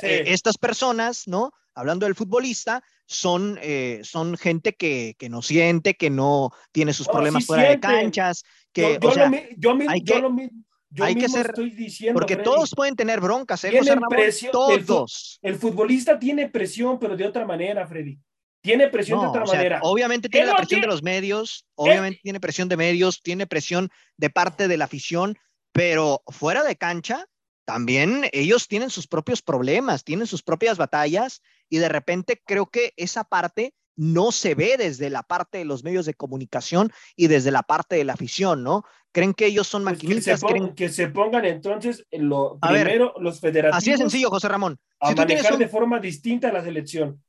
eh, 0.02 0.24
estas 0.26 0.56
personas, 0.58 1.28
¿no? 1.28 1.52
Hablando 1.74 2.06
del 2.06 2.14
futbolista, 2.14 2.82
son, 3.06 3.58
eh, 3.62 4.00
son 4.02 4.36
gente 4.38 4.72
que, 4.74 5.14
que 5.18 5.28
no 5.28 5.42
siente, 5.42 5.94
que 5.94 6.08
no 6.10 6.50
tiene 6.72 6.92
sus 6.94 7.06
problemas 7.06 7.42
sí 7.44 7.46
fuera 7.48 7.62
sienten. 7.68 7.90
de 7.90 7.96
canchas, 7.96 8.42
que, 8.72 8.94
Yo, 8.94 8.98
yo 9.00 9.08
o 9.08 9.12
sea, 9.12 9.28
lo, 9.28 9.36
yo 9.56 9.74
mismo, 9.76 9.92
hay 9.92 10.00
yo 10.02 10.14
que- 10.14 10.20
lo 10.22 10.30
mi- 10.30 10.50
yo 10.90 11.04
hay 11.04 11.14
que 11.14 11.20
mismo 11.22 11.36
ser- 11.36 11.46
estoy 11.50 11.70
diciendo, 11.70 12.14
porque 12.18 12.34
Freddy, 12.34 12.44
todos 12.44 12.70
pueden 12.74 12.96
tener 12.96 13.20
broncas, 13.20 13.62
¿eh, 13.64 13.76
José 13.78 13.94
Ramón? 13.94 14.08
presión, 14.08 14.52
el 14.72 14.84
Todos. 14.86 15.38
el 15.42 15.54
futbolista 15.56 16.18
tiene 16.18 16.48
presión, 16.48 16.98
pero 16.98 17.16
de 17.16 17.26
otra 17.26 17.44
manera, 17.44 17.86
Freddy. 17.86 18.18
Tiene 18.66 18.88
presión 18.88 19.20
de 19.20 19.24
No, 19.26 19.30
otra 19.30 19.44
o 19.44 19.46
sea, 19.46 19.56
manera. 19.58 19.78
obviamente 19.82 20.28
tiene 20.28 20.46
la 20.48 20.56
presión 20.56 20.80
de 20.80 20.86
tiene- 20.86 20.92
los 20.92 21.02
medios, 21.04 21.66
obviamente 21.76 22.18
tiene 22.22 22.40
presión 22.40 22.68
de 22.68 22.76
medios, 22.76 23.22
tiene 23.22 23.46
presión 23.46 23.90
de 24.16 24.28
parte 24.28 24.66
de 24.66 24.76
la 24.76 24.86
afición, 24.86 25.38
pero 25.72 26.22
fuera 26.26 26.64
de 26.64 26.74
cancha, 26.74 27.26
también 27.64 28.28
ellos 28.32 28.66
tienen 28.66 28.90
sus 28.90 29.06
propios 29.06 29.40
problemas, 29.40 30.02
tienen 30.02 30.26
sus 30.26 30.42
propias 30.42 30.78
batallas 30.78 31.42
y 31.68 31.78
de 31.78 31.88
repente 31.88 32.42
creo 32.44 32.66
que 32.66 32.92
esa 32.96 33.22
parte 33.22 33.72
no 33.96 34.32
se 34.32 34.54
ve 34.56 34.76
desde 34.76 35.10
la 35.10 35.22
parte 35.22 35.58
de 35.58 35.64
los 35.64 35.84
medios 35.84 36.04
de 36.04 36.14
comunicación 36.14 36.92
y 37.14 37.28
desde 37.28 37.50
la 37.52 37.62
parte 37.62 37.94
de 37.96 38.04
la 38.04 38.12
afición, 38.14 38.62
¿no? 38.64 38.82
Creen 39.12 39.32
que 39.32 39.46
ellos 39.46 39.66
son 39.68 39.84
Pues 39.84 39.94
que, 39.98 40.00
se 40.00 40.06
maquinitas, 40.08 40.40
pon- 40.40 40.50
creen... 40.50 40.74
que 40.74 40.88
se 40.90 41.06
pongan 41.08 41.44
entonces 41.44 42.04
en 42.10 42.28
lo 42.28 42.58
A 42.60 42.72
ver, 42.72 42.84
primero 42.84 43.14
los 43.20 43.38
federativos 43.40 43.78
Así 43.78 43.92
de 43.92 43.96
sencillo, 43.98 44.28
José 44.28 44.48
Ramón. 44.48 44.78
a 45.00 45.08
Si 45.08 45.14
tú 45.14 45.24
tienes 45.24 45.44
manejar 45.44 45.52
un- 45.54 45.58
de 45.60 45.68
forma 45.68 45.98
distinta 46.00 46.52
la 46.52 46.62
selección. 46.64 47.22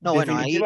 No, 0.00 0.14
bueno, 0.14 0.36
ahí-. 0.38 0.58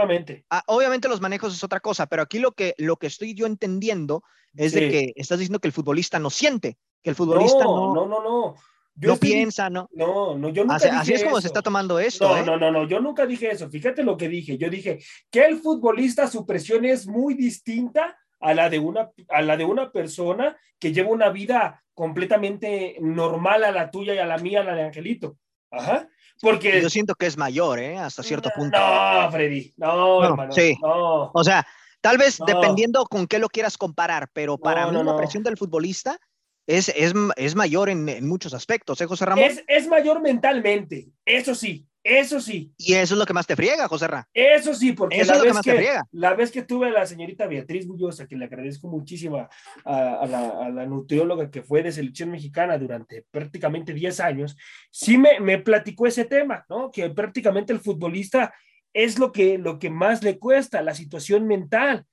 Ah, 0.50 0.62
obviamente 0.66 1.08
los 1.08 1.20
manejos 1.20 1.54
es 1.54 1.62
otra 1.64 1.80
cosa, 1.80 2.06
pero 2.06 2.22
aquí 2.22 2.38
lo 2.38 2.52
que, 2.52 2.74
lo 2.78 2.96
que 2.96 3.08
estoy 3.08 3.34
yo 3.34 3.46
entendiendo 3.46 4.22
es 4.56 4.72
de 4.72 4.80
Sí. 4.80 4.90
que 4.90 5.12
estás 5.16 5.38
diciendo 5.38 5.58
que 5.60 5.68
el 5.68 5.72
futbolista 5.72 6.18
no 6.18 6.30
siente, 6.30 6.78
que 7.02 7.10
el 7.10 7.16
futbolista 7.16 7.64
no, 7.64 7.94
no, 7.94 8.06
no, 8.06 8.06
no, 8.06 8.22
no. 8.22 8.54
Yo 8.96 9.08
no 9.08 9.14
estoy 9.14 9.30
piensa, 9.32 9.68
¿no? 9.70 9.88
No, 9.92 10.38
no, 10.38 10.50
yo 10.50 10.62
nunca 10.62 10.76
Así, 10.76 10.86
dije 10.86 10.96
así 11.00 11.12
es 11.14 11.24
como 11.24 11.36
se 11.40 11.40
eso. 11.40 11.46
está 11.48 11.62
tomando 11.62 11.98
esto, 11.98 12.28
No, 12.28 12.36
¿eh? 12.36 12.44
no, 12.46 12.56
no, 12.56 12.70
no, 12.70 12.86
yo 12.86 13.00
nunca 13.00 13.26
dije 13.26 13.50
eso. 13.50 13.68
Fíjate 13.68 14.04
lo 14.04 14.16
que 14.16 14.28
dije. 14.28 14.56
Yo 14.56 14.70
dije 14.70 15.00
que 15.32 15.44
el 15.44 15.58
futbolista, 15.58 16.28
su 16.28 16.46
presión 16.46 16.84
es 16.84 17.04
muy 17.08 17.34
distinta 17.34 18.16
a 18.38 18.54
la 18.54 18.70
de 18.70 18.78
una, 18.78 19.10
a 19.30 19.42
la 19.42 19.56
de 19.56 19.64
una 19.64 19.90
persona 19.90 20.56
que 20.78 20.92
lleva 20.92 21.10
una 21.10 21.30
vida 21.30 21.82
completamente 21.92 22.96
normal 23.00 23.64
a 23.64 23.72
la 23.72 23.90
tuya 23.90 24.14
y 24.14 24.18
a 24.18 24.26
la 24.26 24.38
mía, 24.38 24.60
a 24.60 24.64
la 24.64 24.74
de 24.76 24.82
Angelito. 24.84 25.38
Ajá. 25.72 26.08
Porque. 26.40 26.80
Yo 26.82 26.90
siento 26.90 27.14
que 27.14 27.26
es 27.26 27.36
mayor, 27.36 27.78
¿eh? 27.78 27.98
Hasta 27.98 28.22
cierto 28.22 28.50
punto. 28.54 28.78
No, 28.78 29.30
Freddy. 29.30 29.72
No, 29.76 29.96
No, 30.20 30.24
hermano. 30.24 30.52
sí. 30.52 30.76
No. 30.82 31.30
O 31.32 31.44
sea, 31.44 31.66
tal 32.00 32.18
vez 32.18 32.40
No. 32.40 32.46
dependiendo 32.46 33.04
con 33.06 33.26
qué 33.26 33.38
lo 33.38 33.48
quieras 33.48 33.78
comparar, 33.78 34.28
pero 34.32 34.58
para 34.58 34.90
mí 34.90 35.02
la 35.02 35.16
presión 35.16 35.42
del 35.42 35.56
futbolista 35.56 36.18
es, 36.66 36.88
es, 36.90 37.12
es 37.36 37.54
mayor 37.54 37.88
en, 37.90 38.08
en 38.08 38.26
muchos 38.26 38.54
aspectos, 38.54 39.00
¿eh, 39.00 39.06
José 39.06 39.26
Ramón? 39.26 39.44
Es, 39.44 39.62
es 39.68 39.86
mayor 39.86 40.20
mentalmente. 40.22 41.08
Eso 41.24 41.54
sí. 41.54 41.86
Eso 42.06 42.38
sí. 42.38 42.70
Y 42.76 42.92
eso 42.94 43.14
es 43.14 43.18
lo 43.18 43.24
que 43.24 43.32
más 43.32 43.46
te 43.46 43.56
friega, 43.56 43.88
José 43.88 44.06
Ramón. 44.06 44.26
Eso 44.34 44.74
sí, 44.74 44.92
porque 44.92 45.18
Eso 45.20 45.32
la, 45.32 45.38
es 45.38 45.38
lo 45.38 45.42
que 45.42 45.48
vez 45.48 45.54
más 45.54 45.64
te 45.64 45.74
friega. 45.74 46.04
la 46.12 46.34
vez 46.34 46.50
que 46.52 46.62
tuve 46.62 46.88
a 46.88 46.90
la 46.90 47.06
señorita 47.06 47.46
Beatriz 47.46 47.86
Bullosa, 47.86 48.26
que 48.28 48.36
le 48.36 48.44
agradezco 48.44 48.88
muchísimo 48.88 49.38
a, 49.38 49.48
a- 49.86 50.20
a 50.20 50.26
la, 50.26 50.48
a 50.66 50.68
la 50.68 50.84
nutrióloga 50.84 51.50
que 51.50 51.62
fue 51.62 51.82
de 51.82 51.92
selección 51.92 52.30
mexicana 52.30 52.76
durante 52.76 53.24
prácticamente 53.30 53.94
10 53.94 54.20
años, 54.20 54.54
sí 54.90 55.16
me, 55.16 55.40
me 55.40 55.58
platicó 55.58 56.06
ese 56.06 56.26
tema, 56.26 56.66
¿no? 56.68 56.90
Que 56.90 57.08
prácticamente 57.08 57.72
el 57.72 57.80
futbolista 57.80 58.52
es 58.92 59.18
lo 59.18 59.32
que, 59.32 59.56
lo 59.56 59.78
que 59.78 59.88
más 59.88 60.22
le 60.22 60.38
cuesta, 60.38 60.82
la 60.82 60.94
situación 60.94 61.46
mental. 61.46 62.04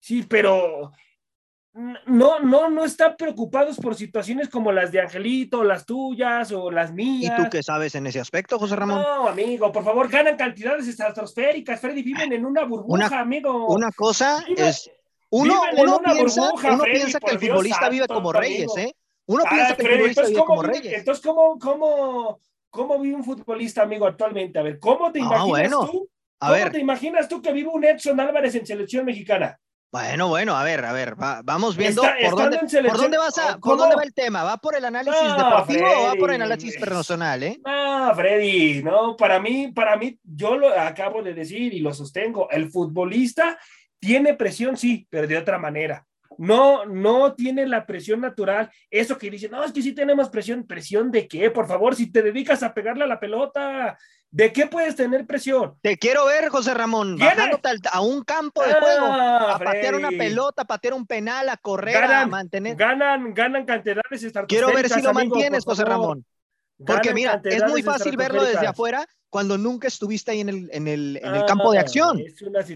Sí, 0.00 0.24
pero 0.28 0.92
no, 1.74 2.40
no, 2.40 2.68
no 2.70 2.84
están 2.84 3.14
preocupados 3.16 3.76
por 3.76 3.94
situaciones 3.94 4.48
como 4.48 4.72
las 4.72 4.90
de 4.90 5.00
Angelito, 5.00 5.62
las 5.62 5.84
tuyas 5.86 6.50
o 6.52 6.70
las 6.70 6.90
¿Y 6.90 6.94
mías. 6.94 7.36
tú 7.36 7.44
qué 7.50 7.62
sabes 7.62 7.94
en 7.94 8.06
ese 8.06 8.18
aspecto, 8.20 8.58
José 8.58 8.74
Ramón? 8.76 9.00
No, 9.02 9.28
amigo, 9.28 9.70
por 9.70 9.84
favor, 9.84 10.08
ganan 10.08 10.36
cantidades 10.36 10.88
estratosféricas. 10.88 11.80
Freddy, 11.80 12.02
viven 12.02 12.32
en 12.32 12.44
una 12.44 12.64
burbuja, 12.64 13.06
Una- 13.06 13.20
amigo. 13.20 13.66
Una 13.68 13.90
cosa 13.92 14.44
Vive- 14.46 14.68
es. 14.68 14.90
Uno, 15.30 15.54
viven 15.60 15.78
en 15.78 15.80
uno 15.88 15.98
una 15.98 16.12
piensa, 16.14 16.40
burbuja, 16.42 16.68
uno 16.72 16.82
Freddy, 16.84 16.96
piensa 16.98 17.20
que 17.20 17.30
el 17.32 17.38
Dios 17.38 17.50
futbolista 17.52 17.88
vive 17.90 18.06
como 18.08 18.30
amigo. 18.30 18.40
reyes, 18.40 18.76
¿eh? 18.78 18.94
Uno 19.26 19.42
Ah, 19.46 19.50
piensa 19.50 19.76
que 19.76 19.82
el 19.82 19.86
Freddy, 19.88 19.98
futbolista 19.98 20.20
entonces, 20.22 20.30
vive 20.30 20.40
¿cómo 20.40 20.48
como 20.56 20.62
vive, 20.62 20.74
reyes. 20.82 20.98
entonces 20.98 21.24
¿cómo, 21.26 21.58
cómo, 21.58 22.40
¿cómo 22.70 22.98
vive 22.98 23.14
un 23.16 23.24
futbolista, 23.24 23.82
amigo, 23.82 24.06
actualmente? 24.06 24.58
A 24.58 24.62
ver, 24.62 24.78
¿cómo 24.78 25.12
te 25.12 25.18
Ah, 25.20 25.22
imaginas 25.24 25.48
bueno. 25.48 25.86
tú? 25.86 26.08
A 26.40 26.46
¿Cómo 26.46 26.58
ver, 26.58 26.72
te 26.72 26.78
imaginas 26.80 27.28
tú 27.28 27.42
que 27.42 27.52
vive 27.52 27.68
un 27.68 27.84
Edson 27.84 28.18
Álvarez 28.20 28.54
en 28.54 28.64
selección 28.66 29.04
mexicana? 29.04 29.60
Bueno, 29.90 30.28
bueno, 30.28 30.54
a 30.56 30.64
ver, 30.64 30.84
a 30.84 30.92
ver, 30.92 31.20
va- 31.20 31.40
vamos 31.42 31.76
viendo 31.76 32.02
Está- 32.02 32.16
por, 32.28 32.36
dónde, 32.38 32.58
por 32.58 33.18
vas 33.18 33.38
a, 33.38 33.58
por 33.58 33.78
dónde 33.78 33.96
va 33.96 34.02
el 34.02 34.12
tema, 34.12 34.44
¿va 34.44 34.56
por 34.58 34.76
el 34.76 34.84
análisis 34.84 35.20
No, 35.22 35.36
deportivo 35.36 35.86
o 35.98 36.02
va 36.04 36.14
por 36.14 36.30
el 36.30 36.42
análisis 36.42 36.76
personal, 36.76 37.42
eh? 37.42 37.58
No, 37.64 38.14
Freddy, 38.14 38.82
no, 38.82 39.16
para 39.16 39.40
mí, 39.40 39.72
para 39.72 39.96
mí, 39.96 40.18
yo 40.22 40.56
lo 40.56 40.68
acabo 40.78 41.22
de 41.22 41.32
decir 41.32 41.72
y 41.72 41.80
lo 41.80 41.94
sostengo, 41.94 42.48
el 42.50 42.68
futbolista 42.70 43.58
tiene 43.98 44.34
presión, 44.34 44.76
sí, 44.76 45.06
pero 45.08 45.26
de 45.26 45.38
otra 45.38 45.58
manera. 45.58 46.04
No, 46.36 46.84
no 46.86 47.34
tiene 47.34 47.66
la 47.66 47.84
presión 47.84 48.20
natural. 48.20 48.70
Eso 48.88 49.18
que 49.18 49.28
dicen, 49.28 49.50
no, 49.50 49.64
es 49.64 49.72
que 49.72 49.82
sí 49.82 49.92
tenemos 49.92 50.28
presión. 50.30 50.64
¿Presión 50.68 51.10
de 51.10 51.26
qué? 51.26 51.50
Por 51.50 51.66
favor, 51.66 51.96
si 51.96 52.12
te 52.12 52.22
dedicas 52.22 52.62
a 52.62 52.72
pegarle 52.72 53.02
a 53.02 53.08
la 53.08 53.18
pelota, 53.18 53.98
¿de 54.30 54.52
qué 54.52 54.66
puedes 54.66 54.96
tener 54.96 55.26
presión? 55.26 55.76
Te 55.82 55.96
quiero 55.96 56.26
ver, 56.26 56.48
José 56.48 56.74
Ramón, 56.74 57.18
a 57.92 58.00
un 58.00 58.22
campo 58.24 58.62
de 58.62 58.74
juego, 58.74 59.06
Ah, 59.06 59.54
a 59.54 59.58
patear 59.58 59.94
una 59.94 60.10
pelota, 60.10 60.62
a 60.62 60.66
patear 60.66 60.94
un 60.94 61.06
penal, 61.06 61.48
a 61.48 61.56
correr, 61.56 61.96
a 62.04 62.26
mantener. 62.26 62.76
ganan, 62.76 63.32
ganan 63.34 63.64
cantidades. 63.64 64.32
Quiero 64.46 64.68
ver 64.72 64.88
si 64.88 65.02
lo 65.02 65.10
amigo, 65.10 65.34
mantienes, 65.34 65.64
José. 65.64 65.84
Ramón. 65.84 66.24
Porque 66.84 67.12
mira, 67.12 67.40
es 67.44 67.64
muy 67.64 67.82
fácil 67.82 68.16
verlo 68.16 68.44
desde 68.44 68.66
afuera 68.66 69.06
cuando 69.30 69.58
nunca 69.58 69.88
estuviste 69.88 70.30
ahí 70.30 70.40
en 70.40 70.48
el, 70.48 70.70
en 70.72 70.88
el, 70.88 71.18
en 71.22 71.34
el 71.34 71.42
Ah, 71.42 71.46
campo 71.46 71.72
de 71.72 71.78
acción. 71.78 72.18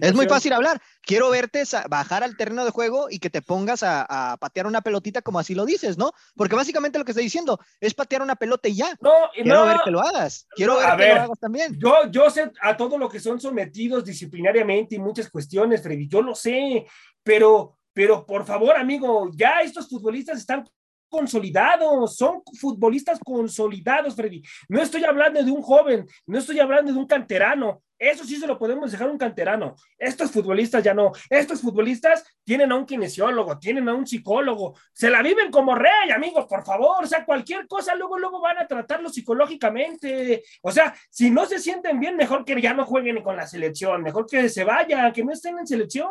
Es, 0.00 0.14
muy 0.14 0.26
fácil 0.26 0.52
hablar. 0.52 0.80
Quiero 1.00 1.30
verte 1.30 1.62
bajar 1.88 2.22
al 2.22 2.36
terreno 2.36 2.64
de 2.64 2.70
juego 2.70 3.08
y 3.08 3.18
que 3.20 3.30
te 3.30 3.40
pongas 3.40 3.82
a, 3.82 4.32
a 4.32 4.36
patear 4.36 4.66
una 4.66 4.82
pelotita 4.82 5.22
como 5.22 5.38
así 5.38 5.54
lo 5.54 5.64
dices, 5.64 5.96
¿no? 5.96 6.12
Porque 6.36 6.56
básicamente 6.56 6.98
lo 6.98 7.04
que 7.04 7.12
estoy 7.12 7.24
diciendo 7.24 7.58
es 7.80 7.94
patear 7.94 8.22
una 8.22 8.36
pelota 8.36 8.68
y 8.68 8.76
ya. 8.76 8.96
No, 9.00 9.12
Quiero 9.32 9.60
no, 9.60 9.66
ver 9.66 9.80
que 9.84 9.90
lo 9.90 10.00
hagas. 10.00 10.46
Quiero 10.54 10.74
No, 10.74 10.80
ver 10.80 10.90
que 10.90 10.96
ver. 10.96 11.16
lo 11.16 11.22
hagas 11.22 11.38
también. 11.38 11.78
Yo, 11.78 12.10
yo 12.10 12.28
sé 12.28 12.50
a 12.60 12.76
todo 12.76 12.98
lo 12.98 13.08
que 13.08 13.20
son 13.20 13.40
sometidos 13.40 14.04
disciplinariamente 14.04 14.96
y 14.96 14.98
muchas 14.98 15.30
cuestiones, 15.30 15.82
Freddy, 15.82 16.06
yo 16.06 16.20
lo 16.20 16.34
sé, 16.34 16.86
pero, 17.22 17.78
pero 17.94 18.26
por 18.26 18.44
favor, 18.44 18.76
amigo, 18.76 19.30
ya 19.34 19.60
estos 19.62 19.88
futbolistas 19.88 20.38
están 20.38 20.64
consolidados, 21.12 22.16
son 22.16 22.42
futbolistas 22.58 23.18
consolidados, 23.20 24.16
Freddy. 24.16 24.42
No 24.68 24.80
estoy 24.80 25.04
hablando 25.04 25.44
de 25.44 25.50
un 25.50 25.60
joven, 25.60 26.06
no 26.26 26.38
estoy 26.38 26.58
hablando 26.58 26.90
de 26.90 26.98
un 26.98 27.06
canterano. 27.06 27.82
Eso 27.98 28.24
sí 28.24 28.36
se 28.36 28.48
lo 28.48 28.58
podemos 28.58 28.90
dejar 28.90 29.08
un 29.08 29.18
canterano. 29.18 29.76
Estos 29.96 30.32
futbolistas 30.32 30.82
ya 30.82 30.92
no. 30.92 31.12
Estos 31.30 31.60
futbolistas 31.60 32.24
tienen 32.42 32.72
a 32.72 32.76
un 32.76 32.84
kinesiólogo, 32.84 33.60
tienen 33.60 33.88
a 33.88 33.94
un 33.94 34.08
psicólogo. 34.08 34.74
Se 34.92 35.08
la 35.08 35.22
viven 35.22 35.52
como 35.52 35.76
rey, 35.76 36.10
amigos, 36.12 36.46
por 36.46 36.64
favor. 36.64 37.04
O 37.04 37.06
sea, 37.06 37.24
cualquier 37.24 37.68
cosa 37.68 37.94
luego, 37.94 38.18
luego 38.18 38.40
van 38.40 38.58
a 38.58 38.66
tratarlo 38.66 39.08
psicológicamente. 39.08 40.42
O 40.62 40.72
sea, 40.72 40.92
si 41.10 41.30
no 41.30 41.46
se 41.46 41.60
sienten 41.60 42.00
bien, 42.00 42.16
mejor 42.16 42.44
que 42.44 42.60
ya 42.60 42.74
no 42.74 42.86
jueguen 42.86 43.22
con 43.22 43.36
la 43.36 43.46
selección, 43.46 44.02
mejor 44.02 44.26
que 44.26 44.48
se 44.48 44.64
vayan, 44.64 45.12
que 45.12 45.24
no 45.24 45.32
estén 45.32 45.58
en 45.58 45.66
selección. 45.68 46.10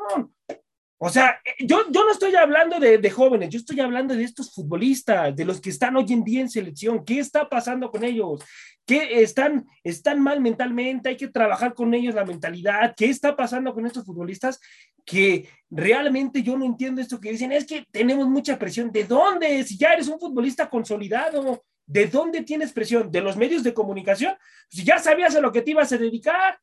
O 1.04 1.10
sea, 1.10 1.41
eh, 1.43 1.66
yo, 1.66 1.86
yo 1.89 2.06
no 2.06 2.12
estoy 2.12 2.36
hablando 2.36 2.80
de, 2.80 3.10
jóvenes, 3.10 3.49
yo 3.49 3.58
estoy 3.58 3.80
hablando 3.80 4.16
de 4.16 4.24
estos 4.24 4.54
futbolistas, 4.54 5.36
de 5.36 5.45
los 5.45 5.60
que 5.60 5.72
están 5.72 5.97
hoy 5.97 6.06
en 6.10 6.24
día 6.24 6.41
en 6.41 6.49
selección. 6.49 7.04
¿Qué 7.04 7.18
está 7.18 7.49
pasando 7.49 7.89
con 7.89 8.04
ellos? 8.04 8.43
¿Qué 8.86 9.24
están, 9.24 9.66
están 9.84 10.22
mal 10.22 10.39
mentalmente? 10.41 11.10
Hay 11.10 11.18
que 11.18 11.28
trabajar 11.28 11.74
con 11.74 11.91
ellos 11.95 12.14
la 12.14 12.24
mentalidad. 12.24 12.93
¿Qué 12.95 13.08
está 13.08 13.36
pasando 13.36 13.74
con 13.74 13.88
estos 13.88 14.06
futbolistas? 14.06 14.60
Que 15.04 15.49
realmente 15.72 16.43
yo 16.43 16.56
no 16.56 16.66
entiendo 16.66 17.02
esto 17.02 17.20
que 17.20 17.32
dicen, 17.32 17.52
es 17.52 17.66
que 17.66 17.84
tenemos 17.91 18.28
mucha 18.28 18.60
presión. 18.60 18.91
¿De 18.91 19.04
dónde? 19.04 19.64
Si 19.64 19.80
ya 19.80 19.93
eres 19.93 20.08
un 20.08 20.20
futbolista 20.20 20.70
consolidado, 20.70 21.64
¿de 21.88 22.06
dónde 22.06 22.43
tienes 22.43 22.72
presión? 22.74 23.12
¿De 23.12 23.22
los 23.22 23.36
medios 23.36 23.64
de 23.64 23.74
comunicación? 23.74 24.36
Si 24.70 24.84
ya 24.84 24.99
sabías 24.99 25.36
a 25.36 25.41
lo 25.41 25.52
que 25.52 25.64
te 25.64 25.72
ibas 25.72 25.91
a 25.93 25.97
dedicar, 25.97 26.60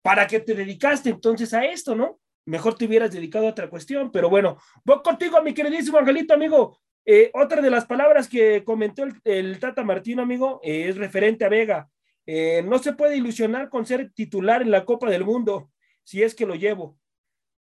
¿para 0.00 0.28
qué 0.28 0.38
te 0.38 0.54
dedicaste 0.54 1.10
entonces 1.10 1.52
a 1.52 1.64
esto, 1.64 1.96
no? 1.96 2.20
Mejor 2.46 2.76
te 2.76 2.86
hubieras 2.86 3.12
dedicado 3.12 3.46
a 3.46 3.50
otra 3.50 3.70
cuestión, 3.70 4.10
pero 4.10 4.28
bueno, 4.30 4.58
voy 4.84 5.00
contigo, 5.02 5.42
mi 5.42 5.54
queridísimo 5.54 5.98
Angelito, 5.98 6.34
amigo. 6.34 6.78
Eh, 7.04 7.30
otra 7.34 7.62
de 7.62 7.70
las 7.70 7.86
palabras 7.86 8.28
que 8.28 8.62
comentó 8.64 9.04
el, 9.24 9.58
Tata 9.58 9.82
Martino, 9.82 10.22
amigo, 10.22 10.60
eh, 10.62 10.88
es 10.88 10.96
referente 10.96 11.44
a 11.44 11.48
Vega. 11.48 11.88
Eh, 12.26 12.62
no 12.64 12.78
se 12.78 12.92
puede 12.92 13.16
ilusionar 13.16 13.68
con 13.68 13.86
ser 13.86 14.12
titular 14.12 14.62
en 14.62 14.70
la 14.70 14.84
Copa 14.84 15.08
del 15.10 15.24
Mundo, 15.24 15.70
si 16.02 16.22
es 16.22 16.34
que 16.34 16.46
lo 16.46 16.54
llevo. 16.54 16.98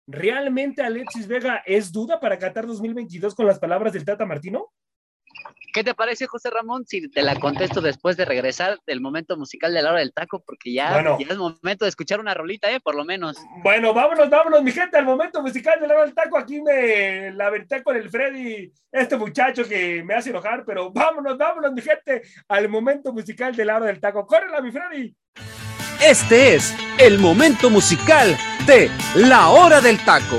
¿Realmente 0.06 0.82
Alexis 0.82 1.28
Vega 1.28 1.62
es 1.66 1.92
duda 1.92 2.18
para 2.18 2.38
Qatar 2.38 2.66
2022 2.66 3.34
con 3.34 3.46
las 3.46 3.58
palabras 3.58 3.92
del 3.92 4.04
Tata 4.04 4.26
Martino? 4.26 4.72
¿Qué 5.72 5.84
te 5.84 5.94
parece, 5.94 6.26
José 6.26 6.50
Ramón? 6.50 6.86
Si 6.86 7.08
te 7.08 7.22
la 7.22 7.38
contesto 7.38 7.80
después 7.80 8.16
de 8.16 8.24
regresar 8.24 8.78
del 8.86 9.00
momento 9.00 9.36
musical 9.36 9.74
de 9.74 9.82
la 9.82 9.90
hora 9.90 10.00
del 10.00 10.12
taco, 10.12 10.42
porque 10.44 10.72
ya, 10.72 11.16
es 11.18 11.36
momento 11.36 11.84
de 11.84 11.88
escuchar 11.88 12.20
una 12.20 12.34
rolita, 12.34 12.70
¿eh? 12.70 12.80
Por 12.80 12.94
lo 12.94 13.04
menos. 13.04 13.36
Bueno, 13.62 13.92
vámonos, 13.92 14.30
vámonos, 14.30 14.62
mi 14.62 14.72
gente, 14.72 14.96
al 14.96 15.04
momento 15.04 15.42
musical 15.42 15.80
de 15.80 15.86
la 15.86 15.94
hora 15.94 16.04
del 16.04 16.14
taco. 16.14 16.38
Aquí 16.38 16.60
me 16.62 17.32
la 17.32 17.46
aventé 17.46 17.82
con 17.82 17.96
el 17.96 18.08
Freddy, 18.08 18.72
este 18.90 19.16
muchacho 19.16 19.66
que 19.68 20.02
me 20.02 20.14
hace 20.14 20.30
enojar, 20.30 20.64
pero 20.64 20.90
vámonos, 20.90 21.36
vámonos, 21.36 21.72
mi 21.72 21.82
gente, 21.82 22.22
al 22.48 22.68
momento 22.68 23.12
musical 23.12 23.54
de 23.54 23.64
la 23.64 23.76
hora 23.76 23.86
del 23.86 24.00
taco. 24.00 24.26
¡Córrela, 24.26 24.60
mi 24.60 24.70
Freddy! 24.70 25.14
Este 26.02 26.54
es 26.54 26.74
el 26.98 27.18
momento 27.18 27.70
musical 27.70 28.36
de 28.66 28.90
la 29.16 29.48
hora 29.48 29.80
del 29.80 29.98
taco. 30.04 30.38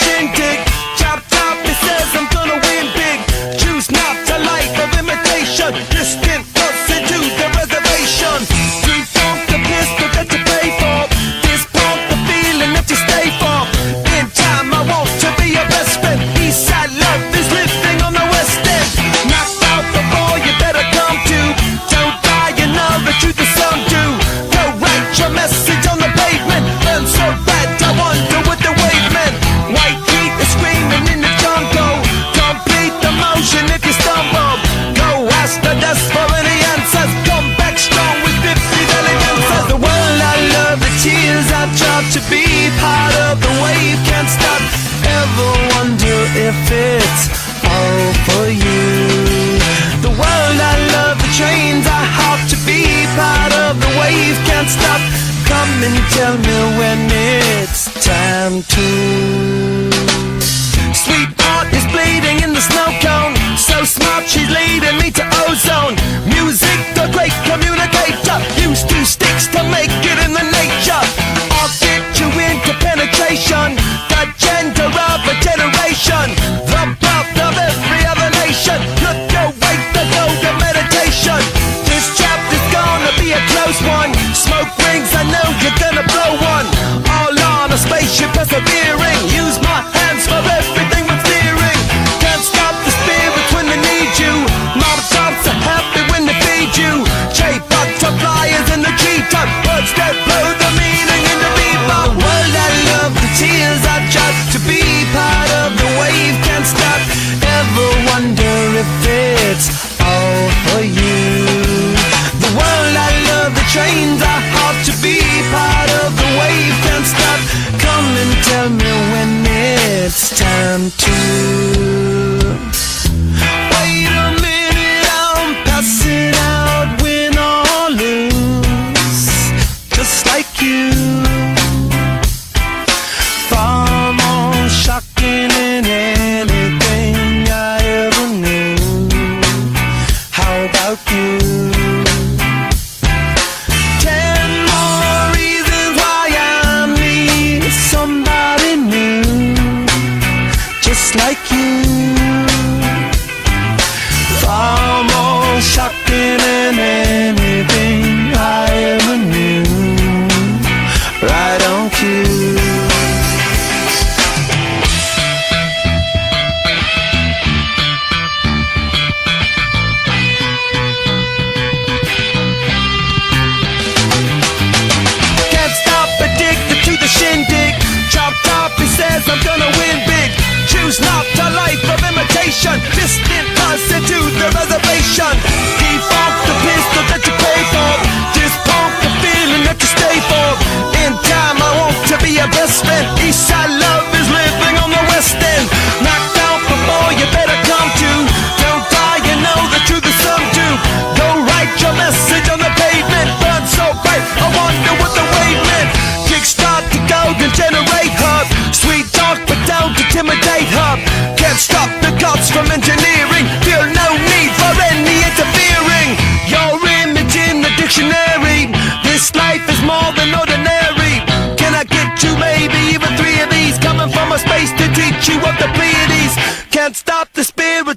Washington 0.00 0.47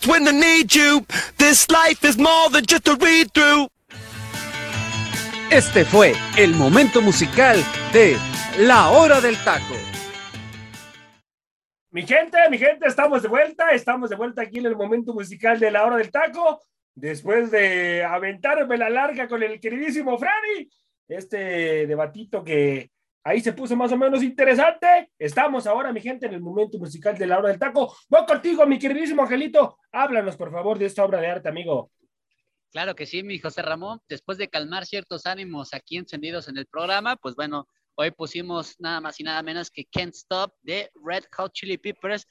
when 0.07 0.23
they 0.23 0.31
need 0.31 0.73
you. 0.73 1.05
This 1.37 1.69
life 1.69 2.03
is 2.03 2.17
more 2.17 2.49
than 2.49 2.65
just 2.65 2.87
a 2.87 2.95
read 2.95 3.33
through. 3.33 3.67
Este 5.51 5.83
fue 5.83 6.13
el 6.37 6.53
momento 6.53 7.01
musical 7.01 7.57
de 7.91 8.17
La 8.57 8.89
Hora 8.89 9.19
del 9.19 9.35
Taco. 9.43 9.75
Mi 11.93 12.03
gente, 12.03 12.37
mi 12.49 12.57
gente, 12.57 12.87
estamos 12.87 13.21
de 13.21 13.27
vuelta, 13.27 13.71
estamos 13.71 14.09
de 14.09 14.15
vuelta 14.15 14.43
aquí 14.43 14.59
en 14.59 14.67
el 14.67 14.77
momento 14.77 15.13
musical 15.13 15.59
de 15.59 15.71
la 15.71 15.83
hora 15.83 15.97
del 15.97 16.09
taco, 16.09 16.61
después 16.95 17.51
de 17.51 18.05
aventarme 18.05 18.77
la 18.77 18.89
larga 18.89 19.27
con 19.27 19.43
el 19.43 19.59
queridísimo 19.59 20.17
Freddy, 20.17 20.69
este 21.09 21.85
debatito 21.87 22.45
que 22.45 22.90
ahí 23.23 23.41
se 23.41 23.53
puso 23.53 23.75
más 23.75 23.91
o 23.91 23.97
menos 23.97 24.23
interesante. 24.23 25.11
Estamos 25.17 25.67
ahora, 25.67 25.91
mi 25.91 26.01
gente, 26.01 26.25
en 26.25 26.33
el 26.33 26.41
momento 26.41 26.77
musical 26.77 27.17
de 27.17 27.27
la 27.27 27.37
hora 27.37 27.49
del 27.49 27.59
taco. 27.59 27.95
Voy 28.09 28.25
contigo, 28.25 28.65
mi 28.65 28.79
queridísimo 28.79 29.23
Angelito, 29.23 29.77
háblanos 29.91 30.35
por 30.35 30.51
favor 30.51 30.77
de 30.77 30.85
esta 30.85 31.03
obra 31.03 31.19
de 31.19 31.27
arte, 31.27 31.49
amigo. 31.49 31.91
Claro 32.71 32.95
que 32.95 33.05
sí, 33.05 33.21
mi 33.21 33.37
José 33.37 33.61
Ramón. 33.61 33.99
Después 34.07 34.37
de 34.37 34.47
calmar 34.47 34.85
ciertos 34.85 35.25
ánimos 35.25 35.73
aquí 35.73 35.97
encendidos 35.97 36.47
en 36.47 36.57
el 36.57 36.65
programa, 36.67 37.17
pues 37.17 37.35
bueno, 37.35 37.67
hoy 37.95 38.11
pusimos 38.11 38.75
nada 38.79 39.01
más 39.01 39.19
y 39.19 39.23
nada 39.23 39.43
menos 39.43 39.69
que 39.69 39.85
Can't 39.85 40.15
Stop 40.15 40.53
de 40.61 40.89
Red 41.03 41.25
Hot 41.35 41.51
Chili 41.51 41.77
Peppers, 41.77 42.25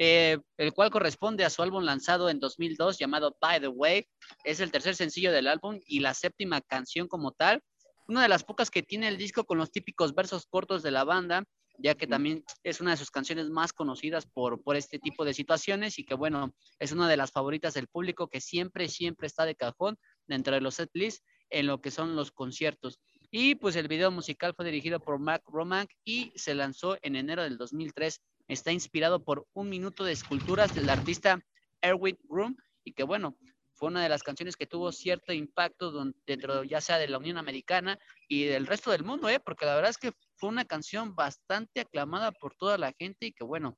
eh, 0.00 0.38
el 0.56 0.72
cual 0.72 0.90
corresponde 0.90 1.44
a 1.44 1.50
su 1.50 1.62
álbum 1.62 1.84
lanzado 1.84 2.28
en 2.28 2.40
2002 2.40 2.98
llamado 2.98 3.36
By 3.40 3.60
the 3.60 3.68
Way. 3.68 4.08
Es 4.42 4.58
el 4.58 4.72
tercer 4.72 4.96
sencillo 4.96 5.30
del 5.30 5.46
álbum 5.46 5.78
y 5.86 6.00
la 6.00 6.12
séptima 6.12 6.60
canción 6.60 7.06
como 7.06 7.30
tal. 7.30 7.62
Una 8.06 8.22
de 8.22 8.28
las 8.28 8.44
pocas 8.44 8.70
que 8.70 8.82
tiene 8.82 9.08
el 9.08 9.16
disco 9.16 9.44
con 9.44 9.58
los 9.58 9.70
típicos 9.70 10.14
versos 10.14 10.46
cortos 10.46 10.82
de 10.82 10.90
la 10.90 11.04
banda, 11.04 11.44
ya 11.78 11.94
que 11.94 12.06
también 12.06 12.44
es 12.62 12.80
una 12.80 12.92
de 12.92 12.96
sus 12.96 13.10
canciones 13.10 13.48
más 13.50 13.72
conocidas 13.72 14.26
por, 14.26 14.62
por 14.62 14.76
este 14.76 14.98
tipo 14.98 15.24
de 15.24 15.34
situaciones 15.34 15.98
y 15.98 16.04
que 16.04 16.14
bueno, 16.14 16.54
es 16.78 16.92
una 16.92 17.08
de 17.08 17.16
las 17.16 17.32
favoritas 17.32 17.74
del 17.74 17.88
público 17.88 18.28
que 18.28 18.40
siempre, 18.40 18.88
siempre 18.88 19.26
está 19.26 19.44
de 19.46 19.56
cajón 19.56 19.98
dentro 20.26 20.54
de 20.54 20.60
los 20.60 20.74
setlists 20.74 21.24
en 21.50 21.66
lo 21.66 21.80
que 21.80 21.90
son 21.90 22.14
los 22.14 22.30
conciertos. 22.30 23.00
Y 23.30 23.56
pues 23.56 23.74
el 23.76 23.88
video 23.88 24.10
musical 24.10 24.54
fue 24.54 24.66
dirigido 24.66 25.00
por 25.00 25.18
Mark 25.18 25.42
Romack 25.46 25.90
y 26.04 26.32
se 26.36 26.54
lanzó 26.54 26.96
en 27.02 27.16
enero 27.16 27.42
del 27.42 27.58
2003. 27.58 28.20
Está 28.48 28.70
inspirado 28.70 29.24
por 29.24 29.46
un 29.54 29.68
minuto 29.68 30.04
de 30.04 30.12
esculturas 30.12 30.74
del 30.74 30.88
artista 30.90 31.40
Erwin 31.80 32.18
Groom 32.28 32.56
y 32.84 32.92
que 32.92 33.02
bueno, 33.02 33.36
fue 33.84 33.90
una 33.90 34.02
de 34.02 34.08
las 34.08 34.22
canciones 34.22 34.56
que 34.56 34.66
tuvo 34.66 34.92
cierto 34.92 35.34
impacto 35.34 35.92
dentro 36.26 36.64
ya 36.64 36.80
sea 36.80 36.96
de 36.96 37.06
la 37.06 37.18
Unión 37.18 37.36
Americana 37.36 37.98
y 38.28 38.44
del 38.44 38.66
resto 38.66 38.90
del 38.90 39.04
mundo, 39.04 39.28
¿eh? 39.28 39.40
porque 39.40 39.66
la 39.66 39.74
verdad 39.74 39.90
es 39.90 39.98
que 39.98 40.12
fue 40.36 40.48
una 40.48 40.64
canción 40.64 41.14
bastante 41.14 41.80
aclamada 41.80 42.32
por 42.32 42.54
toda 42.54 42.78
la 42.78 42.94
gente 42.98 43.26
y 43.26 43.32
que 43.32 43.44
bueno, 43.44 43.76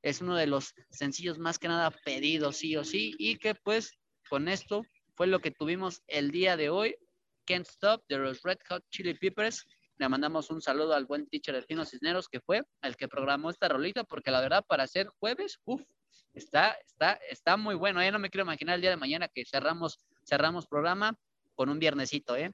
es 0.00 0.22
uno 0.22 0.36
de 0.36 0.46
los 0.46 0.72
sencillos 0.88 1.38
más 1.38 1.58
que 1.58 1.68
nada 1.68 1.90
pedidos 2.02 2.56
sí 2.56 2.78
o 2.78 2.84
sí 2.84 3.14
y 3.18 3.36
que 3.36 3.54
pues 3.54 3.92
con 4.30 4.48
esto 4.48 4.84
fue 5.16 5.26
lo 5.26 5.40
que 5.40 5.50
tuvimos 5.50 6.00
el 6.06 6.30
día 6.30 6.56
de 6.56 6.70
hoy. 6.70 6.96
Can't 7.44 7.66
Stop 7.66 8.04
de 8.08 8.16
los 8.16 8.40
Red 8.40 8.60
Hot 8.70 8.84
Chili 8.88 9.12
Peppers. 9.12 9.66
Le 9.98 10.08
mandamos 10.08 10.48
un 10.48 10.62
saludo 10.62 10.94
al 10.94 11.04
buen 11.04 11.26
teacher 11.26 11.54
Delfino 11.54 11.84
Cisneros 11.84 12.30
que 12.30 12.40
fue 12.40 12.62
el 12.80 12.96
que 12.96 13.06
programó 13.06 13.50
esta 13.50 13.68
rolita 13.68 14.02
porque 14.04 14.30
la 14.30 14.40
verdad 14.40 14.64
para 14.66 14.86
ser 14.86 15.08
jueves, 15.20 15.60
uff, 15.66 15.82
está, 16.36 16.76
está, 16.86 17.18
está 17.30 17.56
muy 17.56 17.74
bueno. 17.74 18.02
Ya 18.02 18.10
no 18.10 18.18
me 18.18 18.30
quiero 18.30 18.44
imaginar 18.44 18.76
el 18.76 18.80
día 18.80 18.90
de 18.90 18.96
mañana 18.96 19.28
que 19.28 19.44
cerramos, 19.44 19.98
cerramos 20.24 20.66
programa 20.66 21.16
con 21.54 21.68
un 21.68 21.78
viernesito, 21.78 22.36
¿eh? 22.36 22.52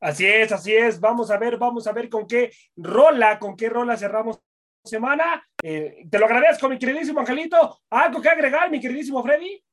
Así 0.00 0.26
es, 0.26 0.52
así 0.52 0.74
es. 0.74 1.00
Vamos 1.00 1.30
a 1.30 1.38
ver, 1.38 1.56
vamos 1.56 1.86
a 1.86 1.92
ver 1.92 2.08
con 2.08 2.26
qué 2.26 2.52
rola, 2.76 3.38
con 3.38 3.56
qué 3.56 3.68
rola 3.68 3.96
cerramos 3.96 4.38
semana. 4.84 5.46
Eh, 5.62 6.06
te 6.10 6.18
lo 6.18 6.26
agradezco, 6.26 6.68
mi 6.68 6.78
queridísimo 6.78 7.20
Angelito. 7.20 7.80
¿Algo 7.90 8.20
que 8.20 8.28
agregar, 8.28 8.70
mi 8.70 8.80
queridísimo 8.80 9.22
Freddy? 9.22 9.64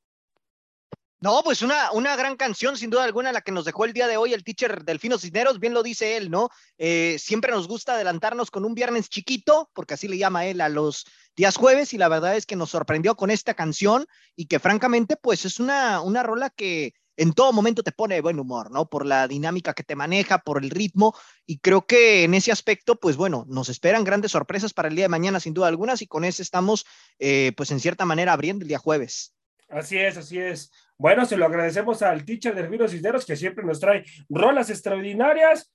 No, 1.24 1.43
pues 1.43 1.61
una, 1.61 1.91
una 1.91 2.15
gran 2.15 2.36
canción, 2.36 2.76
sin 2.76 2.89
duda 2.89 3.03
alguna, 3.03 3.32
la 3.32 3.41
que 3.41 3.51
nos 3.51 3.63
dejó 3.63 3.86
el 3.86 3.93
día 3.93 4.07
de 4.07 4.17
hoy 4.17 4.34
el 4.34 4.43
teacher 4.43 4.84
Delfino 4.84 5.19
Cisneros, 5.19 5.59
bien 5.59 5.72
lo 5.72 5.84
dice 5.84 6.17
él, 6.17 6.32
¿no? 6.32 6.49
Eh, 6.80 7.17
siempre 7.19 7.51
nos 7.51 7.67
gusta 7.67 7.93
adelantarnos 7.93 8.49
con 8.49 8.65
un 8.65 8.74
viernes 8.74 9.07
chiquito, 9.07 9.69
porque 9.74 9.93
así 9.93 10.07
le 10.07 10.17
llama 10.17 10.47
él 10.47 10.61
a 10.61 10.67
los 10.67 11.05
días 11.36 11.57
jueves, 11.57 11.93
y 11.93 11.99
la 11.99 12.07
verdad 12.07 12.36
es 12.36 12.47
que 12.47 12.55
nos 12.55 12.72
sorprendió 12.72 13.15
con 13.15 13.30
esta 13.30 13.53
canción 13.53 14.07
y 14.36 14.47
que 14.47 14.57
francamente, 14.57 15.15
pues 15.15 15.45
es 15.45 15.59
una, 15.59 16.01
una 16.01 16.24
rola 16.24 16.49
que 16.49 16.95
en 17.17 17.34
todo 17.34 17.53
momento 17.53 17.84
te 17.84 17.91
pone 17.91 18.15
de 18.15 18.22
buen 18.22 18.39
humor, 18.39 18.72
¿no? 18.72 18.89
Por 18.89 19.05
la 19.05 19.28
dinámica 19.28 19.76
que 19.76 19.84
te 19.84 19.95
maneja, 19.95 20.39
por 20.39 20.63
el 20.63 20.72
ritmo, 20.72 21.15
y 21.45 21.59
creo 21.59 21.86
que 21.86 22.24
en 22.24 22.34
ese 22.34 22.51
aspecto, 22.51 22.95
pues 22.99 23.15
bueno, 23.15 23.45
nos 23.47 23.69
esperan 23.69 24.03
grandes 24.03 24.32
sorpresas 24.32 24.74
para 24.74 24.88
el 24.88 24.95
día 24.95 25.05
de 25.05 25.09
mañana, 25.09 25.39
sin 25.39 25.53
duda 25.53 25.67
algunas, 25.67 26.01
y 26.01 26.07
con 26.07 26.26
ese 26.26 26.41
estamos, 26.41 26.84
eh, 27.19 27.51
pues 27.55 27.69
en 27.69 27.80
cierta 27.80 28.05
manera, 28.05 28.34
abriendo 28.34 28.63
el 28.63 28.69
día 28.69 28.80
jueves. 28.80 29.36
Así 29.72 29.97
es, 29.97 30.17
así 30.17 30.38
es. 30.38 30.72
Bueno, 30.97 31.26
se 31.26 31.38
lo 31.38 31.45
agradecemos 31.45 32.01
al 32.01 32.26
teacher 32.26 32.53
de 32.53 32.61
Delfino 32.63 32.88
Cisneros 32.88 33.26
que 33.26 33.36
siempre 33.36 33.63
nos 33.63 33.80
trae 33.80 34.03
rolas 34.30 34.69
extraordinarias 34.69 35.74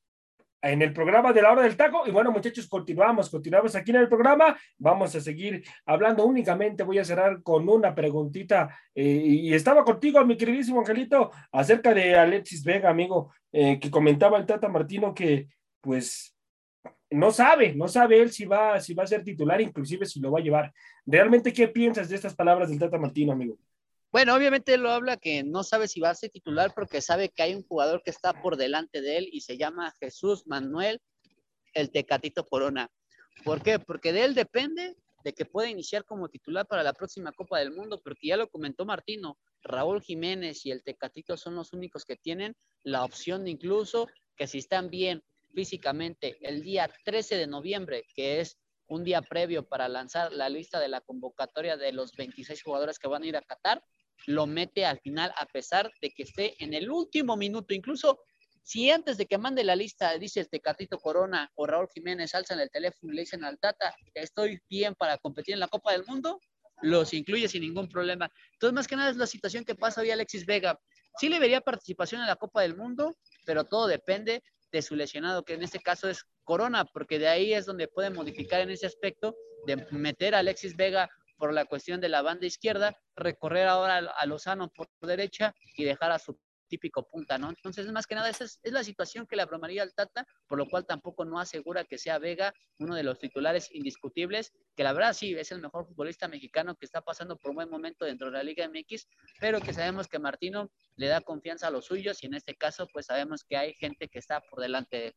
en 0.63 0.83
el 0.83 0.93
programa 0.93 1.33
de 1.33 1.43
la 1.43 1.53
hora 1.53 1.63
del 1.63 1.77
taco. 1.77 2.07
Y 2.07 2.11
bueno, 2.11 2.31
muchachos, 2.31 2.69
continuamos, 2.69 3.31
continuamos 3.31 3.75
aquí 3.75 3.91
en 3.93 3.99
el 3.99 4.09
programa. 4.09 4.57
Vamos 4.79 5.15
a 5.15 5.21
seguir 5.21 5.65
hablando 5.87 6.25
únicamente. 6.27 6.83
Voy 6.83 6.99
a 6.99 7.05
cerrar 7.05 7.43
con 7.43 7.69
una 7.69 7.95
preguntita. 7.95 8.69
eh, 8.95 9.03
y 9.05 9.55
estaba 9.55 9.83
contigo, 9.85 10.25
mi 10.25 10.37
queridísimo 10.37 10.81
Angelito, 10.81 11.31
acerca 11.53 11.95
de 11.95 12.15
Alexis 12.17 12.63
Vega, 12.65 12.91
amigo, 12.91 13.33
eh, 13.53 13.79
que 13.81 13.91
comentaba 13.91 14.39
el 14.39 14.47
Tata 14.47 14.69
Martino 14.69 15.15
que, 15.15 15.49
pues, 15.81 16.37
no 17.11 17.31
sabe, 17.31 17.75
no 17.75 17.89
sabe 17.89 18.21
él 18.21 18.31
si 18.31 18.45
va, 18.45 18.81
si 18.81 18.93
va 18.93 19.05
a 19.05 19.07
ser 19.07 19.23
titular, 19.23 19.61
inclusive 19.61 20.05
si 20.07 20.21
lo 20.21 20.33
va 20.33 20.41
a 20.41 20.43
llevar. 20.43 20.73
¿Realmente 21.07 21.53
qué 21.53 21.69
piensas 21.69 22.09
de 22.09 22.17
estas 22.17 22.35
palabras 22.35 22.69
del 22.69 22.79
Tata 22.79 22.99
Martino, 22.99 23.33
amigo? 23.33 23.57
Bueno, 24.13 24.35
obviamente 24.35 24.75
él 24.75 24.83
lo 24.83 24.91
habla 24.91 25.17
que 25.17 25.43
no 25.43 25.63
sabe 25.63 25.89
si 25.89 26.01
va 26.01 26.11
a 26.11 26.15
ser 26.15 26.31
titular 26.31 26.73
porque 26.75 27.01
sabe 27.01 27.29
que 27.29 27.43
hay 27.43 27.55
un 27.55 27.67
jugador 27.67 28.03
que 28.03 28.11
está 28.11 28.41
por 28.41 28.57
delante 28.57 29.03
de 29.03 29.19
él 29.19 29.29
y 29.33 29.41
se 29.41 29.59
llama 29.59 29.95
Jesús 30.01 30.47
Manuel 30.47 31.01
el 31.75 31.91
Tecatito 31.91 32.47
Corona. 32.47 32.91
¿Por 33.45 33.63
qué? 33.63 33.79
Porque 33.79 34.13
de 34.13 34.25
él 34.25 34.35
depende 34.35 34.97
de 35.23 35.33
que 35.33 35.45
pueda 35.45 35.69
iniciar 35.69 36.05
como 36.05 36.29
titular 36.29 36.67
para 36.67 36.83
la 36.83 36.93
próxima 36.93 37.33
Copa 37.33 37.59
del 37.59 37.73
Mundo, 37.73 38.01
porque 38.03 38.29
ya 38.29 38.37
lo 38.37 38.49
comentó 38.49 38.85
Martino, 38.85 39.39
Raúl 39.63 40.01
Jiménez 40.01 40.65
y 40.65 40.71
el 40.71 40.83
Tecatito 40.83 41.37
son 41.37 41.57
los 41.57 41.73
únicos 41.73 42.05
que 42.05 42.17
tienen 42.17 42.55
la 42.85 43.05
opción 43.05 43.49
incluso 43.49 44.09
que 44.37 44.47
si 44.47 44.59
están 44.59 44.89
bien 44.89 45.23
físicamente 45.53 46.39
el 46.43 46.63
día 46.63 46.89
13 47.05 47.37
de 47.37 47.47
noviembre, 47.47 48.07
que 48.15 48.41
es 48.41 48.59
un 48.89 49.05
día 49.05 49.23
previo 49.23 49.67
para 49.67 49.89
lanzar 49.89 50.33
la 50.33 50.49
lista 50.49 50.81
de 50.81 50.89
la 50.89 51.01
convocatoria 51.01 51.77
de 51.77 51.93
los 51.93 52.13
26 52.13 52.63
jugadores 52.63 52.99
que 52.99 53.09
van 53.09 53.23
a 53.23 53.27
ir 53.27 53.37
a 53.37 53.43
Qatar, 53.43 53.83
lo 54.27 54.47
mete 54.47 54.85
al 54.87 54.99
final 55.01 55.33
a 55.37 55.47
pesar 55.47 55.91
de 56.01 56.11
que 56.11 56.23
esté 56.23 56.63
en 56.63 56.75
el 56.75 56.91
último 56.91 57.37
minuto. 57.37 57.75
Incluso 57.75 58.21
si 58.63 58.91
antes 58.91 59.17
de 59.17 59.27
que 59.27 59.39
mande 59.39 59.63
la 59.63 59.77
lista 59.77 60.19
dice 60.19 60.41
el 60.41 60.49
Tecatito 60.49 60.99
Corona 60.99 61.51
o 61.55 61.67
Raúl 61.67 61.89
Jiménez 61.95 62.35
alzan 62.35 62.61
el 62.61 62.71
teléfono 62.71 63.13
y 63.13 63.17
le 63.17 63.23
dicen 63.23 63.45
al 63.45 63.59
Tata, 63.59 63.95
estoy 64.15 64.61
bien 64.69 64.95
para 64.95 65.19
competir 65.19 65.55
en 65.55 65.61
la 65.61 65.69
Copa 65.69 65.93
del 65.93 66.05
Mundo, 66.05 66.41
los 66.83 67.15
incluye 67.15 67.49
sin 67.49 67.63
ningún 67.63 67.89
problema. 67.89 68.31
Entonces, 68.55 68.75
más 68.75 68.89
que 68.89 68.97
nada 68.97 69.11
es 69.11 69.17
la 69.17 69.27
situación 69.27 69.65
que 69.65 69.75
pasa 69.75 70.01
hoy 70.01 70.11
Alexis 70.11 70.45
Vega. 70.47 70.79
Sí 71.19 71.29
le 71.29 71.39
vería 71.39 71.61
participación 71.61 72.21
en 72.21 72.27
la 72.27 72.37
Copa 72.37 72.63
del 72.63 72.77
Mundo, 72.77 73.17
pero 73.45 73.65
todo 73.65 73.87
depende 73.87 74.43
de 74.73 74.83
su 74.83 74.97
lesionado, 74.97 75.45
que 75.45 75.55
en 75.55 75.63
este 75.63 75.79
caso 75.79 76.09
es 76.09 76.25
Corona, 76.47 76.85
porque 76.87 77.19
de 77.19 77.29
ahí 77.29 77.53
es 77.53 77.67
donde 77.67 77.89
puede 77.89 78.09
modificar 78.09 78.61
en 78.61 78.71
ese 78.71 78.87
aspecto 78.87 79.37
de 79.67 79.77
meter 79.91 80.35
a 80.35 80.39
Alexis 80.39 80.77
Vega 80.77 81.11
por 81.37 81.53
la 81.53 81.67
cuestión 81.67 82.01
de 82.01 82.09
la 82.09 82.23
banda 82.23 82.47
izquierda, 82.47 82.97
recorrer 83.17 83.67
ahora 83.67 83.99
a 83.99 84.27
Lozano 84.27 84.71
por 84.71 84.89
derecha 85.03 85.55
y 85.77 85.85
dejar 85.85 86.13
a 86.13 86.19
su 86.19 86.39
típico 86.69 87.07
punta, 87.07 87.37
¿no? 87.37 87.49
Entonces, 87.51 87.91
más 87.93 88.07
que 88.07 88.15
nada, 88.15 88.29
esa 88.29 88.45
es, 88.45 88.61
es 88.63 88.73
la 88.73 88.85
situación 88.85 89.27
que 89.27 89.37
le 89.37 89.43
abrumaría 89.43 89.83
al 89.83 89.93
Tata, 89.93 90.27
por 90.47 90.59
lo 90.59 90.67
cual 90.67 90.87
tampoco 90.87 91.25
no 91.25 91.39
asegura 91.39 91.85
que 91.85 91.99
sea 91.99 92.19
Vega 92.19 92.55
uno 92.79 92.95
de 92.95 93.03
los 93.03 93.19
titulares 93.19 93.69
indiscutibles, 93.73 94.53
que 94.77 94.85
la 94.85 94.93
verdad 94.93 95.13
sí 95.13 95.35
es 95.35 95.53
el 95.53 95.61
mejor 95.61 95.87
futbolista 95.87 96.29
mexicano 96.29 96.77
que 96.77 96.87
está 96.87 97.03
pasando 97.03 97.37
por 97.37 97.51
un 97.51 97.57
buen 97.57 97.71
momento 97.71 98.05
dentro 98.05 98.31
de 98.31 98.35
la 98.35 98.43
Liga 98.43 98.69
MX, 98.69 99.09
pero 99.41 99.61
que 99.61 99.73
sabemos 99.73 100.09
que 100.09 100.19
Martino 100.19 100.71
le 100.97 101.09
da 101.09 101.21
confianza 101.21 101.69
a 101.69 101.71
los 101.71 101.87
suyos 101.87 102.23
y 102.23 102.27
en 102.27 102.35
este 102.35 102.55
caso, 102.55 102.87
pues 102.93 103.07
sabemos 103.07 103.45
que 103.45 103.57
hay 103.57 103.75
gente 103.75 104.09
que 104.09 104.19
está 104.19 104.41
por 104.41 104.61
delante 104.61 104.97
de 104.97 105.07
él. 105.09 105.15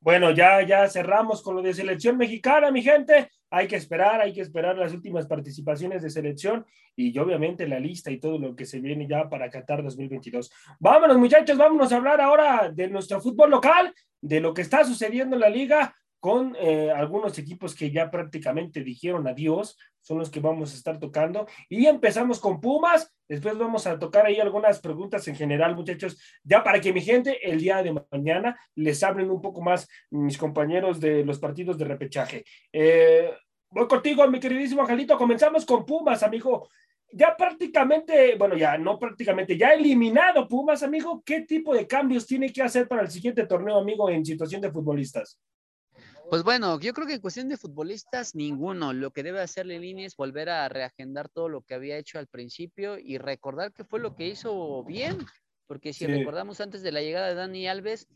Bueno, 0.00 0.30
ya, 0.30 0.62
ya 0.62 0.88
cerramos 0.88 1.42
con 1.42 1.56
lo 1.56 1.62
de 1.62 1.74
selección 1.74 2.16
mexicana, 2.16 2.70
mi 2.70 2.82
gente. 2.82 3.30
Hay 3.50 3.66
que 3.66 3.76
esperar, 3.76 4.20
hay 4.20 4.32
que 4.32 4.42
esperar 4.42 4.76
las 4.76 4.92
últimas 4.92 5.26
participaciones 5.26 6.02
de 6.02 6.10
selección 6.10 6.66
y 6.94 7.16
obviamente 7.18 7.66
la 7.66 7.80
lista 7.80 8.10
y 8.10 8.20
todo 8.20 8.38
lo 8.38 8.54
que 8.54 8.66
se 8.66 8.80
viene 8.80 9.06
ya 9.08 9.28
para 9.28 9.50
Qatar 9.50 9.82
2022. 9.82 10.50
Vámonos, 10.78 11.18
muchachos, 11.18 11.56
vámonos 11.56 11.92
a 11.92 11.96
hablar 11.96 12.20
ahora 12.20 12.70
de 12.72 12.88
nuestro 12.88 13.20
fútbol 13.20 13.50
local, 13.50 13.92
de 14.20 14.40
lo 14.40 14.52
que 14.52 14.62
está 14.62 14.84
sucediendo 14.84 15.36
en 15.36 15.40
la 15.40 15.48
liga 15.48 15.94
con 16.20 16.56
eh, 16.58 16.90
algunos 16.90 17.38
equipos 17.38 17.74
que 17.74 17.90
ya 17.90 18.10
prácticamente 18.10 18.82
dijeron 18.82 19.28
adiós, 19.28 19.76
son 20.00 20.18
los 20.18 20.30
que 20.30 20.40
vamos 20.40 20.72
a 20.72 20.76
estar 20.76 20.98
tocando. 20.98 21.46
Y 21.68 21.86
empezamos 21.86 22.40
con 22.40 22.60
Pumas, 22.60 23.14
después 23.28 23.56
vamos 23.58 23.86
a 23.86 23.98
tocar 23.98 24.26
ahí 24.26 24.40
algunas 24.40 24.80
preguntas 24.80 25.28
en 25.28 25.36
general, 25.36 25.76
muchachos, 25.76 26.18
ya 26.42 26.64
para 26.64 26.80
que 26.80 26.92
mi 26.92 27.00
gente 27.00 27.38
el 27.48 27.60
día 27.60 27.82
de 27.82 27.94
mañana 28.10 28.58
les 28.74 29.02
hablen 29.02 29.30
un 29.30 29.40
poco 29.40 29.60
más 29.60 29.88
mis 30.10 30.38
compañeros 30.38 30.98
de 30.98 31.24
los 31.24 31.38
partidos 31.38 31.76
de 31.78 31.84
repechaje. 31.84 32.44
Eh, 32.72 33.30
voy 33.70 33.86
contigo, 33.86 34.26
mi 34.28 34.40
queridísimo 34.40 34.82
Angelito, 34.82 35.16
comenzamos 35.18 35.64
con 35.64 35.84
Pumas, 35.84 36.22
amigo. 36.22 36.68
Ya 37.10 37.34
prácticamente, 37.36 38.34
bueno, 38.36 38.54
ya 38.56 38.76
no 38.76 38.98
prácticamente, 38.98 39.56
ya 39.56 39.70
eliminado 39.70 40.46
Pumas, 40.48 40.82
amigo, 40.82 41.22
¿qué 41.24 41.42
tipo 41.42 41.74
de 41.74 41.86
cambios 41.86 42.26
tiene 42.26 42.52
que 42.52 42.62
hacer 42.62 42.88
para 42.88 43.02
el 43.02 43.10
siguiente 43.10 43.46
torneo, 43.46 43.78
amigo, 43.78 44.10
en 44.10 44.24
situación 44.24 44.60
de 44.60 44.70
futbolistas? 44.70 45.38
Pues 46.30 46.42
bueno, 46.42 46.78
yo 46.78 46.92
creo 46.92 47.06
que 47.06 47.14
en 47.14 47.20
cuestión 47.20 47.48
de 47.48 47.56
futbolistas, 47.56 48.34
ninguno. 48.34 48.92
Lo 48.92 49.12
que 49.12 49.22
debe 49.22 49.40
hacer 49.40 49.64
Lilini 49.64 50.04
es 50.04 50.14
volver 50.16 50.50
a 50.50 50.68
reagendar 50.68 51.28
todo 51.30 51.48
lo 51.48 51.62
que 51.62 51.74
había 51.74 51.96
hecho 51.96 52.18
al 52.18 52.26
principio 52.26 52.98
y 52.98 53.16
recordar 53.16 53.72
qué 53.72 53.84
fue 53.84 53.98
lo 53.98 54.14
que 54.14 54.26
hizo 54.26 54.84
bien. 54.84 55.16
Porque 55.66 55.92
si 55.92 56.06
Sí. 56.06 56.12
recordamos 56.12 56.60
antes 56.60 56.82
de 56.82 56.92
la 56.92 57.00
llegada 57.00 57.28
de 57.28 57.34
Dani 57.34 57.66
Alves, 57.66 58.08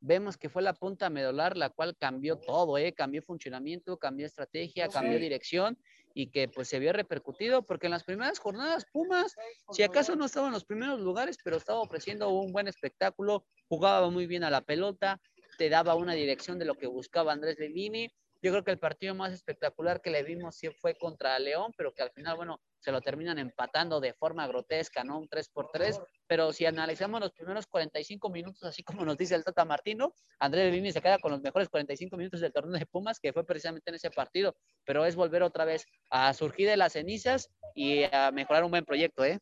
vemos 0.00 0.36
que 0.36 0.48
fue 0.48 0.62
la 0.62 0.74
punta 0.74 1.08
medular 1.10 1.56
la 1.56 1.70
cual 1.70 1.96
cambió 1.96 2.36
todo, 2.36 2.76
¿eh? 2.78 2.92
cambió 2.92 3.22
funcionamiento, 3.22 3.96
cambió 3.96 4.26
estrategia, 4.26 4.88
cambió 4.88 5.18
Sí. 5.18 5.22
dirección 5.22 5.78
y 6.14 6.30
que 6.30 6.48
pues 6.48 6.68
se 6.68 6.80
vio 6.80 6.92
repercutido 6.92 7.62
porque 7.64 7.86
en 7.86 7.92
las 7.92 8.04
primeras 8.04 8.38
jornadas 8.40 8.86
Pumas, 8.92 9.34
si 9.70 9.82
acaso 9.84 10.16
no 10.16 10.24
estaba 10.26 10.48
en 10.48 10.52
los 10.52 10.64
primeros 10.64 11.00
lugares, 11.00 11.38
pero 11.42 11.56
estaba 11.56 11.80
ofreciendo 11.80 12.28
un 12.30 12.52
buen 12.52 12.66
espectáculo, 12.66 13.46
jugaba 13.68 14.10
muy 14.10 14.26
bien 14.26 14.42
a 14.44 14.50
la 14.50 14.60
pelota, 14.62 15.20
te 15.56 15.68
daba 15.68 15.94
una 15.94 16.14
dirección 16.14 16.58
de 16.58 16.64
lo 16.64 16.74
que 16.74 16.86
buscaba 16.86 17.32
Andrés 17.32 17.58
Lilini. 17.58 18.10
Yo 18.42 18.50
creo 18.50 18.64
que 18.64 18.72
el 18.72 18.78
partido 18.78 19.14
más 19.14 19.32
espectacular 19.32 20.00
que 20.00 20.10
le 20.10 20.24
vimos 20.24 20.56
sí 20.56 20.68
fue 20.80 20.96
contra 20.96 21.38
León, 21.38 21.72
pero 21.76 21.94
que 21.94 22.02
al 22.02 22.10
final, 22.10 22.36
bueno, 22.36 22.60
se 22.80 22.90
lo 22.90 23.00
terminan 23.00 23.38
empatando 23.38 24.00
de 24.00 24.14
forma 24.14 24.48
grotesca, 24.48 25.04
¿no? 25.04 25.18
Un 25.18 25.28
3 25.28 25.48
por 25.50 25.68
3 25.72 26.00
pero 26.26 26.50
si 26.50 26.64
analizamos 26.64 27.20
los 27.20 27.30
primeros 27.32 27.66
45 27.66 28.30
minutos, 28.30 28.62
así 28.64 28.82
como 28.82 29.04
nos 29.04 29.18
dice 29.18 29.34
el 29.34 29.44
Tata 29.44 29.66
Martino, 29.66 30.14
Andrés 30.38 30.72
Lilini 30.72 30.90
se 30.90 31.02
queda 31.02 31.18
con 31.18 31.30
los 31.30 31.42
mejores 31.42 31.68
45 31.68 32.16
minutos 32.16 32.40
del 32.40 32.52
torneo 32.52 32.78
de 32.78 32.86
Pumas, 32.86 33.20
que 33.20 33.34
fue 33.34 33.44
precisamente 33.44 33.90
en 33.90 33.96
ese 33.96 34.10
partido, 34.10 34.56
pero 34.84 35.04
es 35.04 35.14
volver 35.14 35.42
otra 35.42 35.66
vez 35.66 35.86
a 36.10 36.32
surgir 36.32 36.68
de 36.68 36.78
las 36.78 36.94
cenizas 36.94 37.50
y 37.74 38.04
a 38.04 38.30
mejorar 38.32 38.64
un 38.64 38.70
buen 38.70 38.86
proyecto, 38.86 39.26
¿eh? 39.26 39.38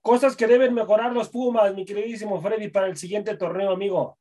Cosas 0.00 0.34
que 0.36 0.48
deben 0.48 0.74
mejorar 0.74 1.12
los 1.12 1.28
Pumas, 1.28 1.72
mi 1.74 1.84
queridísimo 1.84 2.40
Freddy, 2.40 2.68
para 2.68 2.88
el 2.88 2.96
siguiente 2.96 3.36
torneo, 3.36 3.70
amigo. 3.70 4.18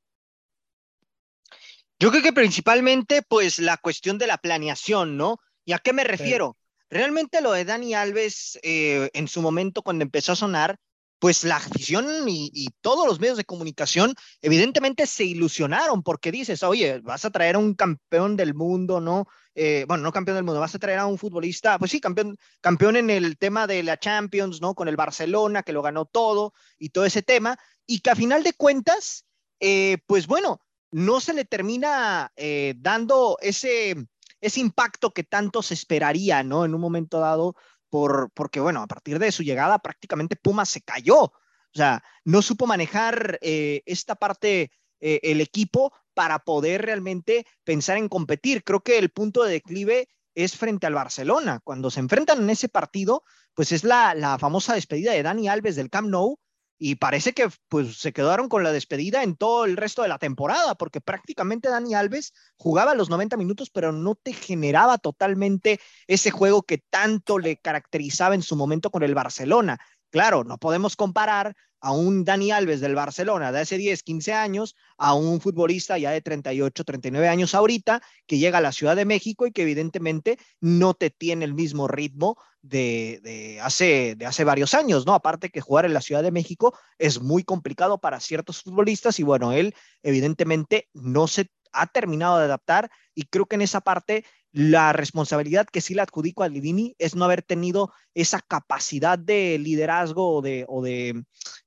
Yo 2.04 2.12
creo 2.12 2.22
que 2.22 2.34
principalmente, 2.34 3.22
pues, 3.22 3.60
la 3.60 3.78
cuestión 3.78 4.18
de 4.18 4.28
la 4.28 4.38
planeación, 4.38 5.16
¿no? 5.16 5.38
¿Y 5.64 5.72
a 5.72 5.80
qué 5.80 5.94
me 5.94 6.04
refiero? 6.04 6.58
Realmente 6.90 7.40
lo 7.40 7.54
de 7.54 7.64
Dani 7.64 7.94
Alves, 7.94 8.60
eh, 8.62 9.10
en 9.14 9.30
su 9.30 9.42
momento, 9.42 9.84
cuando 9.84 10.04
empezó 10.04 10.34
a 10.34 10.36
sonar, 10.36 10.76
pues 11.20 11.46
la 11.46 11.56
afición 11.56 12.28
y, 12.28 12.52
y 12.54 12.72
todos 12.82 13.08
los 13.08 13.22
medios 13.22 13.38
de 13.38 13.46
comunicación, 13.46 14.16
evidentemente 14.42 15.08
se 15.08 15.24
ilusionaron 15.24 16.04
porque 16.04 16.34
dices, 16.34 16.62
oye, 16.64 17.00
vas 17.00 17.24
a 17.24 17.32
traer 17.32 17.56
a 17.56 17.60
un 17.60 17.74
campeón 17.74 18.36
del 18.36 18.54
mundo, 18.54 19.00
¿no? 19.00 19.26
Eh, 19.56 19.86
bueno, 19.88 20.04
no 20.04 20.12
campeón 20.12 20.36
del 20.36 20.44
mundo, 20.44 20.60
vas 20.60 20.76
a 20.76 20.80
traer 20.80 21.00
a 21.00 21.06
un 21.06 21.18
futbolista, 21.18 21.80
pues 21.80 21.90
sí, 21.90 22.02
campeón, 22.02 22.36
campeón 22.60 22.98
en 22.98 23.12
el 23.12 23.38
tema 23.38 23.66
de 23.66 23.82
la 23.82 23.98
Champions, 23.98 24.60
¿no? 24.60 24.76
Con 24.76 24.90
el 24.90 24.98
Barcelona, 24.98 25.64
que 25.64 25.72
lo 25.72 25.82
ganó 25.82 26.04
todo 26.04 26.54
y 26.78 26.90
todo 26.90 27.06
ese 27.06 27.22
tema, 27.22 27.58
y 27.88 28.02
que 28.02 28.10
a 28.10 28.16
final 28.18 28.44
de 28.44 28.52
cuentas, 28.52 29.24
eh, 29.62 30.00
pues 30.06 30.28
bueno, 30.28 30.60
no 30.94 31.20
se 31.20 31.34
le 31.34 31.44
termina 31.44 32.32
eh, 32.36 32.76
dando 32.78 33.38
ese, 33.42 33.96
ese 34.40 34.60
impacto 34.60 35.12
que 35.12 35.24
tanto 35.24 35.64
se 35.64 35.74
esperaría, 35.74 36.44
¿no? 36.44 36.66
En 36.66 36.76
un 36.76 36.82
momento 36.82 37.20
dado, 37.20 37.56
por, 37.90 38.30
porque, 38.34 38.60
bueno, 38.60 38.82
a 38.82 38.88
partir 38.88 39.18
de 39.20 39.32
su 39.32 39.44
llegada 39.44 39.80
prácticamente 39.80 40.36
Pumas 40.36 40.70
se 40.70 40.82
cayó. 40.82 41.24
O 41.24 41.76
sea, 41.76 42.04
no 42.24 42.44
supo 42.44 42.68
manejar 42.68 43.40
eh, 43.42 43.82
esta 43.88 44.16
parte 44.16 44.72
eh, 45.00 45.20
el 45.24 45.42
equipo 45.42 45.92
para 46.14 46.40
poder 46.40 46.84
realmente 46.84 47.48
pensar 47.64 47.98
en 47.98 48.08
competir. 48.08 48.64
Creo 48.64 48.82
que 48.82 49.00
el 49.00 49.10
punto 49.10 49.44
de 49.44 49.54
declive 49.54 50.10
es 50.36 50.56
frente 50.56 50.86
al 50.86 50.94
Barcelona. 50.94 51.60
Cuando 51.64 51.90
se 51.90 52.02
enfrentan 52.02 52.40
en 52.40 52.52
ese 52.52 52.70
partido, 52.70 53.24
pues 53.56 53.72
es 53.72 53.84
la, 53.84 54.14
la 54.14 54.38
famosa 54.38 54.76
despedida 54.76 55.14
de 55.14 55.24
Dani 55.24 55.48
Alves 55.48 55.76
del 55.76 55.90
Camp 55.90 56.10
Nou, 56.10 56.38
y 56.78 56.96
parece 56.96 57.34
que 57.34 57.50
pues 57.70 57.98
se 57.98 58.14
quedaron 58.14 58.50
con 58.50 58.64
la 58.64 58.72
despedida 58.72 59.24
en 59.24 59.36
todo 59.36 59.66
el 59.66 59.78
resto 59.78 60.02
de 60.02 60.08
la 60.08 60.18
temporada, 60.18 60.76
porque 60.76 61.02
prácticamente 61.02 61.70
Dani 61.70 61.94
Alves 61.94 62.34
jugaba 62.58 62.96
los 62.96 63.10
90 63.10 63.38
minutos, 63.38 63.70
pero 63.70 63.92
no 63.92 64.16
te 64.16 64.34
generaba 64.34 64.98
totalmente 64.98 65.80
ese 66.08 66.32
juego 66.32 66.64
que 66.64 66.80
tanto 66.90 67.40
le 67.40 67.58
caracterizaba 67.58 68.36
en 68.36 68.42
su 68.42 68.56
momento 68.56 68.90
con 68.90 69.04
el 69.04 69.16
Barcelona. 69.16 69.80
Claro, 70.10 70.44
no 70.44 70.58
podemos 70.58 70.96
comparar 70.96 71.56
a 71.84 71.92
un 71.92 72.24
Dani 72.24 72.50
Alves 72.50 72.80
del 72.80 72.96
Barcelona 72.96 73.52
de 73.52 73.60
hace 73.60 73.78
10, 73.78 74.04
15 74.04 74.32
años 74.32 74.76
a 74.98 75.14
un 75.16 75.42
futbolista 75.42 75.98
ya 75.98 76.12
de 76.12 76.22
38, 76.22 76.82
39 76.86 77.28
años 77.28 77.54
ahorita 77.54 78.02
que 78.26 78.38
llega 78.38 78.60
a 78.60 78.62
la 78.62 78.72
Ciudad 78.72 78.96
de 78.96 79.04
México 79.04 79.46
y 79.46 79.52
que 79.52 79.64
evidentemente 79.64 80.40
no 80.62 80.94
te 80.94 81.10
tiene 81.10 81.44
el 81.44 81.54
mismo 81.54 81.90
ritmo 81.90 82.38
de, 82.62 83.20
de, 83.22 83.60
hace, 83.60 84.16
de 84.16 84.26
hace 84.26 84.46
varios 84.46 84.74
años, 84.74 85.06
¿no? 85.06 85.14
Aparte 85.14 85.50
que 85.50 85.60
jugar 85.60 85.84
en 85.84 85.94
la 85.94 86.00
Ciudad 86.00 86.24
de 86.24 86.32
México 86.32 86.74
es 86.98 87.22
muy 87.22 87.44
complicado 87.44 88.00
para 88.00 88.22
ciertos 88.22 88.62
futbolistas 88.62 89.20
y 89.20 89.24
bueno, 89.24 89.52
él 89.52 89.76
evidentemente 90.04 90.88
no 90.94 91.28
se 91.28 91.52
ha 91.74 91.88
terminado 91.88 92.38
de 92.40 92.46
adaptar 92.46 92.90
y 93.14 93.24
creo 93.24 93.46
que 93.46 93.56
en 93.56 93.62
esa 93.62 93.82
parte 93.82 94.24
la 94.54 94.94
responsabilidad 94.94 95.66
que 95.66 95.82
sí 95.82 95.96
le 95.96 96.04
adjudico 96.04 96.44
a 96.44 96.48
Livini 96.48 96.96
es 97.00 97.16
no 97.16 97.26
haber 97.26 97.42
tenido 97.42 97.92
esa 98.14 98.40
capacidad 98.40 99.18
de 99.18 99.58
liderazgo 99.58 100.36
o 100.36 100.42
de, 100.42 100.66
o 100.70 100.84
de, 100.84 101.24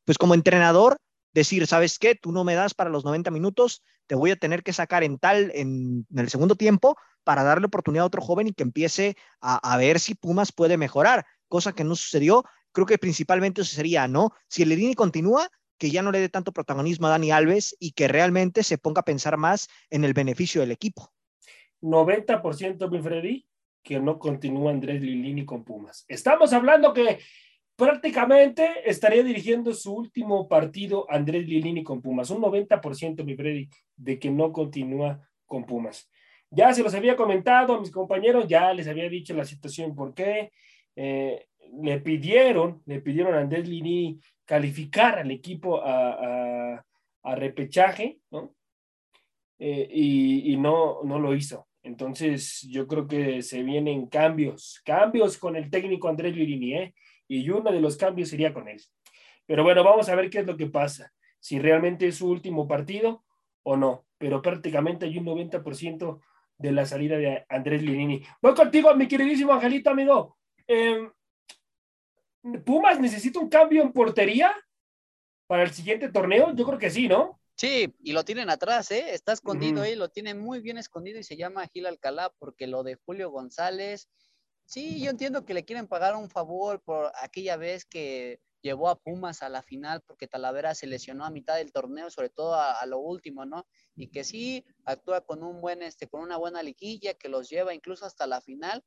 pues 0.06 0.16
como 0.16 0.32
entrenador, 0.32 0.96
decir, 1.34 1.66
¿sabes 1.66 1.98
qué? 1.98 2.14
Tú 2.14 2.32
no 2.32 2.44
me 2.44 2.54
das 2.54 2.72
para 2.72 2.88
los 2.88 3.04
90 3.04 3.30
minutos, 3.30 3.82
te 4.06 4.14
voy 4.14 4.30
a 4.30 4.36
tener 4.36 4.62
que 4.62 4.72
sacar 4.72 5.04
en 5.04 5.18
tal, 5.18 5.50
en, 5.54 6.06
el 6.16 6.30
segundo 6.30 6.54
tiempo, 6.54 6.96
para 7.24 7.42
darle 7.42 7.66
oportunidad 7.66 8.04
a 8.04 8.06
otro 8.06 8.22
joven 8.22 8.46
y 8.46 8.52
que 8.52 8.62
empiece 8.62 9.16
a, 9.40 9.56
a, 9.56 9.76
ver 9.76 10.00
si 10.00 10.14
Pumas 10.14 10.52
puede 10.52 10.78
mejorar, 10.78 11.26
cosa 11.48 11.74
que 11.74 11.84
no 11.84 11.94
sucedió. 11.96 12.44
Creo 12.72 12.86
que 12.86 12.98
principalmente 12.98 13.60
eso 13.60 13.74
sería, 13.74 14.08
¿no? 14.08 14.30
Si 14.48 14.62
el 14.62 14.96
continúa, 14.96 15.50
que 15.78 15.90
ya 15.90 16.02
no 16.02 16.12
le 16.12 16.20
dé 16.20 16.28
tanto 16.28 16.52
protagonismo 16.52 17.06
a 17.06 17.10
Dani 17.10 17.30
Alves 17.32 17.76
y 17.78 17.92
que 17.92 18.08
realmente 18.08 18.62
se 18.62 18.78
ponga 18.78 19.00
a 19.00 19.04
pensar 19.04 19.36
más 19.36 19.68
en 19.90 20.04
el 20.04 20.14
beneficio 20.14 20.60
del 20.60 20.70
equipo. 20.70 21.12
90% 21.82 22.90
mi 22.90 23.02
Freddy, 23.02 23.46
que 23.82 24.00
no 24.00 24.18
continúa 24.18 24.70
Andrés 24.70 25.00
Lilini 25.02 25.44
con 25.44 25.64
Pumas. 25.64 26.04
Estamos 26.08 26.52
hablando 26.52 26.92
que 26.92 27.18
prácticamente 27.76 28.88
estaría 28.88 29.22
dirigiendo 29.22 29.72
su 29.74 29.94
último 29.94 30.48
partido 30.48 31.06
Andrés 31.10 31.46
Lilini 31.46 31.84
con 31.84 32.00
Pumas. 32.00 32.30
Un 32.30 32.42
90% 32.42 33.22
mi 33.22 33.36
Freddy 33.36 33.68
de 33.96 34.18
que 34.18 34.30
no 34.30 34.52
continúa 34.52 35.20
con 35.44 35.64
Pumas. 35.64 36.10
Ya 36.50 36.72
se 36.72 36.82
los 36.82 36.94
había 36.94 37.16
comentado 37.16 37.74
a 37.74 37.80
mis 37.80 37.90
compañeros, 37.90 38.46
ya 38.48 38.72
les 38.72 38.88
había 38.88 39.08
dicho 39.08 39.34
la 39.34 39.44
situación 39.44 39.94
por 39.94 40.14
qué. 40.14 40.52
Eh, 40.94 41.46
le 41.82 42.00
pidieron, 42.00 42.82
le 42.86 43.00
pidieron 43.00 43.34
a 43.34 43.40
Andrés 43.40 43.68
Lilini 43.68 44.18
calificar 44.44 45.18
al 45.18 45.30
equipo 45.30 45.80
a, 45.84 46.82
repechaje, 47.34 48.20
¿no? 48.30 48.54
Eh, 49.58 49.88
y, 49.90 50.52
y 50.52 50.56
no, 50.56 51.02
no 51.02 51.18
lo 51.18 51.34
hizo. 51.34 51.66
Entonces, 51.82 52.66
yo 52.70 52.86
creo 52.86 53.06
que 53.06 53.42
se 53.42 53.62
vienen 53.64 54.06
cambios, 54.06 54.80
cambios 54.84 55.36
con 55.36 55.56
el 55.56 55.70
técnico 55.70 56.08
Andrés 56.08 56.36
Lirini, 56.36 56.74
¿eh? 56.74 56.94
Y 57.28 57.48
uno 57.50 57.72
de 57.72 57.80
los 57.80 57.96
cambios 57.96 58.28
sería 58.28 58.52
con 58.52 58.68
él. 58.68 58.80
Pero 59.46 59.62
bueno, 59.62 59.84
vamos 59.84 60.08
a 60.08 60.14
ver 60.14 60.30
qué 60.30 60.40
es 60.40 60.46
lo 60.46 60.56
que 60.56 60.66
pasa. 60.66 61.12
Si 61.40 61.58
realmente 61.58 62.06
es 62.06 62.16
su 62.16 62.28
último 62.28 62.66
partido 62.66 63.24
o 63.62 63.76
no. 63.76 64.06
Pero 64.18 64.42
prácticamente 64.42 65.06
hay 65.06 65.18
un 65.18 65.26
90% 65.26 66.20
de 66.58 66.72
la 66.72 66.86
salida 66.86 67.18
de 67.18 67.44
Andrés 67.48 67.82
Lirini. 67.82 68.22
Voy 68.40 68.54
contigo, 68.54 68.94
mi 68.94 69.06
queridísimo 69.06 69.52
Angelito, 69.52 69.90
amigo. 69.90 70.38
Eh, 70.66 71.08
¿Pumas 72.64 73.00
necesita 73.00 73.38
un 73.40 73.48
cambio 73.48 73.82
en 73.82 73.92
portería? 73.92 74.54
para 75.46 75.62
el 75.62 75.70
siguiente 75.70 76.10
torneo? 76.10 76.54
Yo 76.54 76.66
creo 76.66 76.78
que 76.78 76.90
sí, 76.90 77.08
¿no? 77.08 77.40
Sí, 77.56 77.94
y 78.00 78.12
lo 78.12 78.24
tienen 78.24 78.50
atrás, 78.50 78.90
¿eh? 78.90 79.14
Está 79.14 79.32
escondido 79.32 79.80
ahí, 79.80 79.94
lo 79.94 80.10
tienen 80.10 80.38
muy 80.38 80.60
bien 80.60 80.76
escondido 80.76 81.18
y 81.18 81.24
se 81.24 81.38
llama 81.38 81.66
Gil 81.68 81.86
Alcalá 81.86 82.30
porque 82.38 82.66
lo 82.66 82.82
de 82.82 82.96
Julio 82.96 83.30
González, 83.30 84.10
sí, 84.66 85.00
yo 85.00 85.10
entiendo 85.10 85.44
que 85.44 85.54
le 85.54 85.64
quieren 85.64 85.86
pagar 85.86 86.14
un 86.16 86.28
favor 86.28 86.82
por 86.82 87.10
aquella 87.22 87.56
vez 87.56 87.84
que 87.84 88.40
llevó 88.62 88.88
a 88.88 88.98
Pumas 89.00 89.42
a 89.42 89.48
la 89.48 89.62
final 89.62 90.02
porque 90.02 90.26
Talavera 90.26 90.74
se 90.74 90.86
lesionó 90.86 91.24
a 91.24 91.30
mitad 91.30 91.56
del 91.56 91.72
torneo, 91.72 92.10
sobre 92.10 92.30
todo 92.30 92.54
a, 92.54 92.84
lo 92.86 92.98
último, 92.98 93.46
¿no? 93.46 93.66
Y 93.94 94.08
que 94.08 94.24
sí 94.24 94.64
actúa 94.84 95.20
con 95.20 95.42
un 95.42 95.60
buen, 95.60 95.82
este, 95.82 96.08
con 96.08 96.20
una 96.20 96.36
buena 96.36 96.62
liguilla 96.62 97.14
que 97.14 97.28
los 97.28 97.48
lleva 97.48 97.74
incluso 97.74 98.04
hasta 98.04 98.26
la 98.26 98.40
final, 98.40 98.84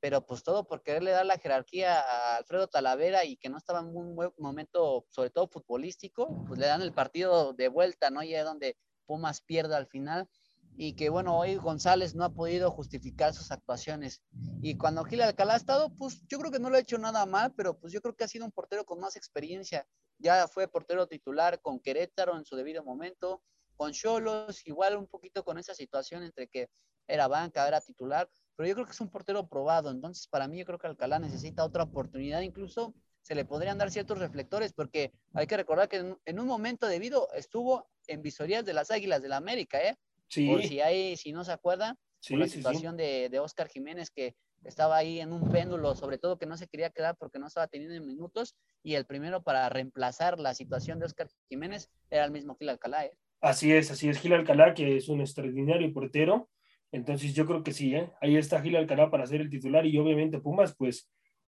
pero 0.00 0.26
pues 0.26 0.42
todo 0.42 0.66
por 0.66 0.82
quererle 0.82 1.12
dar 1.12 1.26
la 1.26 1.38
jerarquía 1.38 2.00
a 2.00 2.36
Alfredo 2.38 2.66
Talavera 2.66 3.24
y 3.24 3.36
que 3.36 3.48
no 3.48 3.58
estaba 3.58 3.80
en 3.80 3.96
un 3.96 4.16
buen 4.16 4.30
momento, 4.38 5.06
sobre 5.10 5.30
todo 5.30 5.48
futbolístico, 5.48 6.44
pues 6.46 6.58
le 6.58 6.66
dan 6.66 6.82
el 6.82 6.92
partido 6.92 7.52
de 7.52 7.68
vuelta, 7.68 8.10
¿no? 8.10 8.22
Y 8.22 8.34
es 8.34 8.44
donde 8.44 8.76
Pumas 9.06 9.42
pierde 9.42 9.76
al 9.76 9.86
final 9.86 10.28
y 10.76 10.94
que 10.94 11.10
bueno, 11.10 11.38
hoy 11.38 11.56
González 11.56 12.14
no 12.14 12.24
ha 12.24 12.32
podido 12.32 12.70
justificar 12.70 13.34
sus 13.34 13.50
actuaciones. 13.50 14.22
Y 14.62 14.76
cuando 14.76 15.04
Gil 15.04 15.22
Alcalá 15.22 15.54
ha 15.54 15.56
estado, 15.56 15.90
pues 15.96 16.22
yo 16.28 16.38
creo 16.38 16.50
que 16.50 16.58
no 16.58 16.70
lo 16.70 16.76
ha 16.76 16.80
hecho 16.80 16.98
nada 16.98 17.26
mal, 17.26 17.52
pero 17.54 17.78
pues 17.78 17.92
yo 17.92 18.00
creo 18.00 18.14
que 18.14 18.24
ha 18.24 18.28
sido 18.28 18.44
un 18.44 18.52
portero 18.52 18.84
con 18.84 19.00
más 19.00 19.16
experiencia. 19.16 19.86
Ya 20.18 20.48
fue 20.48 20.68
portero 20.68 21.06
titular 21.06 21.60
con 21.60 21.80
Querétaro 21.80 22.36
en 22.36 22.44
su 22.44 22.56
debido 22.56 22.84
momento, 22.84 23.42
con 23.76 23.92
Cholos, 23.92 24.66
igual 24.66 24.96
un 24.96 25.06
poquito 25.06 25.44
con 25.44 25.58
esa 25.58 25.74
situación 25.74 26.22
entre 26.22 26.48
que 26.48 26.68
era 27.06 27.28
banca, 27.28 27.66
era 27.66 27.80
titular, 27.80 28.28
pero 28.56 28.68
yo 28.68 28.74
creo 28.74 28.86
que 28.86 28.92
es 28.92 29.00
un 29.00 29.08
portero 29.08 29.48
probado. 29.48 29.90
Entonces, 29.90 30.26
para 30.28 30.46
mí, 30.48 30.58
yo 30.58 30.66
creo 30.66 30.78
que 30.78 30.86
Alcalá 30.86 31.18
necesita 31.18 31.64
otra 31.64 31.84
oportunidad, 31.84 32.40
incluso 32.42 32.94
se 33.22 33.34
le 33.34 33.44
podrían 33.44 33.78
dar 33.78 33.90
ciertos 33.90 34.18
reflectores, 34.18 34.72
porque 34.72 35.12
hay 35.34 35.46
que 35.46 35.56
recordar 35.56 35.88
que 35.88 36.16
en, 36.24 36.40
un 36.40 36.46
momento 36.46 36.86
debido 36.86 37.28
estuvo 37.34 37.88
en 38.06 38.22
visorías 38.22 38.64
de 38.64 38.72
las 38.72 38.90
Águilas 38.90 39.22
del 39.22 39.30
la 39.30 39.36
América, 39.36 39.82
¿eh? 39.82 39.96
Sí, 40.30 40.46
Por 40.46 40.62
si 40.62 40.80
hay, 40.80 41.16
si 41.16 41.32
no 41.32 41.44
se 41.44 41.52
acuerdan, 41.52 41.96
sí, 42.20 42.34
por 42.34 42.40
la 42.40 42.46
sí. 42.46 42.56
situación 42.58 42.96
de, 42.96 43.28
de 43.28 43.38
Oscar 43.40 43.68
Jiménez 43.68 44.10
que 44.10 44.36
estaba 44.64 44.96
ahí 44.96 45.20
en 45.20 45.32
un 45.32 45.50
péndulo, 45.50 45.94
sobre 45.94 46.18
todo 46.18 46.38
que 46.38 46.46
no 46.46 46.56
se 46.56 46.68
quería 46.68 46.90
quedar 46.90 47.16
porque 47.18 47.38
no 47.38 47.46
estaba 47.46 47.66
teniendo 47.66 48.00
minutos, 48.06 48.56
y 48.82 48.94
el 48.94 49.06
primero 49.06 49.42
para 49.42 49.68
reemplazar 49.68 50.38
la 50.38 50.54
situación 50.54 50.98
de 50.98 51.06
Oscar 51.06 51.28
Jiménez 51.48 51.90
era 52.10 52.24
el 52.24 52.30
mismo 52.30 52.56
Gil 52.56 52.68
Alcalá, 52.68 53.06
¿eh? 53.06 53.12
Así 53.40 53.72
es, 53.72 53.90
así 53.90 54.08
es. 54.08 54.18
Gil 54.20 54.34
Alcalá, 54.34 54.74
que 54.74 54.98
es 54.98 55.08
un 55.08 55.20
extraordinario 55.20 55.92
portero. 55.92 56.50
Entonces 56.92 57.34
yo 57.34 57.46
creo 57.46 57.62
que 57.62 57.72
sí, 57.72 57.94
¿eh? 57.94 58.10
ahí 58.20 58.36
está 58.36 58.60
Gil 58.60 58.76
Alcalá 58.76 59.10
para 59.10 59.26
ser 59.26 59.40
el 59.40 59.48
titular 59.48 59.86
y 59.86 59.96
obviamente 59.96 60.40
Pumas 60.40 60.74
pues 60.76 61.08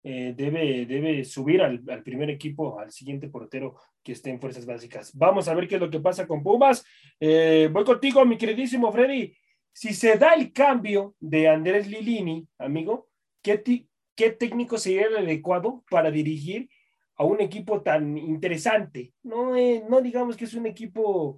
eh, 0.09 0.33
debe, 0.33 0.85
debe 0.85 1.25
subir 1.25 1.61
al, 1.61 1.81
primer 2.01 2.29
equipo, 2.29 2.79
al 2.79 2.93
siguiente 2.93 3.27
portero 3.27 3.75
que 4.01 4.13
esté 4.13 4.29
en 4.29 4.39
fuerzas 4.39 4.65
básicas. 4.65 5.11
Vamos 5.13 5.49
a 5.49 5.53
ver 5.53 5.67
qué 5.67 5.75
es 5.75 5.81
lo 5.81 5.89
que 5.89 5.99
pasa 5.99 6.25
con 6.25 6.41
Pumas. 6.41 6.85
Eh, 7.19 7.67
voy 7.73 7.83
contigo, 7.83 8.23
mi 8.23 8.37
queridísimo 8.37 8.89
Freddy. 8.89 9.35
Si 9.73 9.93
se 9.93 10.15
da 10.15 10.33
el 10.35 10.53
cambio 10.53 11.15
de 11.19 11.49
Andrés 11.49 11.89
Lilini, 11.89 12.47
amigo, 12.57 13.09
¿qué, 13.41 13.61
qué 14.15 14.29
técnico 14.31 14.77
sería 14.77 15.07
el 15.07 15.17
adecuado 15.17 15.83
para 15.89 16.09
dirigir 16.09 16.69
a 17.17 17.25
un 17.25 17.41
equipo 17.41 17.81
tan 17.81 18.17
interesante? 18.17 19.11
No, 19.23 19.57
eh, 19.57 19.83
no 19.89 19.99
digamos 19.99 20.37
que 20.37 20.45
es 20.45 20.53
un 20.53 20.67
equipo... 20.67 21.37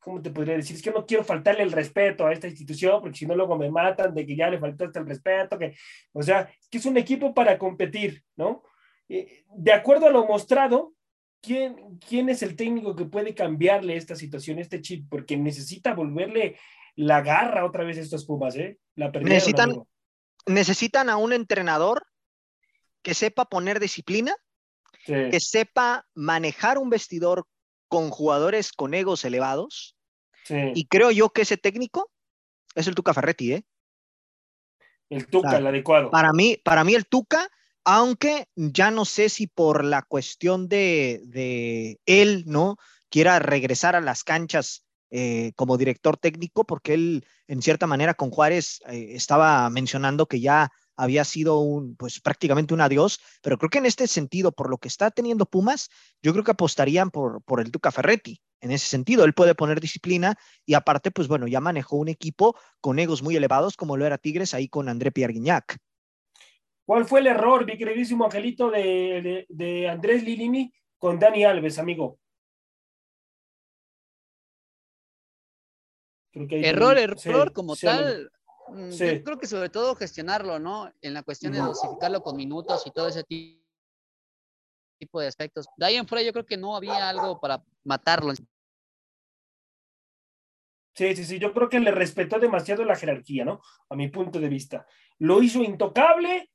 ¿cómo 0.00 0.20
te 0.20 0.30
podría 0.30 0.56
decir? 0.56 0.76
Es 0.76 0.82
que 0.82 0.90
no 0.90 1.06
quiero 1.06 1.22
faltarle 1.22 1.62
el 1.62 1.72
respeto 1.72 2.26
a 2.26 2.32
esta 2.32 2.48
institución, 2.48 3.00
porque 3.00 3.18
si 3.18 3.26
no 3.26 3.36
luego 3.36 3.56
me 3.56 3.70
matan 3.70 4.14
de 4.14 4.26
que 4.26 4.34
ya 4.34 4.50
le 4.50 4.58
faltaste 4.58 4.98
el 4.98 5.06
respeto, 5.06 5.58
que, 5.58 5.76
o 6.12 6.22
sea, 6.22 6.50
que 6.70 6.78
es 6.78 6.86
un 6.86 6.96
equipo 6.96 7.34
para 7.34 7.58
competir, 7.58 8.24
¿no? 8.36 8.62
Eh, 9.08 9.44
de 9.54 9.72
acuerdo 9.72 10.06
a 10.06 10.10
lo 10.10 10.26
mostrado, 10.26 10.94
¿quién, 11.42 11.98
¿quién 11.98 12.28
es 12.30 12.42
el 12.42 12.56
técnico 12.56 12.96
que 12.96 13.04
puede 13.04 13.34
cambiarle 13.34 13.96
esta 13.96 14.16
situación, 14.16 14.58
este 14.58 14.80
chip? 14.80 15.06
Porque 15.08 15.36
necesita 15.36 15.94
volverle 15.94 16.58
la 16.96 17.20
garra 17.20 17.64
otra 17.64 17.84
vez 17.84 17.98
a 17.98 18.00
estos 18.00 18.24
Pumas, 18.24 18.56
¿eh? 18.56 18.78
La 18.94 19.12
perdieron, 19.12 19.34
necesitan, 19.34 19.70
amigo. 19.70 19.88
necesitan 20.46 21.10
a 21.10 21.18
un 21.18 21.32
entrenador 21.32 22.06
que 23.02 23.14
sepa 23.14 23.44
poner 23.44 23.80
disciplina, 23.80 24.34
sí. 25.04 25.14
que 25.30 25.40
sepa 25.40 26.06
manejar 26.14 26.78
un 26.78 26.90
vestidor 26.90 27.46
con 27.90 28.08
jugadores 28.10 28.72
con 28.72 28.94
egos 28.94 29.24
elevados. 29.24 29.96
Sí. 30.44 30.54
Y 30.74 30.86
creo 30.86 31.10
yo 31.10 31.30
que 31.30 31.42
ese 31.42 31.58
técnico 31.58 32.10
es 32.74 32.86
el 32.86 32.94
Tuca 32.94 33.12
Ferretti, 33.12 33.52
¿eh? 33.52 33.64
El 35.10 35.26
Tuca, 35.26 35.48
o 35.48 35.50
sea, 35.50 35.58
el 35.58 35.66
adecuado. 35.66 36.10
Para 36.10 36.32
mí, 36.32 36.56
para 36.64 36.84
mí 36.84 36.94
el 36.94 37.06
Tuca, 37.06 37.50
aunque 37.84 38.46
ya 38.54 38.92
no 38.92 39.04
sé 39.04 39.28
si 39.28 39.48
por 39.48 39.84
la 39.84 40.02
cuestión 40.02 40.68
de, 40.68 41.20
de 41.24 41.98
él, 42.06 42.44
¿no? 42.46 42.76
Quiera 43.10 43.40
regresar 43.40 43.96
a 43.96 44.00
las 44.00 44.22
canchas 44.22 44.84
eh, 45.10 45.50
como 45.56 45.76
director 45.76 46.16
técnico, 46.16 46.62
porque 46.62 46.94
él, 46.94 47.26
en 47.48 47.60
cierta 47.60 47.88
manera, 47.88 48.14
con 48.14 48.30
Juárez 48.30 48.80
eh, 48.86 49.08
estaba 49.16 49.68
mencionando 49.68 50.26
que 50.26 50.40
ya 50.40 50.70
había 51.00 51.24
sido 51.24 51.60
un, 51.60 51.96
pues 51.96 52.20
prácticamente 52.20 52.74
un 52.74 52.82
adiós, 52.82 53.20
pero 53.42 53.56
creo 53.56 53.70
que 53.70 53.78
en 53.78 53.86
este 53.86 54.06
sentido, 54.06 54.52
por 54.52 54.68
lo 54.68 54.76
que 54.76 54.88
está 54.88 55.10
teniendo 55.10 55.46
Pumas, 55.46 55.88
yo 56.22 56.32
creo 56.32 56.44
que 56.44 56.50
apostarían 56.50 57.10
por, 57.10 57.42
por 57.42 57.60
el 57.60 57.70
Tuca 57.70 57.90
Ferretti. 57.90 58.40
En 58.60 58.70
ese 58.70 58.86
sentido, 58.86 59.24
él 59.24 59.32
puede 59.32 59.54
poner 59.54 59.80
disciplina 59.80 60.36
y 60.66 60.74
aparte, 60.74 61.10
pues 61.10 61.26
bueno, 61.26 61.46
ya 61.46 61.60
manejó 61.60 61.96
un 61.96 62.08
equipo 62.08 62.54
con 62.82 62.98
egos 62.98 63.22
muy 63.22 63.34
elevados 63.34 63.76
como 63.76 63.96
lo 63.96 64.04
era 64.04 64.18
Tigres 64.18 64.52
ahí 64.52 64.68
con 64.68 64.90
André 64.90 65.10
Pierre 65.10 65.32
Guignac. 65.32 65.78
¿Cuál 66.84 67.06
fue 67.06 67.20
el 67.20 67.28
error, 67.28 67.64
mi 67.64 67.78
queridísimo 67.78 68.26
Angelito, 68.26 68.70
de, 68.70 69.22
de, 69.22 69.46
de 69.48 69.88
Andrés 69.88 70.22
Lilini 70.22 70.70
con 70.98 71.18
Dani 71.18 71.44
Alves, 71.44 71.78
amigo? 71.78 72.18
error, 76.32 76.98
error 76.98 77.52
como 77.52 77.76
tal. 77.76 78.30
Sí. 78.90 79.16
Yo 79.16 79.24
creo 79.24 79.38
que 79.38 79.46
sobre 79.46 79.68
todo 79.68 79.94
gestionarlo, 79.94 80.58
¿no? 80.58 80.92
En 81.02 81.14
la 81.14 81.22
cuestión 81.22 81.52
de 81.52 81.60
dosificarlo 81.60 82.22
con 82.22 82.36
minutos 82.36 82.86
y 82.86 82.90
todo 82.90 83.08
ese 83.08 83.24
tipo 83.24 83.60
de 85.20 85.26
aspectos. 85.26 85.66
De 85.76 85.86
ahí 85.86 85.96
en 85.96 86.06
fuera 86.06 86.22
yo 86.22 86.32
creo 86.32 86.46
que 86.46 86.56
no 86.56 86.76
había 86.76 87.08
algo 87.08 87.40
para 87.40 87.62
matarlo. 87.84 88.32
Sí, 90.94 91.16
sí, 91.16 91.24
sí, 91.24 91.38
yo 91.38 91.52
creo 91.54 91.68
que 91.68 91.80
le 91.80 91.92
respetó 91.92 92.38
demasiado 92.38 92.84
la 92.84 92.96
jerarquía, 92.96 93.44
¿no? 93.44 93.60
A 93.88 93.94
mi 93.94 94.08
punto 94.08 94.38
de 94.38 94.48
vista. 94.48 94.86
Lo 95.18 95.42
hizo 95.42 95.62
intocable, 95.62 96.50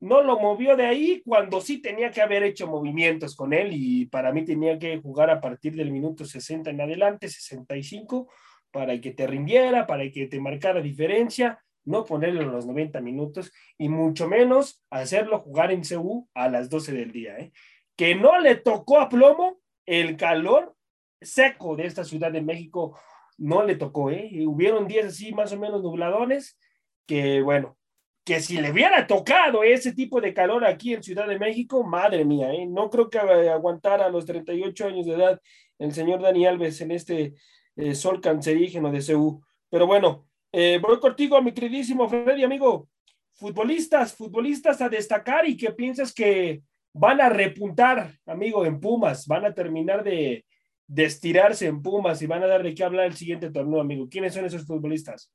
no 0.00 0.22
lo 0.22 0.38
movió 0.38 0.76
de 0.76 0.86
ahí 0.86 1.22
cuando 1.24 1.60
sí 1.60 1.82
tenía 1.82 2.10
que 2.10 2.22
haber 2.22 2.42
hecho 2.42 2.66
movimientos 2.66 3.34
con 3.34 3.52
él 3.52 3.70
y 3.72 4.06
para 4.06 4.32
mí 4.32 4.44
tenía 4.44 4.78
que 4.78 4.98
jugar 5.00 5.30
a 5.30 5.40
partir 5.40 5.74
del 5.74 5.90
minuto 5.90 6.24
60 6.24 6.70
en 6.70 6.80
adelante, 6.80 7.28
65 7.28 8.28
para 8.76 9.00
que 9.00 9.12
te 9.12 9.26
rindiera, 9.26 9.86
para 9.86 10.10
que 10.10 10.26
te 10.26 10.38
marcara 10.38 10.82
diferencia, 10.82 11.64
no 11.86 12.04
ponerlo 12.04 12.42
en 12.42 12.52
los 12.52 12.66
90 12.66 13.00
minutos 13.00 13.50
y 13.78 13.88
mucho 13.88 14.28
menos 14.28 14.84
hacerlo 14.90 15.40
jugar 15.40 15.72
en 15.72 15.80
CU 15.82 16.28
a 16.34 16.50
las 16.50 16.68
12 16.68 16.92
del 16.92 17.10
día. 17.10 17.38
¿eh? 17.38 17.52
Que 17.96 18.14
no 18.14 18.38
le 18.38 18.56
tocó 18.56 19.00
a 19.00 19.08
plomo 19.08 19.60
el 19.86 20.18
calor 20.18 20.74
seco 21.22 21.74
de 21.74 21.86
esta 21.86 22.04
Ciudad 22.04 22.30
de 22.30 22.42
México, 22.42 23.00
no 23.38 23.64
le 23.64 23.76
tocó. 23.76 24.10
¿eh? 24.10 24.28
Y 24.30 24.44
hubieron 24.44 24.86
días 24.86 25.06
así 25.06 25.32
más 25.32 25.54
o 25.54 25.58
menos 25.58 25.82
nubladones 25.82 26.58
que, 27.06 27.40
bueno, 27.40 27.78
que 28.26 28.40
si 28.40 28.60
le 28.60 28.72
hubiera 28.72 29.06
tocado 29.06 29.64
ese 29.64 29.94
tipo 29.94 30.20
de 30.20 30.34
calor 30.34 30.66
aquí 30.66 30.92
en 30.92 31.02
Ciudad 31.02 31.26
de 31.26 31.38
México, 31.38 31.82
madre 31.82 32.26
mía, 32.26 32.52
¿eh? 32.52 32.66
no 32.66 32.90
creo 32.90 33.08
que 33.08 33.20
aguantara 33.20 34.04
a 34.04 34.10
los 34.10 34.26
38 34.26 34.88
años 34.88 35.06
de 35.06 35.14
edad 35.14 35.40
el 35.78 35.94
señor 35.94 36.20
Dani 36.20 36.44
Alves 36.44 36.78
en 36.82 36.90
este 36.90 37.34
eh, 37.76 37.94
sol 37.94 38.20
cancerígeno 38.20 38.90
de 38.90 39.04
CU. 39.04 39.42
Pero 39.70 39.86
bueno, 39.86 40.26
eh, 40.52 40.80
voy 40.82 40.98
contigo, 40.98 41.40
mi 41.42 41.52
queridísimo 41.52 42.08
Freddy, 42.08 42.44
amigo. 42.44 42.88
Futbolistas, 43.34 44.14
futbolistas 44.14 44.80
a 44.80 44.88
destacar 44.88 45.46
y 45.46 45.56
que 45.56 45.70
piensas 45.72 46.12
que 46.14 46.62
van 46.94 47.20
a 47.20 47.28
repuntar, 47.28 48.14
amigo, 48.24 48.64
en 48.64 48.80
Pumas, 48.80 49.26
van 49.26 49.44
a 49.44 49.52
terminar 49.52 50.02
de, 50.02 50.46
de 50.86 51.04
estirarse 51.04 51.66
en 51.66 51.82
Pumas 51.82 52.22
y 52.22 52.26
van 52.26 52.42
a 52.42 52.46
dar 52.46 52.62
de 52.62 52.74
qué 52.74 52.82
hablar 52.82 53.06
el 53.06 53.16
siguiente 53.16 53.50
torneo, 53.50 53.80
amigo. 53.80 54.08
¿Quiénes 54.08 54.32
son 54.32 54.46
esos 54.46 54.64
futbolistas? 54.64 55.30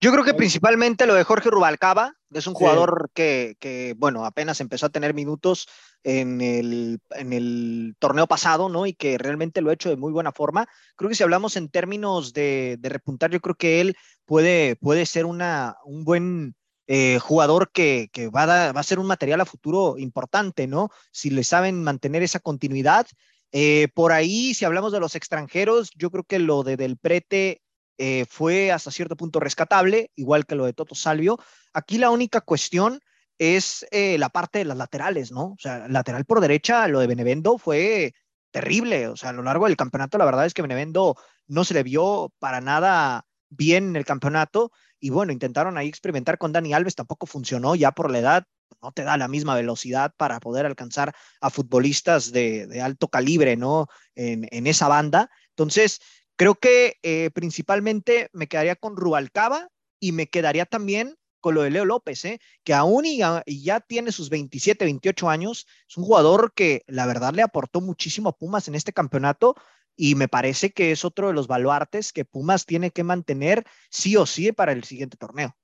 Yo 0.00 0.12
creo 0.12 0.24
que 0.24 0.34
principalmente 0.34 1.06
lo 1.06 1.14
de 1.14 1.24
Jorge 1.24 1.50
Rubalcaba, 1.50 2.14
es 2.34 2.46
un 2.46 2.54
jugador 2.54 3.06
sí. 3.06 3.12
que, 3.14 3.56
que, 3.60 3.94
bueno, 3.96 4.24
apenas 4.24 4.60
empezó 4.60 4.86
a 4.86 4.90
tener 4.90 5.14
minutos 5.14 5.68
en 6.04 6.40
el, 6.40 7.00
en 7.10 7.32
el, 7.32 7.96
torneo 7.98 8.26
pasado, 8.26 8.68
¿no? 8.68 8.86
Y 8.86 8.94
que 8.94 9.18
realmente 9.18 9.60
lo 9.60 9.70
ha 9.70 9.74
hecho 9.74 9.88
de 9.88 9.96
muy 9.96 10.12
buena 10.12 10.32
forma. 10.32 10.66
Creo 10.96 11.08
que 11.08 11.14
si 11.14 11.22
hablamos 11.22 11.56
en 11.56 11.68
términos 11.68 12.32
de, 12.32 12.76
de 12.80 12.88
repuntar, 12.88 13.30
yo 13.30 13.40
creo 13.40 13.54
que 13.54 13.80
él 13.80 13.96
puede, 14.24 14.76
puede 14.76 15.06
ser 15.06 15.26
una, 15.26 15.76
un 15.84 16.04
buen 16.04 16.54
eh, 16.88 17.18
jugador 17.20 17.70
que, 17.72 18.10
que 18.12 18.28
va, 18.28 18.42
a 18.42 18.72
va, 18.72 18.80
a 18.80 18.82
ser 18.84 18.98
un 18.98 19.06
material 19.06 19.40
a 19.40 19.46
futuro 19.46 19.96
importante, 19.98 20.66
¿no? 20.66 20.90
Si 21.12 21.30
le 21.30 21.44
saben 21.44 21.82
mantener 21.82 22.22
esa 22.22 22.40
continuidad. 22.40 23.06
Eh, 23.52 23.88
por 23.94 24.12
ahí, 24.12 24.54
si 24.54 24.64
hablamos 24.64 24.92
de 24.92 25.00
los 25.00 25.14
extranjeros, 25.14 25.90
yo 25.94 26.10
creo 26.10 26.24
que 26.24 26.38
lo 26.38 26.62
de 26.64 26.76
Del 26.76 26.96
Prete 26.96 27.62
eh, 27.98 28.24
fue 28.28 28.72
hasta 28.72 28.90
cierto 28.90 29.16
punto 29.16 29.40
rescatable, 29.40 30.10
igual 30.16 30.46
que 30.46 30.54
lo 30.54 30.64
de 30.64 30.72
Toto 30.72 30.94
Salvio. 30.94 31.38
Aquí 31.72 31.98
la 31.98 32.10
única 32.10 32.40
cuestión 32.40 33.00
es 33.38 33.86
eh, 33.90 34.18
la 34.18 34.28
parte 34.28 34.58
de 34.60 34.64
las 34.64 34.76
laterales, 34.76 35.32
¿no? 35.32 35.52
O 35.52 35.56
sea, 35.58 35.88
lateral 35.88 36.24
por 36.24 36.40
derecha, 36.40 36.86
lo 36.88 37.00
de 37.00 37.06
Benevendo 37.06 37.58
fue 37.58 38.14
terrible. 38.50 39.08
O 39.08 39.16
sea, 39.16 39.30
a 39.30 39.32
lo 39.32 39.42
largo 39.42 39.66
del 39.66 39.76
campeonato, 39.76 40.18
la 40.18 40.24
verdad 40.24 40.46
es 40.46 40.54
que 40.54 40.62
Benevendo 40.62 41.16
no 41.46 41.64
se 41.64 41.74
le 41.74 41.82
vio 41.82 42.32
para 42.38 42.60
nada 42.60 43.24
bien 43.48 43.88
en 43.88 43.96
el 43.96 44.04
campeonato. 44.04 44.70
Y 45.00 45.10
bueno, 45.10 45.32
intentaron 45.32 45.76
ahí 45.76 45.88
experimentar 45.88 46.38
con 46.38 46.52
Dani 46.52 46.72
Alves, 46.72 46.94
tampoco 46.94 47.26
funcionó 47.26 47.74
ya 47.74 47.90
por 47.92 48.10
la 48.10 48.18
edad, 48.18 48.44
no 48.80 48.92
te 48.92 49.02
da 49.02 49.16
la 49.16 49.28
misma 49.28 49.54
velocidad 49.54 50.12
para 50.16 50.40
poder 50.40 50.66
alcanzar 50.66 51.14
a 51.40 51.50
futbolistas 51.50 52.32
de, 52.32 52.80
alto 52.80 53.08
calibre, 53.08 53.56
¿no? 53.56 53.88
En, 54.14 54.66
esa 54.66 54.88
banda. 54.88 55.30
Entonces, 55.50 56.00
creo 56.36 56.54
que 56.54 56.98
eh, 57.02 57.30
principalmente 57.34 58.28
me 58.32 58.46
quedaría 58.46 58.76
con 58.76 58.96
Rubalcaba 58.96 59.68
y 60.00 60.12
me 60.12 60.26
quedaría 60.26 60.66
también 60.66 61.16
con 61.42 61.54
lo 61.54 61.62
de 61.62 61.70
Leo 61.70 61.84
López, 61.84 62.24
¿eh? 62.24 62.40
que 62.62 62.72
aún 62.72 63.04
y, 63.04 63.18
ya 63.18 63.80
tiene 63.80 64.12
sus 64.12 64.30
27, 64.30 64.84
28 64.84 65.28
años, 65.28 65.66
es 65.88 65.96
un 65.96 66.04
jugador 66.04 66.52
que 66.54 66.82
la 66.86 67.04
verdad 67.04 67.34
le 67.34 67.42
aportó 67.42 67.80
muchísimo 67.80 68.30
a 68.30 68.36
Pumas 68.36 68.68
en 68.68 68.76
este 68.76 68.92
campeonato 68.92 69.56
y 69.96 70.14
me 70.14 70.28
parece 70.28 70.70
que 70.70 70.92
es 70.92 71.04
otro 71.04 71.28
de 71.28 71.34
los 71.34 71.48
baluartes 71.48 72.12
que 72.12 72.24
Pumas 72.24 72.64
tiene 72.64 72.92
que 72.92 73.02
mantener 73.02 73.64
sí 73.90 74.16
o 74.16 74.24
sí 74.24 74.52
para 74.52 74.72
el 74.72 74.84
siguiente 74.84 75.16
torneo. 75.16 75.54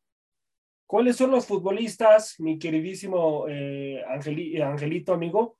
¿Cuáles 0.87 1.17
son 1.17 1.31
los 1.31 1.47
futbolistas, 1.47 2.41
mi 2.41 2.59
queridísimo 2.59 3.47
eh, 3.49 4.03
Angelito 4.09 5.15
amigo, 5.15 5.59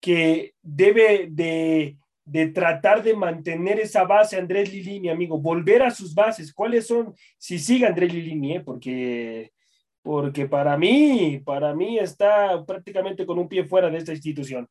que 0.00 0.54
debe 0.62 1.28
de, 1.30 1.96
de, 2.24 2.48
tratar 2.48 3.02
de 3.02 3.14
mantener 3.14 3.80
esa 3.80 4.04
base 4.04 4.36
Andrés 4.36 4.72
Lilini, 4.72 5.08
amigo? 5.08 5.38
Volver 5.40 5.82
a 5.82 5.90
sus 5.90 6.14
bases. 6.14 6.52
¿Cuáles 6.52 6.86
son? 6.86 7.14
Si 7.38 7.58
sigue 7.58 7.86
Andrés 7.86 8.12
Lilini, 8.12 8.56
eh, 8.56 8.60
porque, 8.60 9.52
porque 10.02 10.46
para 10.46 10.76
mí, 10.76 11.40
para 11.44 11.74
mí 11.74 11.98
está 11.98 12.64
prácticamente 12.64 13.26
con 13.26 13.38
un 13.38 13.48
pie 13.48 13.64
fuera 13.64 13.90
de 13.90 13.98
esta 13.98 14.12
institución. 14.12 14.68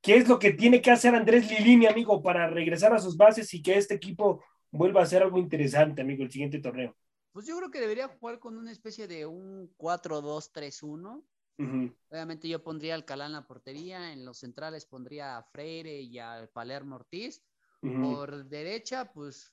¿Qué 0.00 0.16
es 0.16 0.28
lo 0.28 0.38
que 0.38 0.52
tiene 0.52 0.82
que 0.82 0.90
hacer 0.90 1.14
Andrés 1.14 1.48
Lilini, 1.48 1.86
amigo, 1.86 2.22
para 2.22 2.48
regresar 2.48 2.92
a 2.92 2.98
sus 2.98 3.16
bases 3.16 3.54
y 3.54 3.62
que 3.62 3.78
este 3.78 3.94
equipo 3.94 4.42
vuelva 4.72 5.02
a 5.02 5.06
ser 5.06 5.22
algo 5.22 5.38
interesante, 5.38 6.02
amigo, 6.02 6.24
el 6.24 6.30
siguiente 6.30 6.58
torneo? 6.58 6.96
Pues 7.32 7.46
yo 7.46 7.56
creo 7.56 7.70
que 7.70 7.80
debería 7.80 8.08
jugar 8.08 8.38
con 8.38 8.58
una 8.58 8.72
especie 8.72 9.06
de 9.06 9.26
un 9.26 9.72
4-2-3-1. 9.78 11.22
Obviamente 11.58 12.48
yo 12.48 12.62
pondría 12.62 12.94
al 12.94 13.00
Alcalá 13.00 13.26
en 13.26 13.32
la 13.32 13.46
portería, 13.46 14.12
en 14.12 14.24
los 14.24 14.38
centrales 14.38 14.86
pondría 14.86 15.36
a 15.36 15.42
Freire 15.42 16.00
y 16.00 16.18
a 16.18 16.48
Palermo 16.52 16.96
Ortiz. 16.96 17.42
Por 17.80 18.44
derecha, 18.44 19.12
pues, 19.12 19.52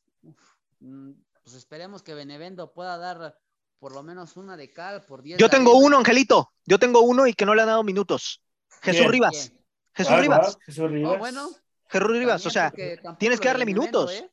mm, 0.79 1.11
pues 1.43 1.55
esperemos 1.55 2.03
que 2.03 2.13
Benevendo 2.13 2.71
pueda 2.73 2.97
dar 2.99 3.39
por 3.79 3.93
lo 3.93 4.03
menos 4.03 4.37
una 4.37 4.55
de 4.55 4.71
cal 4.71 5.03
por 5.05 5.23
10. 5.23 5.39
Yo 5.39 5.49
tengo 5.49 5.75
uno, 5.77 5.97
Angelito. 5.97 6.51
Yo 6.65 6.77
tengo 6.77 7.01
uno 7.01 7.25
y 7.25 7.33
que 7.33 7.45
no 7.45 7.55
le 7.55 7.61
han 7.63 7.69
dado 7.69 7.83
minutos. 7.83 8.43
Jesús 8.81 9.07
Rivas. 9.07 9.51
Jesús 9.93 10.13
ah, 10.13 10.21
Rivas. 10.21 10.57
Jesús 10.63 10.91
Rivas. 10.91 11.17
bueno, 11.17 11.49
Jesús 11.87 12.09
Rivas, 12.09 12.45
o 12.45 12.49
sea, 12.49 12.71
tienes 13.17 13.39
que 13.39 13.47
darle 13.47 13.65
minutos. 13.65 14.13
¿eh? 14.13 14.29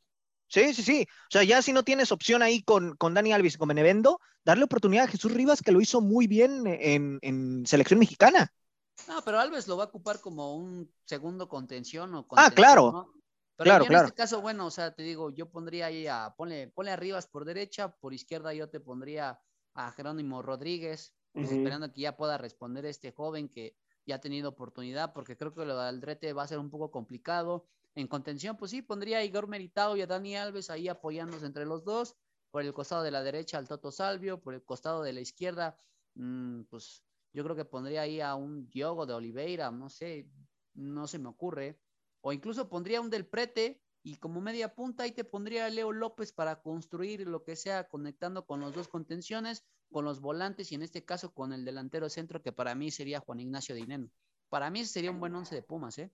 Sí, 0.48 0.74
sí, 0.74 0.82
sí. 0.82 1.06
O 1.10 1.30
sea, 1.30 1.42
ya 1.42 1.60
si 1.62 1.72
no 1.72 1.82
tienes 1.82 2.12
opción 2.12 2.42
ahí 2.42 2.62
con, 2.62 2.96
con 2.96 3.14
Dani 3.14 3.32
Alves 3.32 3.54
y 3.54 3.58
con 3.58 3.68
Benevendo, 3.68 4.20
darle 4.44 4.64
oportunidad 4.64 5.04
a 5.04 5.08
Jesús 5.08 5.32
Rivas, 5.32 5.62
que 5.62 5.72
lo 5.72 5.80
hizo 5.80 6.00
muy 6.00 6.26
bien 6.26 6.66
en, 6.66 7.18
en 7.22 7.66
selección 7.66 7.98
mexicana. 7.98 8.52
No, 9.08 9.22
pero 9.24 9.38
Alves 9.38 9.68
lo 9.68 9.76
va 9.76 9.84
a 9.84 9.88
ocupar 9.88 10.20
como 10.20 10.56
un 10.56 10.90
segundo 11.04 11.48
contención 11.48 12.14
o 12.14 12.26
Ah, 12.36 12.50
claro. 12.50 13.12
Pero 13.56 13.64
claro, 13.64 13.84
en 13.84 13.88
claro. 13.88 14.06
este 14.06 14.16
caso, 14.16 14.42
bueno, 14.42 14.66
o 14.66 14.70
sea, 14.70 14.94
te 14.94 15.02
digo, 15.02 15.30
yo 15.30 15.48
pondría 15.48 15.86
ahí 15.86 16.06
a, 16.06 16.34
ponle, 16.36 16.68
ponle 16.68 16.90
a 16.90 16.96
Rivas 16.96 17.26
por 17.26 17.46
derecha, 17.46 17.88
por 17.96 18.12
izquierda 18.12 18.52
yo 18.52 18.68
te 18.68 18.80
pondría 18.80 19.40
a 19.72 19.92
Jerónimo 19.92 20.42
Rodríguez, 20.42 21.14
pues, 21.32 21.50
esperando 21.50 21.90
que 21.90 22.02
ya 22.02 22.16
pueda 22.16 22.36
responder 22.36 22.84
este 22.84 23.12
joven 23.12 23.48
que 23.48 23.74
ya 24.04 24.16
ha 24.16 24.20
tenido 24.20 24.50
oportunidad, 24.50 25.14
porque 25.14 25.38
creo 25.38 25.54
que 25.54 25.64
lo 25.64 25.76
de 25.78 25.88
Aldrete 25.88 26.34
va 26.34 26.42
a 26.42 26.48
ser 26.48 26.58
un 26.58 26.70
poco 26.70 26.90
complicado. 26.90 27.66
En 27.96 28.08
contención, 28.08 28.58
pues 28.58 28.70
sí, 28.72 28.82
pondría 28.82 29.18
a 29.18 29.24
Igor 29.24 29.48
Meritao 29.48 29.96
y 29.96 30.02
a 30.02 30.06
Dani 30.06 30.36
Alves 30.36 30.68
ahí 30.68 30.86
apoyándose 30.86 31.46
entre 31.46 31.64
los 31.64 31.82
dos. 31.82 32.14
Por 32.50 32.62
el 32.62 32.74
costado 32.74 33.02
de 33.02 33.10
la 33.10 33.22
derecha 33.22 33.56
al 33.56 33.66
Toto 33.66 33.90
Salvio, 33.90 34.40
por 34.40 34.52
el 34.54 34.62
costado 34.62 35.02
de 35.02 35.14
la 35.14 35.20
izquierda, 35.20 35.78
mm, 36.14 36.64
pues 36.64 37.02
yo 37.32 37.42
creo 37.42 37.56
que 37.56 37.64
pondría 37.64 38.02
ahí 38.02 38.20
a 38.20 38.34
un 38.34 38.68
Diogo 38.68 39.06
de 39.06 39.14
Oliveira, 39.14 39.70
no 39.70 39.88
sé, 39.88 40.30
no 40.74 41.06
se 41.06 41.18
me 41.18 41.28
ocurre. 41.28 41.80
O 42.20 42.34
incluso 42.34 42.68
pondría 42.68 43.00
un 43.00 43.08
del 43.08 43.26
Prete 43.26 43.82
y 44.02 44.16
como 44.16 44.42
media 44.42 44.74
punta 44.74 45.04
ahí 45.04 45.12
te 45.12 45.24
pondría 45.24 45.64
a 45.64 45.70
Leo 45.70 45.90
López 45.92 46.32
para 46.32 46.60
construir 46.60 47.26
lo 47.26 47.44
que 47.44 47.56
sea, 47.56 47.88
conectando 47.88 48.46
con 48.46 48.60
los 48.60 48.74
dos 48.74 48.88
contenciones, 48.88 49.64
con 49.90 50.04
los 50.04 50.20
volantes 50.20 50.70
y 50.70 50.74
en 50.74 50.82
este 50.82 51.04
caso 51.04 51.32
con 51.32 51.54
el 51.54 51.64
delantero 51.64 52.10
centro 52.10 52.42
que 52.42 52.52
para 52.52 52.74
mí 52.74 52.90
sería 52.90 53.20
Juan 53.20 53.40
Ignacio 53.40 53.74
Dineno. 53.74 54.10
Para 54.50 54.70
mí 54.70 54.84
sería 54.84 55.10
un 55.10 55.18
buen 55.18 55.34
once 55.34 55.54
de 55.54 55.62
Pumas, 55.62 55.98
¿eh? 55.98 56.12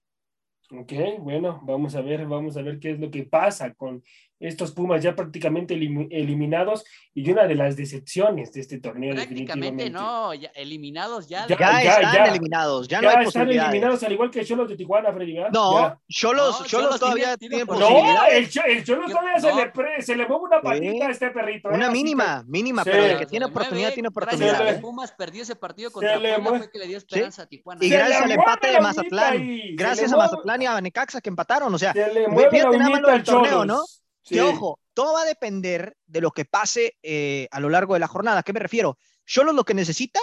Ok, 0.70 0.92
bueno, 1.18 1.60
vamos 1.64 1.94
a 1.94 2.00
ver, 2.00 2.26
vamos 2.26 2.56
a 2.56 2.62
ver 2.62 2.78
qué 2.78 2.92
es 2.92 3.00
lo 3.00 3.10
que 3.10 3.24
pasa 3.24 3.74
con 3.74 4.02
estos 4.42 4.72
Pumas 4.72 5.02
ya 5.02 5.14
prácticamente 5.14 5.74
eliminados 5.74 6.84
y 7.14 7.30
una 7.30 7.46
de 7.46 7.54
las 7.54 7.76
decepciones 7.76 8.52
de 8.52 8.60
este 8.60 8.80
torneo. 8.80 9.14
Prácticamente 9.14 9.88
no, 9.88 10.34
ya 10.34 10.48
eliminados 10.54 11.28
ya. 11.28 11.46
Ya, 11.46 11.82
están 11.82 12.26
eliminados, 12.26 12.88
ya, 12.88 13.00
no 13.00 13.08
hay 13.08 13.26
están 13.26 13.48
eliminados 13.48 14.02
al 14.02 14.12
igual 14.12 14.30
que 14.30 14.44
Cholos 14.44 14.68
de 14.68 14.76
Tijuana, 14.76 15.12
Freddy. 15.12 15.34
No, 15.52 16.00
Cholos, 16.08 16.64
Cholos, 16.66 16.98
todavía 16.98 17.36
tiene, 17.36 17.64
posibilidades. 17.64 18.56
No, 18.56 18.62
el, 18.64 18.84
Cholos 18.84 19.12
todavía 19.12 19.38
se, 19.38 19.54
le 19.54 20.02
se 20.02 20.16
le 20.16 20.26
mueve 20.26 20.44
una 20.44 20.60
patita 20.60 21.06
a 21.06 21.10
este 21.10 21.30
perrito. 21.30 21.70
¿eh? 21.70 21.74
Una 21.74 21.90
mínima, 21.90 22.44
mínima, 22.48 22.82
pero 22.82 23.04
el 23.04 23.18
que 23.18 23.26
tiene 23.26 23.46
oportunidad, 23.46 23.92
tiene 23.92 24.08
oportunidad. 24.08 24.56
Gracias 24.56 24.78
¿eh? 24.78 24.80
Pumas 24.80 25.12
perdió 25.12 25.42
ese 25.42 25.54
partido 25.54 25.92
contra 25.92 26.18
Puebla 26.18 26.58
fue 26.58 26.70
que 26.70 26.78
le 26.78 26.88
dio 26.88 26.98
esperanza 26.98 27.42
a 27.42 27.46
Tijuana. 27.46 27.84
Y 27.84 27.88
gracias 27.88 28.22
al 28.22 28.32
empate 28.32 28.72
de 28.72 28.80
Mazatlán, 28.80 29.60
gracias 29.76 30.12
a 30.12 30.16
Mazatlán 30.16 30.61
y 30.62 30.66
a 30.66 30.80
Necaxa 30.80 31.20
que 31.20 31.28
empataron, 31.28 31.72
o 31.74 31.78
sea, 31.78 31.92
fíjate 31.92 32.78
nada 32.78 32.90
más 32.90 33.02
del 33.02 33.22
torneo, 33.24 33.64
¿no? 33.64 33.84
Que 34.24 34.40
ojo, 34.40 34.78
todo 34.94 35.14
va 35.14 35.22
a 35.22 35.26
depender 35.26 35.96
de 36.06 36.20
lo 36.20 36.30
que 36.30 36.44
pase 36.44 36.96
eh, 37.02 37.48
a 37.50 37.60
lo 37.60 37.68
largo 37.68 37.94
de 37.94 38.00
la 38.00 38.06
jornada. 38.06 38.40
¿A 38.40 38.42
qué 38.42 38.52
me 38.52 38.60
refiero? 38.60 38.98
Solo 39.24 39.52
lo 39.52 39.64
que 39.64 39.74
necesita 39.74 40.20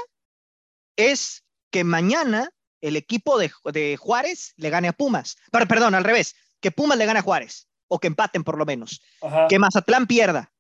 es 0.96 1.44
que 1.70 1.84
mañana 1.84 2.50
el 2.82 2.96
equipo 2.96 3.38
de, 3.38 3.98
Juárez 3.98 4.54
le 4.56 4.70
gane 4.70 4.88
a 4.88 4.94
Pumas. 4.94 5.38
Pero, 5.52 5.68
perdón, 5.68 5.96
al 5.96 6.04
revés, 6.04 6.36
que 6.60 6.72
Pumas 6.72 6.98
le 6.98 7.06
gane 7.06 7.20
a 7.20 7.24
Juárez, 7.24 7.68
o 7.88 8.00
que 8.00 8.08
empaten 8.08 8.44
por 8.44 8.58
lo 8.58 8.66
menos. 8.66 9.02
Que 9.50 9.60
Mazatlán 9.60 10.08
pierda, 10.08 10.54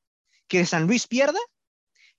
que 0.47 0.65
San 0.65 0.88
Luis 0.88 1.07
pierda, 1.07 1.39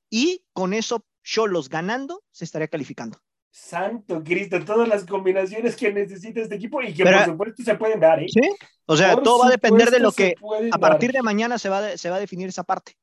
y 0.08 0.44
con 0.52 0.74
eso 0.74 1.06
Cholos 1.22 1.68
ganando 1.68 2.24
se 2.30 2.44
estaría 2.44 2.68
calificando. 2.68 3.20
Santo 3.50 4.22
Cristo, 4.22 4.64
todas 4.64 4.88
las 4.88 5.04
combinaciones 5.04 5.74
que 5.76 5.92
necesita 5.92 6.40
este 6.40 6.54
equipo 6.54 6.80
y 6.82 6.94
que 6.94 7.04
por 7.04 7.24
supuesto 7.24 7.62
se 7.62 7.74
pueden 7.74 8.00
dar. 8.00 8.22
¿eh? 8.22 8.28
Sí, 8.28 8.40
o 8.86 8.96
sea, 8.96 9.16
todo 9.16 9.40
va 9.40 9.46
a 9.48 9.50
depender 9.50 9.90
de 9.90 9.98
lo 9.98 10.12
que 10.12 10.34
a 10.72 10.78
partir 10.78 11.12
de 11.12 11.22
mañana 11.22 11.58
se 11.58 11.68
va, 11.68 11.96
se 11.96 12.10
va 12.10 12.16
a 12.16 12.20
definir 12.20 12.48
esa 12.48 12.62
parte. 12.62 12.96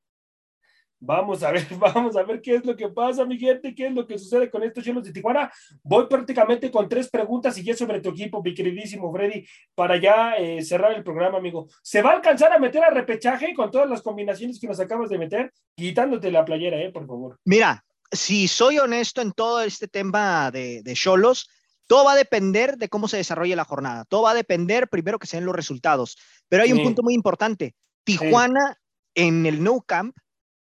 Vamos 0.99 1.43
a 1.43 1.51
ver, 1.51 1.63
vamos 1.79 2.15
a 2.15 2.23
ver 2.23 2.41
qué 2.41 2.55
es 2.55 2.65
lo 2.65 2.75
que 2.75 2.89
pasa, 2.89 3.23
mi 3.25 3.37
gente, 3.37 3.75
qué 3.75 3.87
es 3.87 3.93
lo 3.93 4.07
que 4.07 4.17
sucede 4.17 4.49
con 4.49 4.63
estos 4.63 4.83
chelos 4.83 5.03
de 5.03 5.11
Tijuana. 5.11 5.51
Voy 5.83 6.07
prácticamente 6.07 6.71
con 6.71 6.89
tres 6.89 7.09
preguntas 7.09 7.57
y 7.57 7.63
ya 7.63 7.75
sobre 7.75 8.01
tu 8.01 8.09
equipo, 8.09 8.41
mi 8.41 8.53
queridísimo 8.53 9.11
Freddy, 9.11 9.45
para 9.75 9.97
ya 9.97 10.35
eh, 10.35 10.61
cerrar 10.63 10.93
el 10.93 11.03
programa, 11.03 11.37
amigo. 11.37 11.67
¿Se 11.83 12.01
va 12.01 12.11
a 12.11 12.13
alcanzar 12.15 12.51
a 12.51 12.59
meter 12.59 12.83
a 12.83 12.89
repechaje 12.89 13.53
con 13.53 13.69
todas 13.69 13.89
las 13.89 14.01
combinaciones 14.01 14.59
que 14.59 14.67
nos 14.67 14.79
acabas 14.79 15.09
de 15.09 15.19
meter? 15.19 15.51
Quitándote 15.75 16.31
la 16.31 16.43
playera, 16.43 16.81
eh, 16.81 16.91
por 16.91 17.05
favor. 17.05 17.37
Mira, 17.45 17.85
si 18.11 18.47
soy 18.47 18.79
honesto 18.79 19.21
en 19.21 19.31
todo 19.31 19.61
este 19.61 19.87
tema 19.87 20.51
de 20.51 20.93
Cholos, 20.95 21.49
todo 21.87 22.03
va 22.03 22.11
a 22.11 22.17
depender 22.17 22.77
de 22.77 22.89
cómo 22.89 23.07
se 23.07 23.17
desarrolle 23.17 23.55
la 23.55 23.65
jornada. 23.65 24.05
Todo 24.05 24.23
va 24.23 24.31
a 24.31 24.35
depender 24.35 24.89
primero 24.89 25.17
que 25.17 25.27
se 25.27 25.37
den 25.37 25.45
los 25.45 25.55
resultados. 25.55 26.17
Pero 26.49 26.63
hay 26.63 26.73
un 26.73 26.83
punto 26.83 27.01
muy 27.01 27.13
importante. 27.13 27.75
Tijuana 28.03 28.77
en 29.15 29.45
el 29.45 29.63
No 29.63 29.81
Camp 29.81 30.15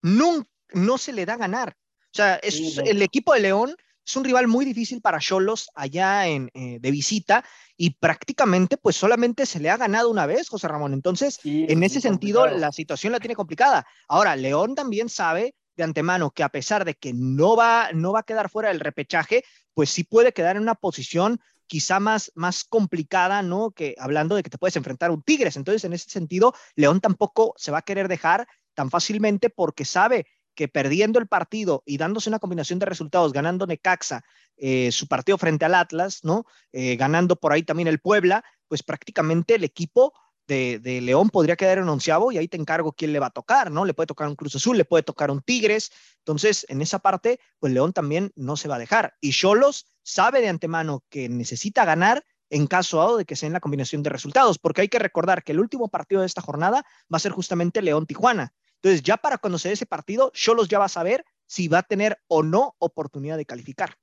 no, 0.01 0.45
no 0.73 0.97
se 0.97 1.13
le 1.13 1.25
da 1.25 1.37
ganar. 1.37 1.77
O 2.05 2.15
sea, 2.15 2.35
es, 2.35 2.77
el 2.79 3.01
equipo 3.01 3.33
de 3.33 3.39
León 3.39 3.75
es 4.05 4.15
un 4.15 4.25
rival 4.25 4.47
muy 4.47 4.65
difícil 4.65 5.01
para 5.01 5.19
Cholos 5.19 5.69
allá 5.75 6.27
en, 6.27 6.51
eh, 6.53 6.77
de 6.81 6.91
visita 6.91 7.45
y 7.77 7.91
prácticamente 7.91 8.77
pues 8.77 8.97
solamente 8.97 9.45
se 9.45 9.59
le 9.59 9.69
ha 9.69 9.77
ganado 9.77 10.09
una 10.09 10.25
vez, 10.25 10.49
José 10.49 10.67
Ramón. 10.67 10.93
Entonces, 10.93 11.39
en 11.43 11.83
ese 11.83 12.01
sentido, 12.01 12.47
la 12.47 12.71
situación 12.71 13.13
la 13.13 13.19
tiene 13.19 13.35
complicada. 13.35 13.87
Ahora, 14.07 14.35
León 14.35 14.75
también 14.75 15.09
sabe 15.09 15.55
de 15.75 15.83
antemano 15.83 16.31
que 16.31 16.43
a 16.43 16.49
pesar 16.49 16.85
de 16.85 16.95
que 16.95 17.13
no 17.13 17.55
va, 17.55 17.89
no 17.93 18.13
va 18.13 18.19
a 18.19 18.23
quedar 18.23 18.49
fuera 18.49 18.69
del 18.69 18.79
repechaje, 18.79 19.43
pues 19.73 19.89
sí 19.89 20.03
puede 20.03 20.33
quedar 20.33 20.55
en 20.55 20.61
una 20.61 20.75
posición 20.75 21.39
quizá 21.67 21.99
más, 21.99 22.31
más 22.35 22.63
complicada, 22.63 23.41
¿no? 23.41 23.71
Que 23.71 23.95
hablando 23.97 24.35
de 24.35 24.43
que 24.43 24.49
te 24.49 24.57
puedes 24.57 24.75
enfrentar 24.75 25.09
a 25.09 25.13
un 25.13 25.23
Tigres. 25.23 25.55
Entonces, 25.55 25.83
en 25.83 25.93
ese 25.93 26.09
sentido, 26.09 26.53
León 26.75 27.01
tampoco 27.01 27.53
se 27.57 27.71
va 27.71 27.79
a 27.79 27.83
querer 27.83 28.07
dejar 28.07 28.47
tan 28.73 28.89
fácilmente 28.89 29.49
porque 29.49 29.85
sabe 29.85 30.27
que 30.55 30.67
perdiendo 30.67 31.19
el 31.19 31.27
partido 31.27 31.81
y 31.85 31.97
dándose 31.97 32.29
una 32.29 32.39
combinación 32.39 32.79
de 32.79 32.85
resultados, 32.85 33.33
ganando 33.33 33.65
Necaxa, 33.65 34.23
eh, 34.57 34.91
su 34.91 35.07
partido 35.07 35.37
frente 35.37 35.65
al 35.65 35.73
Atlas, 35.73 36.19
¿no? 36.23 36.45
Eh, 36.71 36.95
ganando 36.95 37.35
por 37.37 37.53
ahí 37.53 37.63
también 37.63 37.87
el 37.87 37.99
Puebla, 37.99 38.43
pues 38.67 38.83
prácticamente 38.83 39.55
el 39.55 39.63
equipo 39.63 40.13
de, 40.47 40.99
León 41.01 41.29
podría 41.29 41.55
quedar 41.55 41.77
en 41.77 41.89
onceavo 41.89 42.31
y 42.31 42.37
ahí 42.37 42.47
te 42.47 42.57
encargo 42.57 42.93
quién 42.93 43.13
le 43.13 43.19
va 43.19 43.27
a 43.27 43.31
tocar, 43.31 43.71
¿no? 43.71 43.85
Le 43.85 43.93
puede 43.93 44.07
tocar 44.07 44.27
un 44.27 44.35
Cruz 44.35 44.55
Azul, 44.55 44.77
le 44.77 44.85
puede 44.85 45.03
tocar 45.03 45.31
un 45.31 45.41
Tigres. 45.41 45.91
Entonces, 46.19 46.65
en 46.69 46.81
esa 46.81 46.99
parte, 46.99 47.39
pues 47.59 47.73
León 47.73 47.93
también 47.93 48.31
no 48.35 48.57
se 48.57 48.67
va 48.67 48.75
a 48.75 48.79
dejar. 48.79 49.15
Y 49.21 49.31
Cholos 49.31 49.87
sabe 50.03 50.41
de 50.41 50.49
antemano 50.49 51.03
que 51.09 51.29
necesita 51.29 51.85
ganar 51.85 52.23
en 52.49 52.67
caso 52.67 53.17
de 53.17 53.25
que 53.25 53.35
sea 53.35 53.47
en 53.47 53.53
la 53.53 53.59
combinación 53.59 54.03
de 54.03 54.11
resultados, 54.11 54.59
porque 54.59 54.81
hay 54.81 54.87
que 54.89 54.99
recordar 54.99 55.43
que 55.43 55.53
el 55.53 55.59
último 55.59 55.87
partido 55.87 56.21
de 56.21 56.27
esta 56.27 56.41
jornada 56.41 56.85
va 57.11 57.17
a 57.17 57.19
ser 57.19 57.31
justamente 57.31 57.81
León-Tijuana. 57.81 58.53
Entonces, 58.75 59.01
ya 59.01 59.17
para 59.17 59.37
cuando 59.37 59.57
se 59.57 59.69
dé 59.69 59.73
ese 59.73 59.85
partido, 59.85 60.31
Cholos 60.35 60.67
ya 60.67 60.77
va 60.77 60.85
a 60.85 60.89
saber 60.89 61.25
si 61.47 61.67
va 61.67 61.79
a 61.79 61.83
tener 61.83 62.19
o 62.27 62.43
no 62.43 62.75
oportunidad 62.79 63.37
de 63.37 63.45
calificar. 63.45 63.95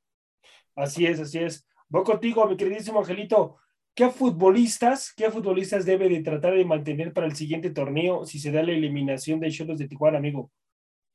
Así 0.74 1.06
es, 1.06 1.20
así 1.20 1.38
es. 1.38 1.66
Voy 1.88 2.02
contigo, 2.02 2.46
mi 2.46 2.56
queridísimo 2.56 3.00
Angelito. 3.00 3.58
¿Qué 3.94 4.08
futbolistas, 4.08 5.12
qué 5.12 5.30
futbolistas 5.30 5.84
debe 5.84 6.08
de 6.08 6.22
tratar 6.22 6.54
de 6.54 6.64
mantener 6.64 7.12
para 7.12 7.26
el 7.26 7.36
siguiente 7.36 7.70
torneo 7.70 8.24
si 8.24 8.38
se 8.38 8.50
da 8.50 8.62
la 8.62 8.72
eliminación 8.72 9.40
de 9.40 9.50
Cholos 9.50 9.78
de 9.78 9.88
Tijuana, 9.88 10.18
amigo? 10.18 10.50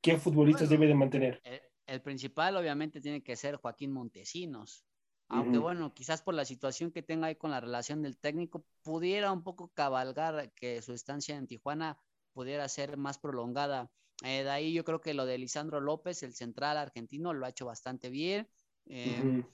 ¿Qué 0.02 0.18
futbolistas 0.18 0.70
debe 0.70 0.86
de 0.86 0.94
mantener? 0.94 1.42
El, 1.44 1.62
el, 1.88 2.02
principal 2.02 2.56
obviamente 2.58 3.02
tiene 3.02 3.24
que 3.24 3.36
ser 3.36 3.56
Joaquín 3.56 3.92
Montesinos. 3.92 4.86
Aunque 5.28 5.58
uh 5.58 5.62
-huh. 5.62 5.64
bueno, 5.64 5.94
quizás 5.94 6.22
por 6.22 6.36
la 6.36 6.46
situación 6.46 6.92
que 6.92 7.02
tenga 7.02 7.28
ahí 7.28 7.36
con 7.36 7.50
la 7.50 7.60
relación 7.60 8.04
del 8.04 8.18
técnico, 8.18 8.66
pudiera 8.84 9.32
un 9.32 9.44
poco 9.44 9.72
cabalgar 9.74 10.52
que 10.54 10.82
su 10.82 10.94
estancia 10.94 11.36
en 11.36 11.48
Tijuana 11.48 11.98
pudiera 12.34 12.68
ser 12.70 12.98
más 12.98 13.18
prolongada. 13.18 13.90
Eh, 14.24 14.44
de 14.44 14.50
ahí 14.50 14.74
yo 14.74 14.84
creo 14.84 15.02
que 15.02 15.14
lo 15.14 15.26
de 15.26 15.38
Lisandro 15.38 15.82
López, 15.82 16.22
el 16.22 16.34
central 16.36 16.78
argentino, 16.78 17.34
lo 17.34 17.46
ha 17.46 17.50
hecho 17.50 17.66
bastante 17.66 18.10
bien. 18.10 18.48
Eh, 18.86 19.20
uh 19.24 19.26
-huh. 19.26 19.48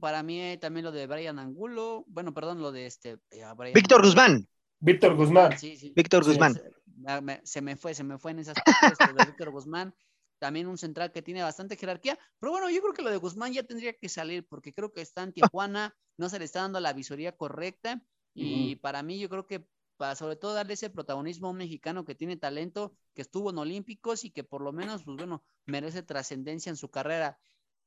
Para 0.00 0.22
mí 0.22 0.40
eh, 0.40 0.56
también 0.58 0.84
lo 0.84 0.92
de 0.92 1.06
Brian 1.06 1.38
Angulo, 1.38 2.04
bueno, 2.08 2.32
perdón, 2.32 2.62
lo 2.62 2.72
de 2.72 2.86
este... 2.86 3.18
Eh, 3.30 3.44
Víctor 3.74 4.02
Guzmán. 4.02 4.48
Víctor 4.80 5.14
Guzmán. 5.14 5.58
Sí, 5.58 5.76
sí. 5.76 5.92
Víctor 5.94 6.24
Sí, 6.24 6.30
Guzmán. 6.30 6.54
Se, 6.54 7.20
me, 7.20 7.40
se 7.44 7.60
me 7.60 7.76
fue, 7.76 7.94
se 7.94 8.04
me 8.04 8.18
fue 8.18 8.30
en 8.30 8.38
esas 8.38 8.54
partes 8.54 9.14
de 9.14 9.24
Víctor 9.26 9.50
Guzmán. 9.50 9.94
También 10.38 10.68
un 10.68 10.78
central 10.78 11.12
que 11.12 11.20
tiene 11.20 11.42
bastante 11.42 11.76
jerarquía. 11.76 12.18
Pero 12.38 12.52
bueno, 12.52 12.70
yo 12.70 12.80
creo 12.80 12.94
que 12.94 13.02
lo 13.02 13.10
de 13.10 13.16
Guzmán 13.18 13.52
ya 13.52 13.62
tendría 13.62 13.92
que 13.92 14.08
salir 14.08 14.46
porque 14.48 14.72
creo 14.72 14.92
que 14.92 15.02
está 15.02 15.22
en 15.22 15.32
Tijuana, 15.32 15.94
no 16.16 16.28
se 16.28 16.38
le 16.38 16.44
está 16.44 16.62
dando 16.62 16.80
la 16.80 16.92
visoría 16.92 17.36
correcta. 17.36 18.02
Y 18.34 18.76
para 18.76 19.02
mí 19.02 19.18
yo 19.18 19.28
creo 19.28 19.46
que 19.46 19.66
para 19.96 20.14
sobre 20.14 20.36
todo 20.36 20.54
darle 20.54 20.74
ese 20.74 20.90
protagonismo 20.90 21.48
a 21.48 21.50
un 21.50 21.56
mexicano 21.56 22.04
que 22.04 22.14
tiene 22.14 22.36
talento, 22.36 22.94
que 23.14 23.22
estuvo 23.22 23.50
en 23.50 23.58
Olímpicos 23.58 24.24
y 24.24 24.30
que 24.30 24.44
por 24.44 24.62
lo 24.62 24.72
menos, 24.72 25.02
pues 25.02 25.16
bueno, 25.16 25.44
merece 25.66 26.02
trascendencia 26.02 26.70
en 26.70 26.76
su 26.76 26.88
carrera. 26.88 27.38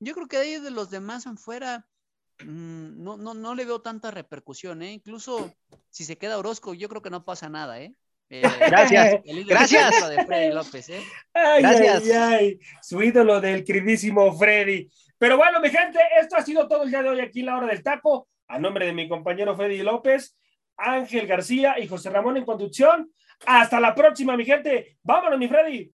Yo 0.01 0.15
creo 0.15 0.27
que 0.27 0.37
de 0.37 0.43
ahí 0.43 0.59
de 0.59 0.71
los 0.71 0.89
demás 0.89 1.27
en 1.27 1.37
fuera, 1.37 1.85
mm, 2.43 3.03
no, 3.03 3.17
no, 3.17 3.35
no 3.35 3.53
le 3.53 3.65
veo 3.65 3.81
tanta 3.81 4.09
repercusión, 4.09 4.81
¿eh? 4.81 4.93
Incluso 4.93 5.53
si 5.91 6.05
se 6.05 6.17
queda 6.17 6.39
Orozco, 6.39 6.73
yo 6.73 6.89
creo 6.89 7.03
que 7.03 7.11
no 7.11 7.23
pasa 7.23 7.49
nada, 7.49 7.79
¿eh? 7.79 7.93
Eh, 8.31 8.41
Gracias. 8.59 9.21
Gracias. 9.47 10.09
de 10.09 10.25
Freddy 10.25 10.53
López, 10.53 10.89
¿eh? 10.89 11.03
Ay, 11.33 11.61
Gracias. 11.61 12.03
ay, 12.03 12.11
ay, 12.11 12.59
su 12.81 13.03
ídolo 13.03 13.39
del 13.39 13.63
queridísimo 13.63 14.35
Freddy. 14.35 14.89
Pero 15.19 15.37
bueno, 15.37 15.59
mi 15.59 15.69
gente, 15.69 15.99
esto 16.19 16.35
ha 16.35 16.41
sido 16.41 16.67
todo 16.67 16.81
el 16.83 16.89
día 16.89 17.03
de 17.03 17.09
hoy 17.09 17.19
aquí 17.19 17.41
en 17.41 17.45
la 17.45 17.57
hora 17.57 17.67
del 17.67 17.83
taco. 17.83 18.27
A 18.47 18.57
nombre 18.57 18.87
de 18.87 18.93
mi 18.93 19.07
compañero 19.07 19.55
Freddy 19.55 19.83
López, 19.83 20.35
Ángel 20.77 21.27
García 21.27 21.77
y 21.77 21.87
José 21.87 22.09
Ramón 22.09 22.37
en 22.37 22.45
conducción. 22.45 23.13
Hasta 23.45 23.79
la 23.79 23.93
próxima, 23.93 24.35
mi 24.35 24.45
gente. 24.45 24.97
Vámonos, 25.03 25.37
mi 25.37 25.47
Freddy. 25.47 25.93